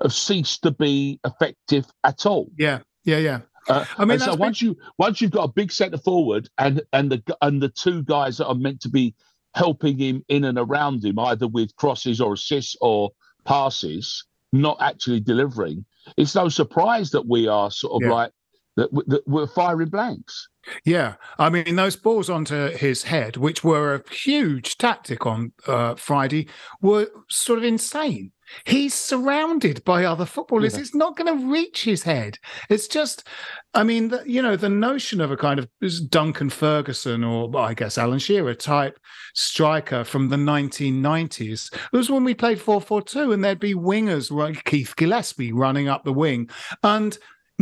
have 0.02 0.14
ceased 0.14 0.64
to 0.64 0.72
be 0.72 1.20
effective 1.26 1.86
at 2.04 2.26
all. 2.26 2.50
Yeah, 2.58 2.80
yeah, 3.04 3.18
yeah. 3.18 3.40
Uh, 3.68 3.86
I 3.98 4.06
mean, 4.06 4.20
so 4.20 4.36
once 4.36 4.60
been... 4.60 4.70
you 4.70 4.78
once 4.98 5.22
you've 5.22 5.32
got 5.32 5.44
a 5.44 5.52
big 5.52 5.72
centre 5.72 5.98
forward 5.98 6.50
and 6.58 6.82
and 6.94 7.12
the 7.12 7.38
and 7.42 7.62
the 7.62 7.70
two 7.70 8.04
guys 8.04 8.38
that 8.38 8.48
are 8.48 8.56
meant 8.56 8.82
to 8.82 8.90
be 8.90 9.14
helping 9.54 10.00
him 10.00 10.24
in 10.30 10.46
and 10.46 10.58
around 10.58 11.04
him, 11.04 11.20
either 11.20 11.48
with 11.48 11.76
crosses 11.76 12.20
or 12.22 12.34
assists 12.34 12.76
or 12.82 13.12
passes, 13.46 14.26
not 14.54 14.78
actually 14.82 15.20
delivering, 15.20 15.86
it's 16.18 16.36
no 16.36 16.50
surprise 16.50 17.12
that 17.12 17.28
we 17.28 17.48
are 17.48 17.70
sort 17.70 18.02
of 18.02 18.08
yeah. 18.08 18.14
like 18.14 18.32
that, 18.76 18.90
that 19.08 19.28
we're 19.28 19.48
firing 19.48 19.90
blanks. 19.90 20.48
Yeah, 20.86 21.16
I 21.40 21.50
mean 21.50 21.76
those 21.76 21.96
balls 21.96 22.30
onto 22.30 22.70
his 22.70 23.04
head, 23.04 23.38
which 23.38 23.64
were 23.64 23.96
a 23.96 24.14
huge 24.14 24.78
tactic 24.78 25.26
on 25.26 25.54
uh, 25.68 25.96
Friday, 25.96 26.48
were 26.82 27.08
sort 27.30 27.60
of 27.60 27.66
insane. 27.66 28.32
He's 28.66 28.94
surrounded 28.94 29.84
by 29.86 30.04
other 30.04 30.26
footballers. 30.26 30.74
Yeah. 30.74 30.82
It's 30.82 30.96
not 30.96 31.16
going 31.16 31.40
to 31.40 31.48
reach 31.52 31.84
his 31.84 32.04
head. 32.04 32.38
It's 32.70 32.88
just, 32.88 33.26
I 33.74 33.84
mean, 33.84 34.10
the, 34.10 34.24
you 34.26 34.42
know, 34.42 34.56
the 34.56 34.70
notion 34.70 35.22
of 35.22 35.32
a 35.32 35.38
kind 35.38 35.60
of 35.60 35.70
Duncan 36.10 36.50
Ferguson 36.50 37.24
or 37.24 37.56
I 37.58 37.74
guess 37.74 37.98
Alan 37.98 38.20
Shearer 38.20 38.54
type 38.54 39.00
striker 39.34 40.04
from 40.04 40.30
the 40.30 40.36
1990s. 40.36 41.74
It 41.74 41.98
was 41.98 42.10
when 42.10 42.24
we 42.24 42.34
played 42.34 42.60
4 42.60 42.82
4 42.82 43.02
2 43.02 43.32
and 43.32 43.44
there'd 43.44 43.60
be 43.60 43.74
wingers 43.74 44.32
like 44.32 44.64
Keith 44.66 44.96
Gillespie 44.96 45.54
running 45.54 45.88
up 45.88 46.04
the 46.04 46.14
wing. 46.14 46.50
And 46.84 47.18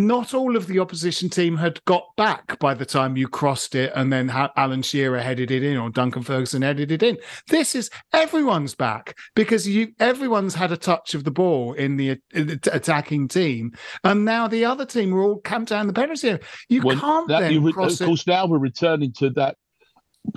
not 0.08 0.34
all 0.34 0.56
of 0.56 0.68
the 0.68 0.80
opposition 0.80 1.30
team 1.30 1.58
had 1.58 1.84
got 1.86 2.04
back 2.16 2.60
by 2.60 2.74
the 2.74 2.86
time 2.86 3.18
you 3.18 3.28
crossed 3.28 3.76
it 3.76 3.92
and 3.96 4.12
then 4.12 4.30
Alan 4.30 4.82
Shearer 4.82 5.20
headed 5.20 5.52
it 5.52 5.64
in 5.64 5.78
or 5.78 5.90
Duncan 5.90 6.24
Ferguson 6.24 6.62
headed 6.62 6.92
it 6.92 7.04
in. 7.04 7.18
This 7.48 7.76
is 7.76 7.90
everyone's 8.14 8.76
back 8.76 9.18
because 9.36 9.68
you 9.68 9.94
everyone's 10.00 10.56
had 10.56 10.72
a 10.72 10.78
touch 10.78 11.14
of 11.14 11.24
the 11.24 11.32
ball 11.32 11.74
in 11.74 11.98
the, 11.98 12.18
in 12.34 12.48
the 12.48 12.60
attacking 12.72 13.28
team 13.28 13.74
and 14.04 14.26
now 14.26 14.48
the 14.48 14.66
other 14.66 14.86
team 14.86 15.14
are 15.14 15.22
all 15.22 15.40
camped 15.40 15.70
down 15.70 15.88
the 15.88 15.94
penalty 15.94 16.30
area. 16.30 16.40
You 16.70 16.82
well, 16.82 17.00
can't 17.00 17.28
that, 17.28 17.42
then 17.42 17.54
you, 17.54 17.74
cross 17.74 18.00
Of 18.00 18.08
course, 18.08 18.28
now 18.28 18.46
we're 18.46 18.60
returning 18.60 19.14
to 19.14 19.30
that, 19.32 19.56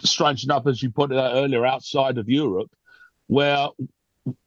strange 0.01 0.44
enough, 0.44 0.66
as 0.66 0.83
you 0.83 0.90
pointed 0.90 1.18
out 1.18 1.35
earlier, 1.35 1.66
outside 1.66 2.18
of 2.18 2.29
Europe, 2.29 2.70
where 3.27 3.68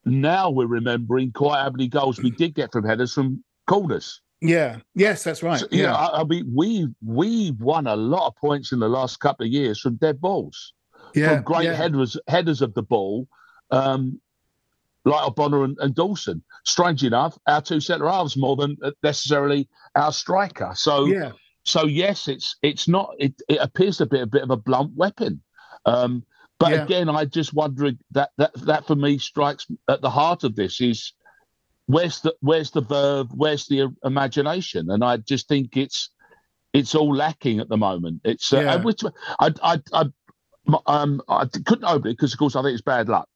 now 0.05 0.49
we're 0.49 0.67
remembering 0.67 1.31
quite 1.31 1.61
how 1.61 1.69
many 1.69 1.87
goals 1.87 2.19
we 2.19 2.31
did 2.31 2.55
get 2.55 2.71
from 2.71 2.85
headers 2.85 3.13
from 3.13 3.43
corners. 3.67 4.21
Yeah. 4.41 4.77
Yes, 4.93 5.23
that's 5.23 5.41
right. 5.43 5.59
So, 5.59 5.67
yeah. 5.71 5.95
I, 5.95 6.21
I, 6.21 6.23
mean, 6.23 6.51
we 6.53 6.87
we 7.03 7.51
won 7.59 7.87
a 7.87 7.95
lot 7.95 8.27
of 8.27 8.35
points 8.35 8.71
in 8.71 8.79
the 8.79 8.89
last 8.89 9.19
couple 9.19 9.45
of 9.45 9.51
years 9.51 9.79
from 9.79 9.95
dead 9.95 10.19
balls. 10.21 10.73
Yeah. 11.13 11.35
From 11.35 11.43
great 11.43 11.65
yeah. 11.65 11.73
headers 11.73 12.17
headers 12.27 12.61
of 12.61 12.73
the 12.73 12.83
ball, 12.83 13.27
um, 13.71 14.19
like 15.05 15.35
Bonner 15.35 15.63
and, 15.63 15.77
and, 15.79 15.95
Dawson. 15.95 16.43
Strange 16.65 17.03
enough, 17.03 17.37
our 17.47 17.61
two 17.61 17.79
centre 17.79 18.09
halves 18.09 18.35
more 18.35 18.55
than 18.55 18.77
necessarily 19.01 19.69
our 19.95 20.11
striker. 20.11 20.71
So 20.75 21.05
yeah. 21.05 21.31
So 21.63 21.85
yes, 21.85 22.27
it's 22.27 22.57
it's 22.61 22.87
not. 22.87 23.15
It, 23.17 23.33
it 23.49 23.57
appears 23.59 23.97
to 23.97 24.05
be 24.05 24.19
a 24.19 24.27
bit 24.27 24.43
of 24.43 24.51
a 24.51 24.57
blunt 24.57 24.93
weapon. 24.95 25.41
Um, 25.85 26.23
but 26.59 26.71
yeah. 26.71 26.83
again, 26.83 27.09
I 27.09 27.25
just 27.25 27.53
wondering 27.53 27.97
that 28.11 28.31
that 28.37 28.53
that 28.53 28.87
for 28.87 28.95
me 28.95 29.17
strikes 29.17 29.65
at 29.89 30.01
the 30.01 30.09
heart 30.09 30.43
of 30.43 30.55
this 30.55 30.79
is 30.79 31.13
where's 31.87 32.21
the 32.21 32.35
where's 32.41 32.71
the 32.71 32.81
verve 32.81 33.27
where's 33.31 33.67
the 33.67 33.93
imagination 34.03 34.89
and 34.89 35.03
i 35.03 35.17
just 35.17 35.47
think 35.47 35.77
it's 35.77 36.09
it's 36.73 36.95
all 36.95 37.13
lacking 37.15 37.59
at 37.59 37.69
the 37.69 37.77
moment 37.77 38.21
it's 38.23 38.51
uh, 38.53 38.59
yeah. 38.59 38.75
which 38.77 39.01
I, 39.39 39.53
I 39.61 39.81
i 39.93 40.05
um 40.87 41.21
i 41.27 41.45
couldn't 41.45 41.85
open 41.85 42.11
it 42.11 42.13
because 42.13 42.33
of 42.33 42.39
course 42.39 42.55
i 42.55 42.61
think 42.61 42.73
it's 42.73 42.81
bad 42.81 43.07
luck 43.07 43.29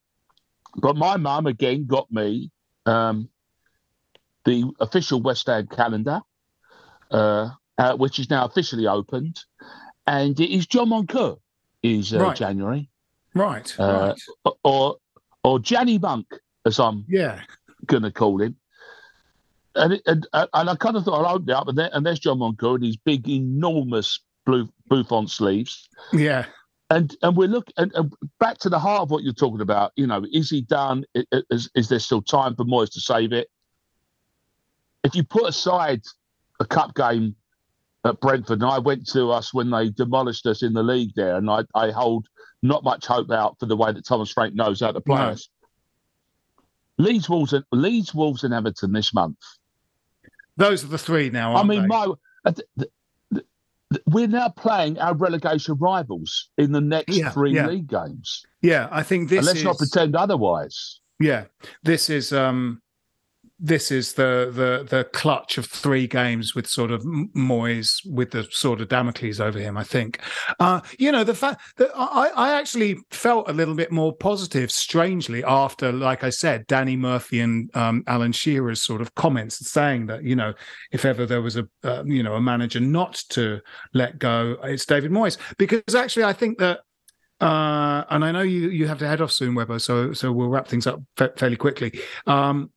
but 0.76 0.96
my 0.96 1.18
mum 1.18 1.46
again 1.46 1.86
got 1.86 2.12
me 2.12 2.52
um 2.86 3.30
the 4.46 4.64
official 4.80 5.22
west 5.22 5.48
Ham 5.48 5.68
calendar 5.68 6.22
uh, 7.12 7.50
uh, 7.78 7.96
which 7.98 8.20
is 8.20 8.30
now 8.30 8.46
officially 8.46 8.88
opened 8.88 9.40
and 10.08 10.40
it 10.40 10.52
is 10.52 10.66
john 10.66 10.90
moncur 10.90 11.38
is 11.84 12.14
uh, 12.14 12.20
right. 12.20 12.36
january 12.36 12.90
Right. 13.36 13.80
uh, 13.80 14.16
right. 14.44 14.54
or 14.64 14.98
or 15.44 15.60
Janny 15.60 16.02
Monk, 16.02 16.28
as 16.66 16.80
I'm 16.80 17.06
Yeah. 17.08 17.42
Going 17.90 18.04
to 18.04 18.12
call 18.12 18.42
him. 18.42 18.56
And, 19.76 19.94
it, 19.94 20.02
and 20.08 20.26
and 20.34 20.70
I 20.70 20.76
kind 20.76 20.96
of 20.96 21.04
thought 21.04 21.26
I'd 21.26 21.32
open 21.36 21.50
it 21.50 21.54
up, 21.54 21.68
and, 21.68 21.78
there, 21.78 21.90
and 21.94 22.06
there's 22.06 22.20
John 22.20 22.40
Moncur 22.40 22.76
and 22.76 22.84
his 22.86 22.98
big, 22.98 23.28
enormous 23.30 24.20
blue 24.46 24.68
Buffon 24.88 25.28
sleeves. 25.28 25.90
Yeah. 26.12 26.46
And 26.90 27.16
and 27.22 27.38
we're 27.38 27.48
looking 27.48 27.74
and, 27.78 27.92
and 27.94 28.12
back 28.40 28.58
to 28.60 28.70
the 28.70 28.80
heart 28.80 29.04
of 29.04 29.12
what 29.12 29.24
you're 29.24 29.32
talking 29.34 29.62
about. 29.62 29.92
You 29.96 30.08
know, 30.08 30.26
is 30.32 30.50
he 30.50 30.62
done? 30.62 31.06
I- 31.16 31.26
I- 31.32 31.44
Is, 31.52 31.70
is 31.76 31.88
there 31.90 32.00
still 32.00 32.22
time 32.22 32.56
for 32.56 32.66
Moyes 32.66 32.92
to 32.94 33.00
save 33.00 33.32
it? 33.32 33.48
If 35.04 35.14
you 35.16 35.24
put 35.24 35.48
aside 35.48 36.02
a 36.60 36.66
cup 36.66 36.96
game 36.96 37.36
at 38.06 38.20
Brentford, 38.20 38.62
and 38.62 38.72
I 38.72 38.80
went 38.80 39.08
to 39.10 39.30
us 39.32 39.54
when 39.54 39.70
they 39.70 39.90
demolished 39.90 40.48
us 40.48 40.64
in 40.64 40.74
the 40.74 40.82
league 40.84 41.12
there, 41.16 41.36
and 41.38 41.50
I, 41.50 41.64
I 41.76 41.92
hold 41.92 42.28
not 42.64 42.84
much 42.84 43.06
hope 43.06 43.30
out 43.32 43.58
for 43.60 43.68
the 43.68 43.78
way 43.78 43.92
that 43.94 44.06
Thomas 44.06 44.32
Frank 44.32 44.56
knows 44.56 44.80
how 44.80 44.92
to 44.92 45.00
play 45.00 45.18
us. 45.34 45.48
Leeds, 47.00 47.30
Wolves, 47.30 47.54
and 47.54 47.64
Leeds, 47.72 48.14
Wolves, 48.14 48.44
and 48.44 48.54
Everton 48.54 48.92
this 48.92 49.14
month. 49.14 49.38
Those 50.58 50.84
are 50.84 50.88
the 50.88 50.98
three 50.98 51.30
now. 51.30 51.56
I 51.56 51.64
mean, 51.64 51.84
they? 51.84 51.88
my 51.88 52.14
uh, 52.46 52.52
we're 54.06 54.28
now 54.28 54.50
playing 54.50 55.00
our 55.00 55.16
relegation 55.16 55.76
rivals 55.80 56.50
in 56.58 56.72
the 56.74 56.82
next 56.82 57.18
Yeah, 57.18 57.32
three 57.32 57.56
yeah. 57.56 57.68
league 57.68 57.88
games. 57.88 58.46
yeah, 58.62 58.88
I 58.92 59.02
think 59.02 59.30
this 59.30 59.40
and 59.40 59.48
let's 59.48 59.60
is 59.60 59.66
not 59.66 59.78
pretend 59.78 60.16
otherwise. 60.16 61.00
Yeah, 61.20 61.46
this 61.82 62.10
is 62.10 62.32
um, 62.32 62.82
this 63.60 63.92
is 63.92 64.14
the 64.14 64.52
the 64.54 64.88
the 64.90 65.04
clutch 65.06 65.58
of 65.58 65.66
three 65.66 66.08
games 66.08 66.56
with 66.56 66.66
sort 66.66 66.92
of 66.92 67.04
Moyes 67.04 68.00
with 68.06 68.32
the 68.32 68.48
sort 68.52 68.80
of 68.80 68.88
Damocles 68.88 69.40
over 69.40 69.60
him. 69.60 69.78
I 69.78 69.84
think, 69.84 70.20
uh, 70.60 70.82
you 70.98 71.12
know, 71.12 71.24
the 71.24 71.36
fact 71.36 71.62
that 71.78 71.92
I 71.96 72.30
I 72.36 72.60
actually 72.60 72.98
felt 73.12 73.50
a 73.50 73.54
little 73.54 73.76
bit 73.76 73.92
more 73.92 74.16
positive, 74.16 74.72
strangely, 74.72 75.44
after, 75.44 75.92
like 75.92 76.24
I 76.24 76.30
said, 76.30 76.68
Danny 76.68 76.96
Murphy 76.96 77.42
and 77.42 77.76
um, 77.76 78.04
Alan 78.08 78.32
Shearer's 78.32 78.82
sort 78.82 79.02
of 79.02 79.14
comments 79.16 79.70
saying 79.70 80.06
that 80.08 80.24
you 80.24 80.36
know 80.36 80.54
if 80.92 81.04
ever 81.04 81.26
there 81.26 81.42
was 81.42 81.58
a 81.58 81.68
uh, 81.84 82.04
you 82.06 82.24
know 82.24 82.36
a 82.36 82.42
manager 82.42 82.80
not 82.80 83.24
to 83.30 83.60
let 83.94 84.20
go, 84.20 84.58
it's 84.64 84.86
David 84.86 85.12
Moyes 85.12 85.38
because 85.58 85.96
actually 85.96 86.24
I 86.24 86.34
think 86.34 86.60
that 86.60 86.80
uh, 87.42 88.04
and 88.10 88.26
I 88.26 88.32
know 88.32 88.42
you 88.42 88.70
you 88.70 88.88
have 88.88 89.00
to 89.00 89.08
head 89.08 89.22
off 89.22 89.32
soon, 89.32 89.56
Webbo. 89.56 89.80
So 89.80 90.14
so 90.14 90.32
we'll 90.32 90.50
wrap 90.50 90.68
things 90.68 90.88
up 90.88 91.02
fa- 91.18 91.34
fairly 91.38 91.56
quickly. 91.56 92.00
Um, 92.28 92.72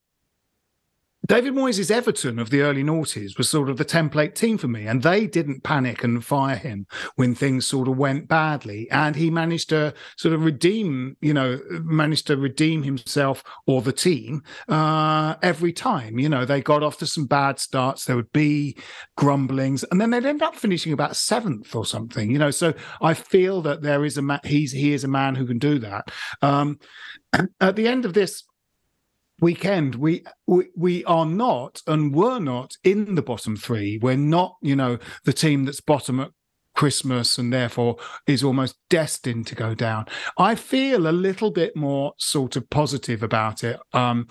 David 1.28 1.54
Moyes' 1.54 1.90
Everton 1.90 2.40
of 2.40 2.50
the 2.50 2.62
early 2.62 2.82
noughties 2.82 3.38
was 3.38 3.48
sort 3.48 3.70
of 3.70 3.76
the 3.76 3.84
template 3.84 4.34
team 4.34 4.58
for 4.58 4.66
me, 4.66 4.88
and 4.88 5.02
they 5.02 5.28
didn't 5.28 5.62
panic 5.62 6.02
and 6.02 6.24
fire 6.24 6.56
him 6.56 6.84
when 7.14 7.32
things 7.32 7.64
sort 7.64 7.86
of 7.86 7.96
went 7.96 8.26
badly, 8.26 8.90
and 8.90 9.14
he 9.14 9.30
managed 9.30 9.68
to 9.68 9.94
sort 10.16 10.34
of 10.34 10.44
redeem, 10.44 11.16
you 11.20 11.32
know, 11.32 11.60
managed 11.70 12.26
to 12.26 12.36
redeem 12.36 12.82
himself 12.82 13.44
or 13.66 13.82
the 13.82 13.92
team 13.92 14.42
uh, 14.68 15.36
every 15.42 15.72
time. 15.72 16.18
You 16.18 16.28
know, 16.28 16.44
they 16.44 16.60
got 16.60 16.82
off 16.82 16.98
to 16.98 17.06
some 17.06 17.26
bad 17.26 17.60
starts, 17.60 18.04
there 18.04 18.16
would 18.16 18.32
be 18.32 18.76
grumblings, 19.16 19.84
and 19.84 20.00
then 20.00 20.10
they'd 20.10 20.26
end 20.26 20.42
up 20.42 20.56
finishing 20.56 20.92
about 20.92 21.14
seventh 21.14 21.76
or 21.76 21.86
something. 21.86 22.32
You 22.32 22.38
know, 22.38 22.50
so 22.50 22.74
I 23.00 23.14
feel 23.14 23.62
that 23.62 23.82
there 23.82 24.04
is 24.04 24.18
a 24.18 24.22
man, 24.22 24.40
he's 24.42 24.72
he 24.72 24.92
is 24.92 25.04
a 25.04 25.08
man 25.08 25.36
who 25.36 25.46
can 25.46 25.60
do 25.60 25.78
that. 25.78 26.10
Um, 26.42 26.80
at 27.60 27.76
the 27.76 27.86
end 27.86 28.04
of 28.04 28.12
this 28.12 28.42
weekend 29.42 29.96
we, 29.96 30.24
we 30.46 30.68
we 30.76 31.04
are 31.04 31.26
not 31.26 31.82
and 31.86 32.14
were 32.14 32.38
not 32.38 32.72
in 32.84 33.16
the 33.16 33.22
bottom 33.22 33.56
three 33.56 33.98
we're 34.00 34.16
not 34.16 34.54
you 34.62 34.74
know 34.76 34.96
the 35.24 35.32
team 35.32 35.64
that's 35.64 35.80
bottom 35.80 36.20
at 36.20 36.30
christmas 36.76 37.36
and 37.38 37.52
therefore 37.52 37.96
is 38.26 38.42
almost 38.44 38.76
destined 38.88 39.46
to 39.46 39.54
go 39.54 39.74
down 39.74 40.06
i 40.38 40.54
feel 40.54 41.06
a 41.08 41.12
little 41.12 41.50
bit 41.50 41.74
more 41.76 42.12
sort 42.18 42.54
of 42.56 42.70
positive 42.70 43.22
about 43.22 43.62
it 43.64 43.78
um 43.92 44.26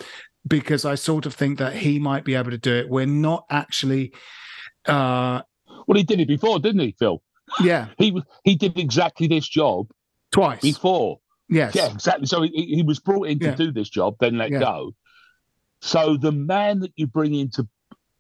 because 0.48 0.86
i 0.86 0.96
sort 0.96 1.26
of 1.26 1.36
think 1.36 1.60
that 1.60 1.74
he 1.74 2.00
might 2.00 2.24
be 2.24 2.34
able 2.34 2.50
to 2.50 2.58
do 2.58 2.74
it 2.74 2.90
we're 2.90 3.06
not 3.06 3.44
actually 3.52 4.12
uh 4.88 5.42
Well, 5.88 5.98
he 5.98 6.04
did 6.04 6.20
it 6.22 6.28
before, 6.28 6.58
didn't 6.60 6.82
he, 6.82 6.96
Phil? 6.98 7.22
yeah 7.62 7.88
He 7.98 8.12
was- 8.12 8.24
he 8.46 8.56
did 8.56 8.78
exactly 8.80 9.28
this 9.28 9.48
job 9.48 9.88
twice 10.32 10.62
before. 10.62 11.20
yes 11.50 11.76
Yeah, 11.76 11.92
exactly. 11.92 12.26
So 12.26 12.42
he, 12.44 12.76
he 12.78 12.82
was 12.84 13.00
brought 13.00 13.28
in 13.28 13.38
to 13.40 13.48
Yeah. 13.48 13.56
do 13.56 13.72
this 13.74 13.90
job, 13.90 14.16
then 14.22 14.38
let 14.38 14.50
Yeah. 14.52 14.60
go. 14.60 14.94
So 15.82 16.16
the 16.18 16.32
man 16.32 16.80
that 16.82 16.94
you 16.96 17.08
bring 17.08 17.34
in 17.36 17.50
to 17.52 17.68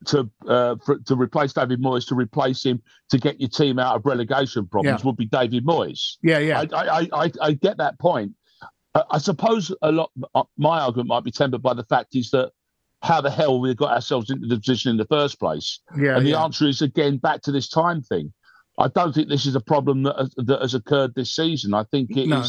to 0.07 0.29
uh, 0.47 0.75
for, 0.83 0.97
to 1.05 1.15
replace 1.15 1.53
David 1.53 1.79
Moyes, 1.79 2.07
to 2.07 2.15
replace 2.15 2.63
him, 2.65 2.81
to 3.11 3.19
get 3.19 3.39
your 3.39 3.49
team 3.49 3.77
out 3.77 3.95
of 3.95 4.05
relegation 4.05 4.65
problems, 4.67 5.01
Yeah. 5.01 5.05
would 5.05 5.15
be 5.17 5.27
David 5.27 5.63
Moyes. 5.65 6.15
yeah 6.23 6.39
yeah 6.39 6.63
I, 6.73 6.75
I, 7.01 7.07
I, 7.25 7.31
I 7.41 7.51
get 7.53 7.77
that 7.77 7.99
point. 7.99 8.31
I, 8.95 9.03
I 9.11 9.17
suppose 9.19 9.71
a 9.83 9.91
lot. 9.91 10.09
uh, 10.33 10.43
My 10.57 10.79
argument 10.81 11.07
might 11.09 11.23
be 11.23 11.29
tempered 11.31 11.61
by 11.61 11.75
the 11.75 11.83
fact 11.83 12.15
is 12.15 12.31
that 12.31 12.51
how 13.03 13.21
the 13.21 13.29
hell 13.29 13.59
we 13.59 13.73
got 13.75 13.91
ourselves 13.91 14.29
into 14.31 14.47
the 14.47 14.57
position 14.57 14.89
in 14.91 14.97
the 14.97 15.05
first 15.05 15.39
place, 15.39 15.79
yeah 15.95 16.17
and 16.17 16.25
the 16.25 16.31
yeah. 16.31 16.43
answer 16.43 16.67
is 16.67 16.81
again 16.81 17.17
back 17.17 17.41
to 17.43 17.51
this 17.51 17.69
time 17.69 18.01
thing. 18.01 18.33
I 18.79 18.87
don't 18.87 19.13
think 19.13 19.27
this 19.29 19.45
is 19.45 19.53
a 19.53 19.59
problem 19.61 20.01
that 20.03 20.15
has, 20.17 20.33
that 20.37 20.61
has 20.61 20.73
occurred 20.73 21.13
this 21.13 21.35
season. 21.35 21.75
I 21.75 21.83
think 21.91 22.09
it 22.17 22.21
is. 22.21 22.27
No. 22.27 22.43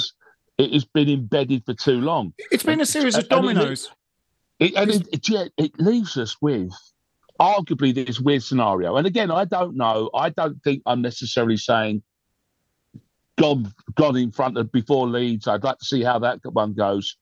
It 0.58 0.72
has 0.72 0.84
been 0.84 1.08
embedded 1.08 1.64
for 1.66 1.74
too 1.74 2.00
long, 2.00 2.32
it's 2.50 2.62
been 2.62 2.80
a 2.80 2.86
series 2.86 3.14
of 3.14 3.24
and- 3.24 3.26
it- 3.26 3.34
dominoes 3.34 3.90
it, 4.59 4.74
and 4.74 4.90
it, 4.90 5.09
it, 5.12 5.28
yeah, 5.28 5.44
it 5.57 5.78
leaves 5.78 6.16
us 6.16 6.36
with 6.40 6.72
arguably 7.40 7.94
this 7.94 8.20
weird 8.20 8.42
scenario. 8.42 8.96
And 8.96 9.07
again, 9.07 9.30
I 9.30 9.44
don't 9.44 9.76
know. 9.76 10.11
I 10.14 10.30
don't 10.30 10.62
think 10.62 10.82
I'm 10.86 11.03
necessarily 11.03 11.57
saying 11.57 12.03
gone 13.36 13.72
gone 13.94 14.16
in 14.16 14.30
front 14.30 14.57
of 14.59 14.70
before 14.70 15.09
Leeds. 15.09 15.48
I'd 15.48 15.64
like 15.64 15.78
to 15.78 15.84
see 15.84 16.03
how 16.03 16.18
that 16.20 16.40
one 16.44 16.74
goes. 16.74 17.16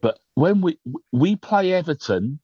But 0.00 0.18
when 0.34 0.60
we 0.60 0.78
we 1.12 1.36
play 1.36 1.72
Everton, 1.72 2.38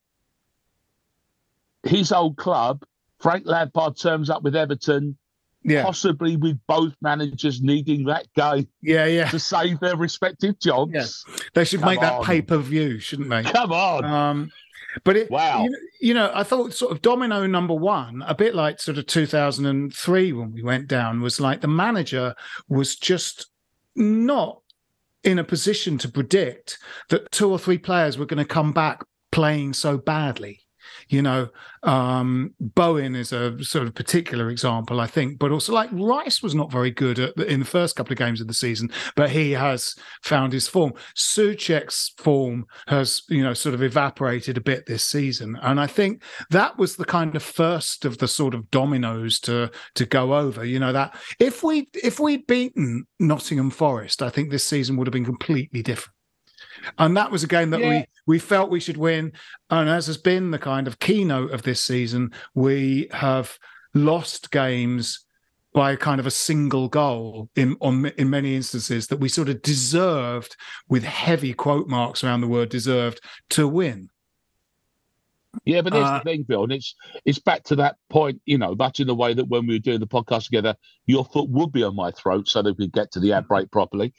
his 1.84 2.12
old 2.12 2.36
club, 2.36 2.84
Frank 3.18 3.46
Lampard 3.46 3.96
turns 3.96 4.30
up 4.30 4.42
with 4.42 4.54
Everton, 4.54 5.16
yeah 5.64 5.82
possibly 5.82 6.36
with 6.36 6.58
both 6.66 6.94
managers 7.02 7.60
needing 7.62 8.04
that 8.04 8.26
guy 8.36 8.64
yeah 8.80 9.06
yeah 9.06 9.28
to 9.28 9.38
save 9.38 9.80
their 9.80 9.96
respective 9.96 10.58
jobs. 10.60 10.92
Yeah. 10.94 11.36
They 11.54 11.64
should 11.64 11.80
Come 11.80 11.90
make 11.90 12.00
that 12.00 12.22
pay 12.22 12.42
per 12.42 12.58
view, 12.58 12.98
shouldn't 12.98 13.28
they? 13.28 13.42
Come 13.42 13.72
on. 13.72 14.04
Um, 14.04 14.52
but 15.04 15.16
it, 15.16 15.30
Wow. 15.30 15.64
you, 15.64 15.78
you 16.00 16.14
know, 16.14 16.30
I 16.34 16.42
thought 16.44 16.72
sort 16.72 16.92
of 16.92 17.02
domino 17.02 17.46
number 17.46 17.74
one, 17.74 18.22
a 18.26 18.34
bit 18.34 18.54
like 18.54 18.80
sort 18.80 18.98
of 18.98 19.06
2003 19.06 20.32
when 20.32 20.52
we 20.52 20.62
went 20.62 20.88
down, 20.88 21.20
was 21.20 21.40
like 21.40 21.60
the 21.60 21.68
manager 21.68 22.34
was 22.68 22.96
just 22.96 23.48
not 23.94 24.60
in 25.24 25.38
a 25.38 25.44
position 25.44 25.98
to 25.98 26.08
predict 26.08 26.78
that 27.10 27.30
two 27.32 27.50
or 27.50 27.58
three 27.58 27.78
players 27.78 28.16
were 28.16 28.26
going 28.26 28.42
to 28.42 28.44
come 28.44 28.72
back 28.72 29.04
playing 29.30 29.72
so 29.72 29.98
badly. 29.98 30.60
You 31.08 31.22
know, 31.22 31.48
um, 31.82 32.54
Bowen 32.60 33.14
is 33.14 33.32
a 33.32 33.62
sort 33.62 33.86
of 33.86 33.94
particular 33.94 34.50
example, 34.50 35.00
I 35.00 35.06
think, 35.06 35.38
but 35.38 35.50
also 35.50 35.72
like 35.72 35.90
Rice 35.92 36.42
was 36.42 36.54
not 36.54 36.70
very 36.70 36.90
good 36.90 37.18
at, 37.18 37.36
in 37.38 37.60
the 37.60 37.66
first 37.66 37.96
couple 37.96 38.12
of 38.12 38.18
games 38.18 38.40
of 38.40 38.48
the 38.48 38.54
season, 38.54 38.90
but 39.16 39.30
he 39.30 39.52
has 39.52 39.94
found 40.22 40.52
his 40.52 40.68
form. 40.68 40.92
Soucek's 41.16 42.12
form 42.18 42.66
has, 42.88 43.22
you 43.28 43.42
know, 43.42 43.54
sort 43.54 43.74
of 43.74 43.82
evaporated 43.82 44.56
a 44.56 44.62
bit 44.62 44.86
this 44.86 45.04
season, 45.04 45.58
and 45.62 45.80
I 45.80 45.86
think 45.86 46.22
that 46.50 46.76
was 46.78 46.96
the 46.96 47.04
kind 47.04 47.34
of 47.36 47.42
first 47.42 48.04
of 48.04 48.18
the 48.18 48.28
sort 48.28 48.54
of 48.54 48.70
dominoes 48.70 49.40
to 49.40 49.70
to 49.94 50.06
go 50.06 50.34
over. 50.34 50.64
You 50.64 50.78
know 50.78 50.92
that 50.92 51.16
if 51.38 51.62
we 51.62 51.88
if 51.94 52.20
we'd 52.20 52.46
beaten 52.46 53.04
Nottingham 53.18 53.70
Forest, 53.70 54.22
I 54.22 54.30
think 54.30 54.50
this 54.50 54.64
season 54.64 54.96
would 54.96 55.06
have 55.06 55.12
been 55.12 55.24
completely 55.24 55.82
different. 55.82 56.17
And 56.98 57.16
that 57.16 57.30
was 57.30 57.42
a 57.44 57.48
game 57.48 57.70
that 57.70 57.80
Yeah. 57.80 57.88
we 57.90 58.06
we 58.26 58.38
felt 58.38 58.70
we 58.70 58.80
should 58.80 58.96
win. 58.96 59.32
And 59.70 59.88
as 59.88 60.06
has 60.06 60.18
been 60.18 60.50
the 60.50 60.58
kind 60.58 60.86
of 60.86 60.98
keynote 60.98 61.52
of 61.52 61.62
this 61.62 61.80
season, 61.80 62.32
we 62.54 63.08
have 63.12 63.58
lost 63.94 64.50
games 64.50 65.24
by 65.74 65.96
kind 65.96 66.18
of 66.18 66.26
a 66.26 66.30
single 66.30 66.88
goal 66.88 67.48
in 67.56 67.76
on 67.80 68.06
in 68.18 68.30
many 68.30 68.54
instances 68.56 69.06
that 69.08 69.18
we 69.20 69.28
sort 69.28 69.48
of 69.48 69.62
deserved 69.62 70.56
with 70.88 71.04
heavy 71.04 71.52
quote 71.54 71.88
marks 71.88 72.24
around 72.24 72.40
the 72.40 72.48
word 72.48 72.68
deserved 72.68 73.20
to 73.50 73.68
win. 73.68 74.10
Yeah, 75.64 75.80
but 75.80 75.92
here's 75.92 76.06
Uh, 76.06 76.18
the 76.18 76.24
thing, 76.24 76.42
Bill, 76.42 76.64
and 76.64 76.72
it's 76.72 76.94
it's 77.24 77.38
back 77.38 77.64
to 77.64 77.76
that 77.76 77.96
point, 78.10 78.40
you 78.44 78.58
know, 78.58 78.74
much 78.74 79.00
in 79.00 79.06
the 79.06 79.14
way 79.14 79.34
that 79.34 79.48
when 79.48 79.66
we 79.66 79.74
were 79.74 79.78
doing 79.78 80.00
the 80.00 80.06
podcast 80.06 80.44
together, 80.44 80.76
your 81.06 81.24
foot 81.24 81.48
would 81.48 81.72
be 81.72 81.82
on 81.82 81.96
my 81.96 82.10
throat 82.10 82.48
so 82.48 82.62
that 82.62 82.76
we 82.76 82.84
could 82.84 82.92
get 82.92 83.10
to 83.12 83.20
the 83.20 83.32
ad 83.32 83.48
break 83.48 83.70
properly. 83.70 84.12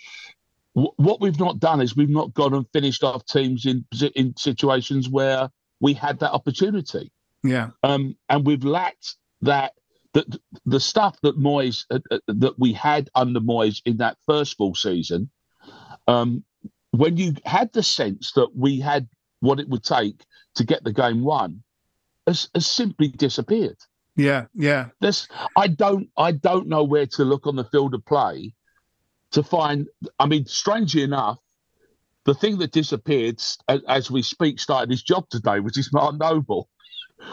Wh- 0.74 0.98
What 0.98 1.22
we've 1.22 1.40
not 1.40 1.60
done 1.60 1.82
is 1.82 1.96
we've 1.96 2.10
not 2.10 2.34
gone 2.34 2.54
and 2.54 2.66
finished 2.74 3.04
off 3.04 3.26
teams 3.26 3.66
in 3.66 3.86
in 4.16 4.36
situations 4.38 5.10
where 5.10 5.50
we 5.80 5.94
had 5.94 6.20
that 6.20 6.32
opportunity, 6.34 7.12
Yeah. 7.44 7.70
um, 7.84 8.16
and 8.30 8.46
we've 8.46 8.64
lacked 8.66 9.16
that. 9.42 9.74
The, 10.14 10.40
the 10.66 10.80
stuff 10.80 11.18
that 11.22 11.38
Moyes 11.38 11.86
uh, 11.92 12.00
uh, 12.10 12.18
that 12.28 12.58
we 12.58 12.74
had 12.74 13.12
under 13.14 13.40
Moyes 13.40 13.80
in 13.86 13.98
that 13.98 14.18
first 14.26 14.58
full 14.58 14.74
season, 14.74 15.30
um, 16.08 16.44
when 16.90 17.16
you 17.16 17.36
had 17.46 17.72
the 17.74 17.84
sense 17.84 18.32
that 18.32 18.50
we 18.56 18.80
had 18.80 19.08
what 19.42 19.60
it 19.60 19.70
would 19.70 19.84
take 19.84 20.26
to 20.56 20.64
get 20.64 20.84
the 20.84 20.92
game 20.92 21.22
won, 21.24 21.62
has, 22.26 22.50
has 22.56 22.66
simply 22.66 23.10
disappeared. 23.10 23.78
Yeah. 24.16 24.46
Yeah. 24.56 24.88
There's, 25.00 25.28
I 25.56 25.68
don't, 25.68 26.10
I 26.18 26.32
don't 26.32 26.68
know 26.68 26.84
where 26.84 27.06
to 27.06 27.24
look 27.24 27.46
on 27.46 27.56
the 27.56 27.66
field 27.66 27.94
of 27.94 28.04
play 28.04 28.56
to 29.32 29.44
find. 29.44 29.88
I 30.20 30.26
mean, 30.26 30.46
strangely 30.46 31.04
enough, 31.04 31.40
the 32.26 32.34
thing 32.34 32.58
that 32.60 32.72
disappeared 32.72 33.42
as, 33.68 33.82
as 33.88 34.12
we 34.12 34.22
speak 34.22 34.60
started 34.60 34.90
his 34.90 35.04
job 35.04 35.30
today, 35.30 35.60
which 35.60 35.78
is 35.78 35.92
Mark 35.94 36.18
Noble. 36.18 36.70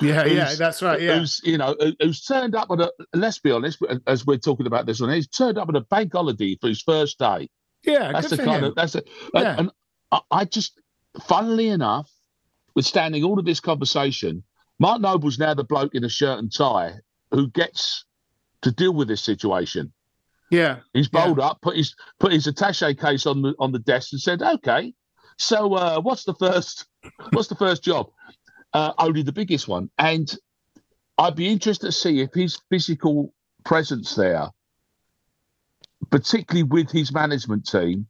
Yeah, 0.00 0.24
yeah, 0.24 0.54
that's 0.56 0.82
right. 0.82 1.00
Yeah, 1.00 1.18
who's 1.18 1.40
you 1.44 1.58
know 1.58 1.76
who's 2.00 2.24
turned 2.24 2.56
up 2.56 2.70
on 2.70 2.80
a. 2.80 2.90
Let's 3.14 3.38
be 3.38 3.52
honest, 3.52 3.80
as 4.06 4.26
we're 4.26 4.38
talking 4.38 4.66
about 4.66 4.86
this 4.86 5.00
one, 5.00 5.12
he's 5.12 5.28
turned 5.28 5.58
up 5.58 5.68
on 5.68 5.76
a 5.76 5.80
bank 5.80 6.12
holiday 6.12 6.56
for 6.60 6.68
his 6.68 6.82
first 6.82 7.18
day. 7.18 7.48
Yeah, 7.84 8.10
that's 8.12 8.30
the 8.30 8.36
kind 8.38 8.64
him. 8.64 8.64
of 8.64 8.74
that's 8.74 8.96
it. 8.96 9.08
Yeah. 9.32 9.56
And, 9.58 9.70
I 10.30 10.44
just, 10.44 10.80
funnily 11.22 11.68
enough, 11.68 12.10
withstanding 12.74 13.24
all 13.24 13.38
of 13.38 13.44
this 13.44 13.60
conversation, 13.60 14.44
Mark 14.78 15.00
Noble's 15.00 15.38
now 15.38 15.54
the 15.54 15.64
bloke 15.64 15.94
in 15.94 16.04
a 16.04 16.08
shirt 16.08 16.38
and 16.38 16.52
tie 16.52 16.94
who 17.32 17.50
gets 17.50 18.04
to 18.62 18.70
deal 18.70 18.92
with 18.94 19.08
this 19.08 19.22
situation. 19.22 19.92
Yeah, 20.50 20.80
He's 20.92 21.08
Yeah. 21.12 21.24
bowled 21.26 21.40
up, 21.40 21.60
put 21.60 21.76
his 21.76 21.94
put 22.18 22.32
his 22.32 22.46
attache 22.46 22.94
case 22.94 23.26
on 23.26 23.42
the 23.42 23.54
on 23.58 23.72
the 23.72 23.78
desk, 23.78 24.12
and 24.12 24.20
said, 24.20 24.42
"Okay, 24.42 24.94
so 25.38 25.74
uh, 25.74 26.00
what's 26.00 26.24
the 26.24 26.34
first 26.34 26.86
what's 27.32 27.48
the 27.48 27.54
first 27.56 27.82
job? 27.82 28.10
Uh, 28.72 28.92
only 28.98 29.22
the 29.22 29.32
biggest 29.32 29.68
one." 29.68 29.90
And 29.98 30.32
I'd 31.18 31.36
be 31.36 31.48
interested 31.48 31.86
to 31.86 31.92
see 31.92 32.20
if 32.20 32.32
his 32.34 32.60
physical 32.70 33.32
presence 33.64 34.14
there, 34.14 34.50
particularly 36.10 36.62
with 36.62 36.90
his 36.90 37.12
management 37.12 37.66
team, 37.66 38.06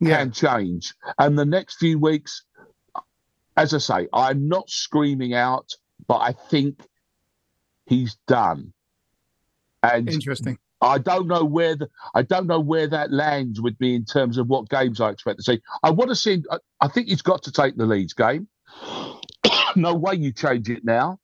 yeah. 0.00 0.18
can 0.18 0.32
change. 0.32 0.94
And 1.18 1.38
the 1.38 1.44
next 1.44 1.76
few 1.76 1.98
weeks, 1.98 2.44
as 3.56 3.74
I 3.74 3.78
say, 3.78 4.08
I'm 4.12 4.48
not 4.48 4.70
screaming 4.70 5.34
out, 5.34 5.68
but 6.06 6.18
I 6.18 6.32
think 6.32 6.80
he's 7.86 8.16
done. 8.26 8.72
And 9.82 10.08
Interesting. 10.08 10.58
I 10.84 10.98
don't 10.98 11.26
know 11.26 11.44
where 11.44 11.76
the 11.76 11.88
I 12.14 12.22
don't 12.22 12.46
know 12.46 12.60
where 12.60 12.86
that 12.88 13.12
lands 13.12 13.60
with 13.60 13.78
me 13.80 13.94
in 13.94 14.04
terms 14.04 14.38
of 14.38 14.46
what 14.48 14.68
games 14.68 15.00
I 15.00 15.10
expect 15.10 15.38
to 15.38 15.42
see. 15.44 15.60
I 15.82 15.90
want 15.90 16.10
to 16.10 16.16
see. 16.16 16.42
I, 16.50 16.58
I 16.80 16.88
think 16.88 17.08
he's 17.08 17.22
got 17.22 17.42
to 17.44 17.52
take 17.52 17.76
the 17.76 17.86
Leeds 17.86 18.12
game. 18.12 18.48
no 19.76 19.94
way 19.94 20.14
you 20.14 20.32
change 20.32 20.68
it 20.70 20.84
now. 20.84 21.18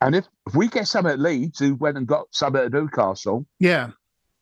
And 0.00 0.14
if, 0.14 0.26
if 0.46 0.54
we 0.54 0.68
get 0.68 0.86
some 0.86 1.06
at 1.06 1.18
Leeds 1.18 1.58
who 1.58 1.74
went 1.74 1.96
and 1.96 2.06
got 2.06 2.26
some 2.30 2.54
at 2.56 2.72
Newcastle, 2.72 3.46
Yeah. 3.58 3.90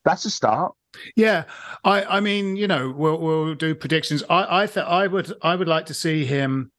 that's 0.04 0.24
a 0.26 0.30
start. 0.30 0.74
Yeah, 1.14 1.44
I, 1.84 2.04
I 2.04 2.20
mean, 2.20 2.56
you 2.56 2.66
know, 2.66 2.90
we'll 2.90 3.18
we'll 3.18 3.54
do 3.54 3.74
predictions. 3.74 4.22
I, 4.30 4.62
I 4.62 4.66
th- 4.66 4.86
I 4.86 5.06
would, 5.06 5.30
I 5.42 5.54
would 5.54 5.68
like 5.68 5.86
to 5.86 5.94
see 5.94 6.24
him. 6.24 6.72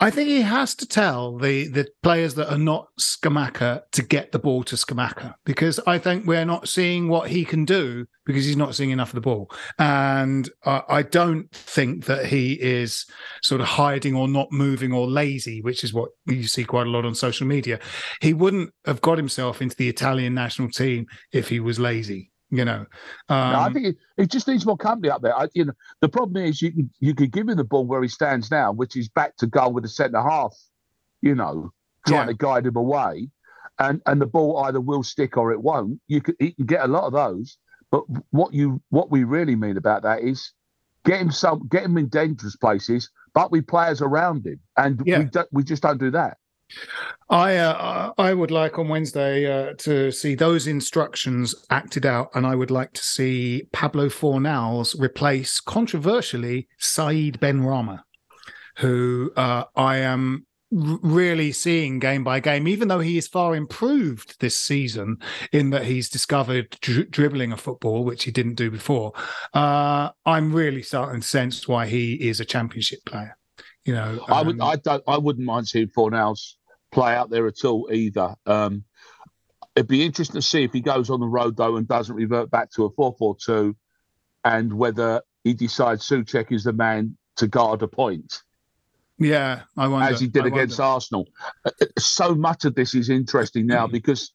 I 0.00 0.10
think 0.10 0.28
he 0.28 0.42
has 0.42 0.76
to 0.76 0.86
tell 0.86 1.36
the 1.38 1.66
the 1.66 1.88
players 2.04 2.34
that 2.34 2.52
are 2.52 2.58
not 2.58 2.86
Scamacca 3.00 3.82
to 3.90 4.02
get 4.02 4.30
the 4.30 4.38
ball 4.38 4.62
to 4.64 4.76
Scamacca 4.76 5.34
because 5.44 5.80
I 5.88 5.98
think 5.98 6.24
we're 6.24 6.44
not 6.44 6.68
seeing 6.68 7.08
what 7.08 7.30
he 7.30 7.44
can 7.44 7.64
do 7.64 8.06
because 8.24 8.44
he's 8.44 8.56
not 8.56 8.76
seeing 8.76 8.90
enough 8.90 9.08
of 9.08 9.16
the 9.16 9.20
ball, 9.20 9.50
and 9.78 10.48
I, 10.64 10.82
I 10.88 11.02
don't 11.02 11.50
think 11.50 12.04
that 12.04 12.26
he 12.26 12.52
is 12.52 13.06
sort 13.42 13.60
of 13.60 13.66
hiding 13.66 14.14
or 14.14 14.28
not 14.28 14.52
moving 14.52 14.92
or 14.92 15.08
lazy, 15.08 15.62
which 15.62 15.82
is 15.82 15.92
what 15.92 16.10
you 16.26 16.44
see 16.44 16.64
quite 16.64 16.86
a 16.86 16.90
lot 16.90 17.04
on 17.04 17.14
social 17.16 17.46
media. 17.46 17.80
He 18.20 18.34
wouldn't 18.34 18.70
have 18.86 19.00
got 19.00 19.18
himself 19.18 19.60
into 19.60 19.74
the 19.74 19.88
Italian 19.88 20.32
national 20.32 20.68
team 20.70 21.06
if 21.32 21.48
he 21.48 21.58
was 21.58 21.80
lazy. 21.80 22.30
You 22.50 22.64
know, 22.64 22.86
um, 23.28 23.52
No, 23.52 23.60
I 23.60 23.72
think 23.72 23.86
it, 23.86 23.96
it 24.16 24.30
just 24.30 24.48
needs 24.48 24.64
more 24.64 24.76
company 24.78 25.10
up 25.10 25.20
there. 25.20 25.36
I, 25.36 25.48
you 25.54 25.66
know, 25.66 25.74
the 26.00 26.08
problem 26.08 26.42
is 26.42 26.62
you 26.62 26.72
can 26.72 26.90
you 26.98 27.14
could 27.14 27.30
give 27.30 27.48
him 27.48 27.56
the 27.56 27.64
ball 27.64 27.86
where 27.86 28.02
he 28.02 28.08
stands 28.08 28.50
now, 28.50 28.72
which 28.72 28.96
is 28.96 29.08
back 29.08 29.36
to 29.36 29.46
goal 29.46 29.72
with 29.72 29.84
a 29.84 29.88
centre 29.88 30.22
half. 30.22 30.54
You 31.20 31.34
know, 31.34 31.72
trying 32.06 32.20
Yeah. 32.28 32.32
to 32.32 32.34
guide 32.34 32.66
him 32.66 32.76
away, 32.76 33.28
and 33.78 34.00
and 34.06 34.20
the 34.20 34.26
ball 34.26 34.58
either 34.64 34.80
will 34.80 35.02
stick 35.02 35.36
or 35.36 35.52
it 35.52 35.60
won't. 35.62 36.00
You 36.06 36.20
could 36.22 36.36
he 36.38 36.52
can 36.52 36.64
get 36.66 36.84
a 36.84 36.88
lot 36.88 37.04
of 37.04 37.12
those, 37.12 37.58
but 37.90 38.04
what 38.30 38.54
you 38.54 38.80
what 38.88 39.10
we 39.10 39.24
really 39.24 39.56
mean 39.56 39.76
about 39.76 40.02
that 40.04 40.22
is 40.22 40.52
get 41.04 41.20
him 41.20 41.30
some 41.30 41.66
get 41.68 41.84
him 41.84 41.98
in 41.98 42.08
dangerous 42.08 42.56
places, 42.56 43.10
but 43.34 43.50
with 43.52 43.66
players 43.66 44.00
around 44.00 44.46
him, 44.46 44.60
and 44.78 45.02
Yeah. 45.04 45.18
we 45.18 45.24
don't, 45.26 45.48
we 45.52 45.64
just 45.64 45.82
don't 45.82 45.98
do 45.98 46.10
that. 46.12 46.38
I 47.30 47.56
uh, 47.56 48.12
I 48.18 48.34
would 48.34 48.50
like 48.50 48.78
on 48.78 48.88
Wednesday 48.88 49.46
uh, 49.46 49.74
to 49.78 50.10
see 50.10 50.34
those 50.34 50.66
instructions 50.66 51.54
acted 51.70 52.06
out, 52.06 52.28
and 52.34 52.46
I 52.46 52.54
would 52.54 52.70
like 52.70 52.92
to 52.94 53.02
see 53.02 53.64
Pablo 53.72 54.08
Fornals 54.08 54.98
replace 54.98 55.60
controversially 55.60 56.68
Saeed 56.78 57.38
Benrahma, 57.40 58.00
who 58.78 59.30
uh, 59.36 59.64
I 59.76 59.98
am 59.98 60.46
really 60.70 61.52
seeing 61.52 61.98
game 61.98 62.24
by 62.24 62.40
game, 62.40 62.68
even 62.68 62.88
though 62.88 63.00
he 63.00 63.16
is 63.16 63.26
far 63.26 63.56
improved 63.56 64.38
this 64.40 64.56
season 64.56 65.16
in 65.52 65.70
that 65.70 65.86
he's 65.86 66.10
discovered 66.10 66.76
dri- 66.80 67.06
dribbling 67.06 67.52
a 67.52 67.56
football, 67.56 68.04
which 68.04 68.24
he 68.24 68.30
didn't 68.30 68.54
do 68.54 68.70
before. 68.70 69.12
Uh, 69.54 70.10
I'm 70.26 70.54
really 70.54 70.82
starting 70.82 71.22
to 71.22 71.26
sense 71.26 71.66
why 71.66 71.86
he 71.86 72.14
is 72.14 72.40
a 72.40 72.44
championship 72.44 73.00
player. 73.06 73.36
You 73.84 73.94
know, 73.94 74.24
I 74.28 74.42
would 74.42 74.60
um, 74.60 74.68
I 74.68 74.76
don't 74.76 75.02
I 75.06 75.16
wouldn't 75.16 75.46
mind 75.46 75.68
seeing 75.68 75.88
Fornals 75.88 76.54
play 76.90 77.14
out 77.14 77.30
there 77.30 77.46
at 77.46 77.64
all 77.64 77.88
either. 77.92 78.34
Um, 78.46 78.84
it'd 79.76 79.88
be 79.88 80.04
interesting 80.04 80.40
to 80.40 80.42
see 80.42 80.64
if 80.64 80.72
he 80.72 80.80
goes 80.80 81.10
on 81.10 81.20
the 81.20 81.26
road 81.26 81.56
though 81.56 81.76
and 81.76 81.86
doesn't 81.86 82.14
revert 82.14 82.50
back 82.50 82.70
to 82.72 82.84
a 82.84 82.90
4-4-2 82.90 83.74
and 84.44 84.72
whether 84.72 85.22
he 85.44 85.54
decides 85.54 86.08
Soucek 86.08 86.52
is 86.52 86.64
the 86.64 86.72
man 86.72 87.16
to 87.36 87.46
guard 87.46 87.82
a 87.82 87.88
point 87.88 88.42
yeah, 89.18 89.62
I 89.76 89.88
wonder 89.88 90.12
as 90.12 90.20
he 90.20 90.28
did 90.28 90.44
I 90.44 90.48
against 90.48 90.78
wonder. 90.78 90.92
Arsenal. 90.94 91.28
Uh, 91.64 91.70
So 91.98 92.34
much 92.34 92.64
of 92.64 92.74
this 92.74 92.94
is 92.94 93.10
interesting 93.10 93.66
now 93.66 93.86
because 93.88 94.32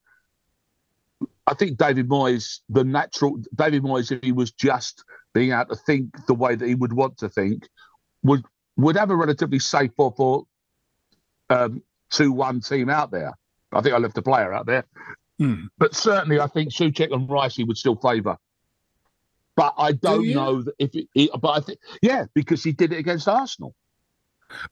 I 1.47 1.53
think 1.53 1.77
David 1.77 2.09
Moyes, 2.09 2.59
the 2.69 2.83
natural 2.83 3.39
David 3.55 3.83
Moyes, 3.83 4.11
if 4.11 4.21
he 4.23 4.33
was 4.33 4.51
just 4.51 5.03
being 5.33 5.51
able 5.51 5.65
to 5.67 5.75
think 5.75 6.25
the 6.27 6.33
way 6.33 6.55
that 6.55 6.67
he 6.67 6.75
would 6.75 6.93
want 6.93 7.17
to 7.19 7.29
think, 7.29 7.67
would 8.23 8.43
would 8.75 8.97
have 8.97 9.09
a 9.09 9.15
relatively 9.15 9.59
safe 9.59 9.91
4 9.95 10.13
4 10.17 10.43
um, 11.49 11.83
2 12.13 12.31
1 12.31 12.61
team 12.61 12.89
out 12.89 13.11
there. 13.11 13.33
I 13.71 13.81
think 13.81 13.95
I 13.95 13.97
left 13.97 14.17
a 14.17 14.21
player 14.21 14.53
out 14.53 14.65
there. 14.65 14.85
Hmm. 15.39 15.65
But 15.77 15.95
certainly, 15.95 16.39
I 16.39 16.47
think 16.47 16.71
Soucek 16.71 17.11
and 17.11 17.29
Rice 17.29 17.55
he 17.55 17.63
would 17.63 17.77
still 17.77 17.95
favour. 17.95 18.37
But 19.55 19.73
I 19.77 19.91
don't 19.91 20.23
you? 20.23 20.35
know 20.35 20.61
that 20.61 20.73
if 20.79 20.95
it, 20.95 21.07
he, 21.13 21.29
but 21.39 21.49
I 21.49 21.59
think 21.59 21.79
yeah, 22.01 22.25
because 22.33 22.63
he 22.63 22.71
did 22.71 22.93
it 22.93 22.97
against 22.97 23.27
Arsenal. 23.27 23.75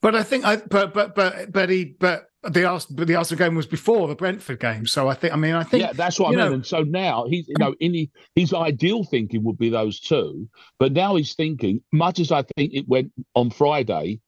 But 0.00 0.14
I 0.14 0.22
think 0.22 0.44
I 0.44 0.56
but 0.56 0.94
but 0.94 1.14
but 1.14 1.52
but 1.52 1.68
he 1.68 1.96
but 1.98 2.28
the 2.42 2.64
Arsenal 2.64 2.98
but 2.98 3.06
the 3.08 3.16
Arsenal 3.16 3.44
game 3.44 3.54
was 3.54 3.66
before 3.66 4.08
the 4.08 4.14
Brentford 4.14 4.60
game, 4.60 4.86
so 4.86 5.08
I 5.08 5.14
think 5.14 5.32
I 5.32 5.36
mean 5.36 5.54
I 5.54 5.64
think 5.64 5.82
yeah, 5.82 5.92
that's 5.92 6.18
what 6.18 6.28
I 6.28 6.30
mean. 6.30 6.38
know- 6.38 6.52
and 6.52 6.66
so 6.66 6.82
now 6.82 7.26
he's 7.28 7.48
you 7.48 7.56
know 7.58 7.74
in 7.80 7.92
the, 7.92 8.10
his 8.34 8.52
ideal 8.52 9.04
thinking 9.04 9.42
would 9.44 9.58
be 9.58 9.70
those 9.70 10.00
two, 10.00 10.48
but 10.78 10.92
now 10.92 11.16
he's 11.16 11.34
thinking, 11.34 11.82
much 11.92 12.20
as 12.20 12.32
I 12.32 12.42
think 12.56 12.74
it 12.74 12.88
went 12.88 13.12
on 13.34 13.50
Friday, 13.50 14.20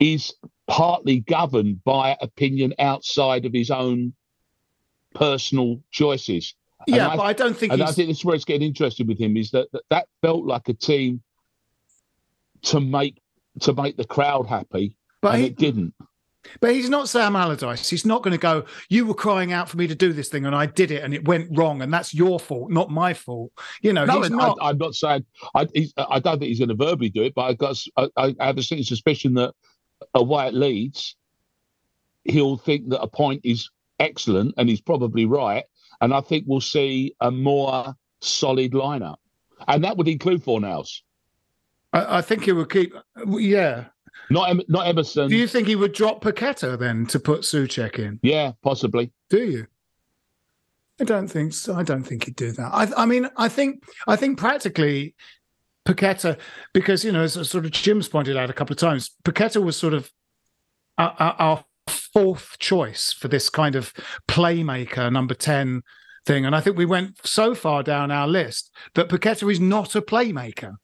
is 0.00 0.34
partly 0.68 1.20
governed 1.20 1.82
by 1.82 2.16
opinion 2.20 2.74
outside 2.78 3.44
of 3.46 3.52
his 3.52 3.70
own 3.70 4.12
personal 5.14 5.80
choices. 5.90 6.54
Yeah, 6.86 7.08
I- 7.08 7.16
but 7.16 7.22
I 7.22 7.32
don't 7.32 7.56
think 7.56 7.72
And 7.72 7.82
I 7.82 7.86
think 7.90 8.08
this 8.08 8.18
is 8.18 8.24
where 8.24 8.36
it's 8.36 8.44
getting 8.44 8.66
interesting 8.68 9.06
with 9.06 9.18
him 9.18 9.36
is 9.36 9.50
that 9.50 9.72
that, 9.72 9.82
that 9.90 10.06
felt 10.22 10.44
like 10.44 10.68
a 10.68 10.74
team 10.74 11.22
to 12.62 12.80
make 12.80 13.20
to 13.60 13.72
make 13.72 13.96
the 13.96 14.04
crowd 14.04 14.46
happy, 14.46 14.94
but 15.20 15.34
and 15.34 15.42
he, 15.42 15.48
it 15.48 15.56
didn't. 15.56 15.92
but 16.60 16.72
he's 16.72 16.88
not 16.88 17.08
Sam 17.08 17.34
Allardyce. 17.34 17.88
He's 17.88 18.06
not 18.06 18.22
going 18.22 18.32
to 18.32 18.38
go. 18.38 18.64
You 18.88 19.06
were 19.06 19.14
crying 19.14 19.52
out 19.52 19.68
for 19.68 19.76
me 19.76 19.86
to 19.88 19.94
do 19.94 20.12
this 20.12 20.28
thing, 20.28 20.46
and 20.46 20.54
I 20.54 20.66
did 20.66 20.90
it, 20.92 21.02
and 21.02 21.12
it 21.12 21.26
went 21.26 21.48
wrong, 21.56 21.82
and 21.82 21.92
that's 21.92 22.14
your 22.14 22.38
fault, 22.38 22.70
not 22.70 22.90
my 22.90 23.14
fault. 23.14 23.52
You 23.82 23.92
know, 23.92 24.04
No, 24.04 24.20
he's 24.20 24.30
not. 24.30 24.58
I, 24.60 24.68
I'm 24.70 24.78
not 24.78 24.94
saying 24.94 25.24
I. 25.54 25.66
He's, 25.74 25.92
I 25.96 26.20
don't 26.20 26.38
think 26.38 26.48
he's 26.48 26.58
going 26.60 26.68
to 26.68 26.74
verbally 26.76 27.08
do 27.10 27.22
it, 27.24 27.34
but 27.34 27.42
I've 27.42 27.58
got. 27.58 27.76
I, 27.96 28.08
I 28.16 28.46
have 28.46 28.58
a 28.58 28.62
sneaking 28.62 28.84
suspicion 28.84 29.34
that 29.34 29.54
away 30.14 30.46
at 30.46 30.54
Leeds, 30.54 31.16
he'll 32.24 32.56
think 32.56 32.88
that 32.90 33.00
a 33.00 33.08
point 33.08 33.40
is 33.44 33.70
excellent, 33.98 34.54
and 34.56 34.68
he's 34.68 34.80
probably 34.80 35.26
right. 35.26 35.64
And 36.00 36.14
I 36.14 36.20
think 36.20 36.44
we'll 36.46 36.60
see 36.60 37.14
a 37.20 37.30
more 37.30 37.94
solid 38.20 38.72
lineup, 38.72 39.16
and 39.66 39.82
that 39.84 39.96
would 39.96 40.08
include 40.08 40.44
Fornals, 40.44 41.00
I, 41.92 42.18
I 42.18 42.20
think 42.22 42.44
he 42.44 42.52
would 42.52 42.70
keep. 42.70 42.94
Yeah. 43.26 43.86
not 44.30 44.50
Em, 44.50 44.60
not 44.68 44.86
Emerson. 44.86 45.28
Do 45.28 45.36
you 45.36 45.48
think 45.48 45.66
he 45.68 45.76
would 45.76 45.92
drop 45.92 46.22
Paqueta 46.22 46.78
then 46.78 47.06
to 47.06 47.18
put 47.18 47.42
Soucek 47.42 47.98
in? 47.98 48.20
yeah, 48.22 48.52
possibly. 48.62 49.12
Do 49.30 49.42
you? 49.42 49.66
I 51.00 51.04
don't 51.04 51.28
think 51.28 51.52
so. 51.52 51.74
I 51.74 51.84
don't 51.84 52.02
think 52.02 52.24
he'd 52.24 52.36
do 52.36 52.50
that. 52.52 52.70
I, 52.72 53.02
I 53.02 53.06
mean, 53.06 53.28
I 53.36 53.48
think 53.48 53.84
I 54.08 54.16
think 54.16 54.38
practically 54.38 55.14
Paqueta, 55.88 56.38
because 56.74 57.02
you 57.02 57.12
know, 57.12 57.22
as 57.22 57.32
sort 57.48 57.64
of 57.64 57.70
Jim's 57.70 58.08
pointed 58.08 58.36
out 58.36 58.50
a 58.50 58.52
couple 58.52 58.74
of 58.74 58.78
times, 58.78 59.10
Paqueta 59.24 59.62
was 59.62 59.74
sort 59.76 59.94
of 59.94 60.12
our, 60.98 61.14
our, 61.18 61.36
our 61.38 61.64
fourth 61.88 62.58
choice 62.58 63.12
for 63.12 63.28
this 63.28 63.48
kind 63.48 63.74
of 63.74 63.94
playmaker 64.28 65.10
number 65.10 65.34
ten 65.34 65.82
thing, 66.26 66.44
and 66.44 66.54
I 66.54 66.60
think 66.60 66.76
we 66.76 66.84
went 66.84 67.26
so 67.26 67.54
far 67.54 67.82
down 67.82 68.10
our 68.10 68.28
list 68.28 68.70
that 68.94 69.08
Paqueta 69.08 69.50
is 69.50 69.60
not 69.60 69.94
a 69.94 70.02
playmaker. 70.02 70.74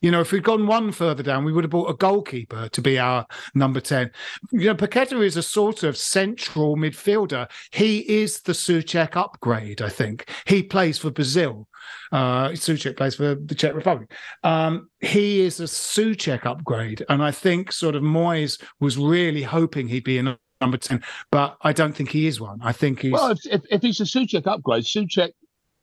You 0.00 0.10
know, 0.10 0.20
if 0.20 0.32
we'd 0.32 0.42
gone 0.42 0.66
one 0.66 0.92
further 0.92 1.22
down, 1.22 1.44
we 1.44 1.52
would 1.52 1.64
have 1.64 1.70
bought 1.70 1.90
a 1.90 1.94
goalkeeper 1.94 2.68
to 2.70 2.80
be 2.80 2.98
our 2.98 3.26
number 3.54 3.80
10. 3.80 4.10
You 4.52 4.66
know, 4.66 4.74
Paqueta 4.74 5.22
is 5.22 5.36
a 5.36 5.42
sort 5.42 5.82
of 5.82 5.96
central 5.96 6.76
midfielder. 6.76 7.50
He 7.72 7.98
is 8.22 8.40
the 8.40 8.52
Soucek 8.52 9.16
upgrade, 9.16 9.82
I 9.82 9.90
think. 9.90 10.30
He 10.46 10.62
plays 10.62 10.98
for 10.98 11.10
Brazil. 11.10 11.68
Uh, 12.12 12.48
Soucek 12.50 12.96
plays 12.96 13.14
for 13.14 13.34
the 13.34 13.54
Czech 13.54 13.74
Republic. 13.74 14.10
Um, 14.42 14.88
he 15.00 15.40
is 15.40 15.60
a 15.60 15.64
Soucek 15.64 16.46
upgrade. 16.46 17.04
And 17.08 17.22
I 17.22 17.30
think 17.30 17.70
sort 17.70 17.94
of 17.94 18.02
Moyes 18.02 18.62
was 18.80 18.96
really 18.96 19.42
hoping 19.42 19.86
he'd 19.86 20.04
be 20.04 20.18
a 20.18 20.38
number 20.60 20.78
10, 20.78 21.02
but 21.30 21.56
I 21.62 21.72
don't 21.72 21.94
think 21.94 22.10
he 22.10 22.26
is 22.26 22.40
one. 22.40 22.58
I 22.62 22.72
think 22.72 23.02
he's. 23.02 23.12
Well, 23.12 23.32
if, 23.32 23.62
if, 23.70 23.82
he's 23.82 24.00
a 24.00 24.04
Soucek 24.04 24.46
upgrade, 24.46 24.84
Soucek, 24.84 25.32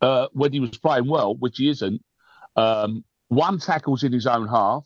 uh, 0.01 0.27
when 0.33 0.53
he 0.53 0.59
was 0.59 0.77
playing 0.77 1.07
well, 1.07 1.35
which 1.35 1.57
he 1.57 1.69
isn't, 1.69 2.01
um, 2.55 3.03
one 3.29 3.59
tackles 3.59 4.03
in 4.03 4.11
his 4.13 4.25
own 4.27 4.47
half, 4.47 4.83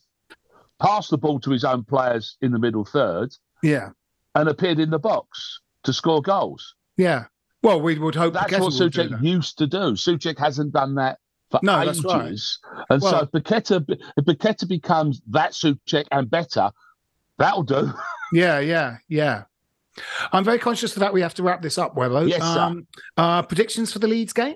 passed 0.82 1.10
the 1.12 1.18
ball 1.18 1.40
to 1.42 1.52
his 1.52 1.64
own 1.64 1.84
players 1.84 2.38
in 2.42 2.52
the 2.52 2.60
middle 2.60 2.86
third, 2.86 3.36
yeah, 3.64 3.90
and 4.36 4.50
appeared 4.50 4.80
in 4.80 4.90
the 4.90 5.00
box 5.00 5.62
to 5.84 5.94
score 5.94 6.22
goals. 6.22 6.76
Yeah. 6.98 7.26
Well, 7.64 7.80
we 7.82 8.00
would 8.00 8.16
hope 8.16 8.34
that's 8.34 8.52
what 8.54 8.62
will 8.62 8.70
do 8.72 8.90
Soucek 8.90 9.10
that. 9.12 9.24
used 9.24 9.58
to 9.60 9.68
do. 9.68 9.78
Soucek 9.94 10.40
hasn't 10.40 10.74
done 10.74 10.96
that 10.96 11.20
for 11.52 11.60
No, 11.62 11.80
ages, 11.82 12.02
that's 12.02 12.14
right. 12.16 12.86
and 12.90 13.04
so 13.04 13.12
Well- 13.12 13.22
if 13.24 13.30
Paqueta, 13.32 13.86
if 14.18 14.26
Paqueta 14.26 14.68
becomes 14.68 15.22
that 15.30 15.52
Soucek 15.52 16.06
and 16.12 16.30
better, 16.30 16.72
that'll 17.38 17.64
do. 17.64 17.92
Yeah, 18.34 18.60
yeah, 18.60 18.96
yeah. 19.10 19.44
I'm 20.32 20.46
very 20.46 20.58
conscious 20.58 20.94
of 20.96 21.02
that. 21.02 21.12
We 21.12 21.20
have 21.20 21.34
to 21.34 21.44
wrap 21.44 21.62
this 21.62 21.78
up, 21.78 21.96
Webbo. 21.98 22.26
Yes. 22.30 22.42
Um, 22.42 22.88
uh, 23.18 23.42
predictions 23.42 23.92
for 23.92 24.00
the 24.00 24.08
Leeds 24.08 24.32
game? 24.32 24.56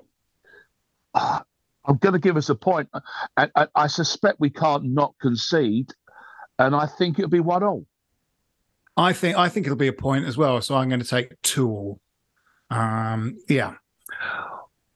Ah, 1.14 1.44
I'm 1.88 1.98
going 1.98 2.14
to 2.14 2.20
give 2.20 2.38
us 2.38 2.50
a 2.50 2.56
point, 2.56 2.90
and, 3.38 3.52
and 3.56 3.70
I 3.76 3.88
suspect 3.88 4.40
we 4.40 4.50
can't 4.50 4.84
not 4.86 5.14
concede, 5.22 5.92
and 6.60 6.76
I 6.76 6.86
think 6.86 7.20
it'll 7.20 7.30
be 7.30 7.40
one 7.40 7.64
all. 7.64 7.86
I 8.98 9.14
think 9.14 9.38
I 9.38 9.50
think 9.50 9.66
it'll 9.66 9.76
be 9.76 9.88
a 9.88 9.94
point 9.94 10.26
as 10.26 10.38
well. 10.38 10.62
So 10.62 10.76
I'm 10.76 10.88
going 10.90 11.02
to 11.02 11.08
take 11.08 11.42
two 11.42 11.70
all. 11.70 12.00
Um, 12.70 13.38
yeah. 13.50 13.74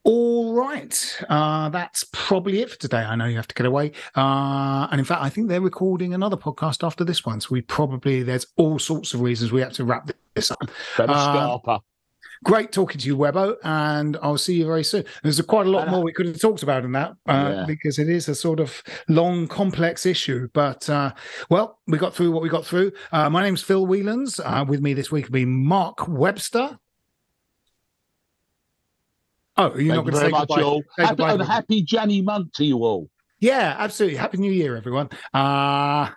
All 0.06 0.54
right. 0.54 1.24
Uh, 1.28 1.70
that's 1.70 2.06
probably 2.14 2.62
it 2.62 2.70
for 2.72 2.78
today. 2.78 3.00
I 3.00 3.16
know 3.16 3.26
you 3.26 3.36
have 3.36 3.50
to 3.50 3.56
get 3.56 3.66
away. 3.66 3.92
Uh, 4.16 4.88
and 4.90 5.00
in 5.00 5.06
fact, 5.06 5.22
I 5.22 5.30
think 5.30 5.50
they're 5.50 5.62
recording 5.62 6.14
another 6.14 6.38
podcast 6.38 6.86
after 6.86 7.04
this 7.04 7.26
one. 7.26 7.42
So 7.42 7.50
we 7.52 7.62
probably, 7.62 8.24
there's 8.24 8.48
all 8.56 8.80
sorts 8.80 9.14
of 9.14 9.22
reasons 9.22 9.52
we 9.52 9.62
have 9.62 9.74
to 9.74 9.84
wrap 9.84 10.10
this 10.34 10.50
up. 10.50 10.60
Better 10.98 11.12
Um, 11.12 11.20
Scarpa. 11.20 11.82
Great 12.46 12.72
talking 12.72 13.00
to 13.02 13.06
you, 13.08 13.18
Webbo, 13.18 13.58
and 13.64 14.16
I'll 14.22 14.38
see 14.38 14.56
you 14.56 14.66
very 14.66 14.84
soon. 14.84 15.04
There's 15.24 15.42
quite 15.42 15.68
a 15.68 15.70
lot 15.70 15.82
And 15.82 15.90
I- 15.90 15.94
more 15.94 16.04
we 16.04 16.14
could 16.14 16.26
have 16.26 16.40
talked 16.40 16.64
about 16.64 16.86
in 16.86 16.94
that 16.94 17.12
uh, 17.28 17.54
Yeah. 17.58 17.66
because 17.68 18.00
it 18.00 18.08
is 18.10 18.30
a 18.30 18.36
sort 18.36 18.62
of 18.62 18.82
long, 19.10 19.46
complex 19.48 20.06
issue. 20.06 20.48
But 20.54 20.90
uh, 20.90 21.12
well, 21.50 21.80
we 21.88 21.98
got 21.98 22.16
through 22.16 22.32
what 22.32 22.42
we 22.42 22.48
got 22.50 22.66
through. 22.66 22.94
Uh, 23.12 23.30
my 23.30 23.42
name's 23.44 23.62
Phil 23.62 23.86
Whelans. 23.86 24.40
Uh, 24.40 24.64
with 24.66 24.80
me 24.82 24.94
this 24.94 25.12
week 25.12 25.26
will 25.26 25.34
be 25.34 25.46
Mark 25.46 26.08
Webster. 26.08 26.80
Oh, 29.58 29.76
you're 29.78 29.94
not 29.96 30.06
Thank 30.06 30.06
you 30.06 30.12
going 30.12 30.14
to 30.14 30.18
say 30.20 30.30
much, 30.30 30.48
goodbye? 30.48 30.62
all. 30.64 30.82
say 30.98 31.04
Happy, 31.04 31.10
goodbye 31.18 31.32
and 31.32 31.40
to 31.40 31.46
me? 31.46 31.52
happy 31.52 31.84
Janny 31.86 32.24
month 32.24 32.54
to 32.54 32.64
you 32.66 32.78
all. 32.86 33.10
Yeah, 33.42 33.76
absolutely. 33.78 34.18
Happy 34.18 34.38
New 34.38 34.52
Year, 34.52 34.78
everyone. 34.78 35.10
Uh, 35.34 36.10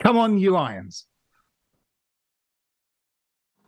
come 0.00 0.16
on, 0.16 0.38
you 0.38 0.56
irons. 0.56 1.06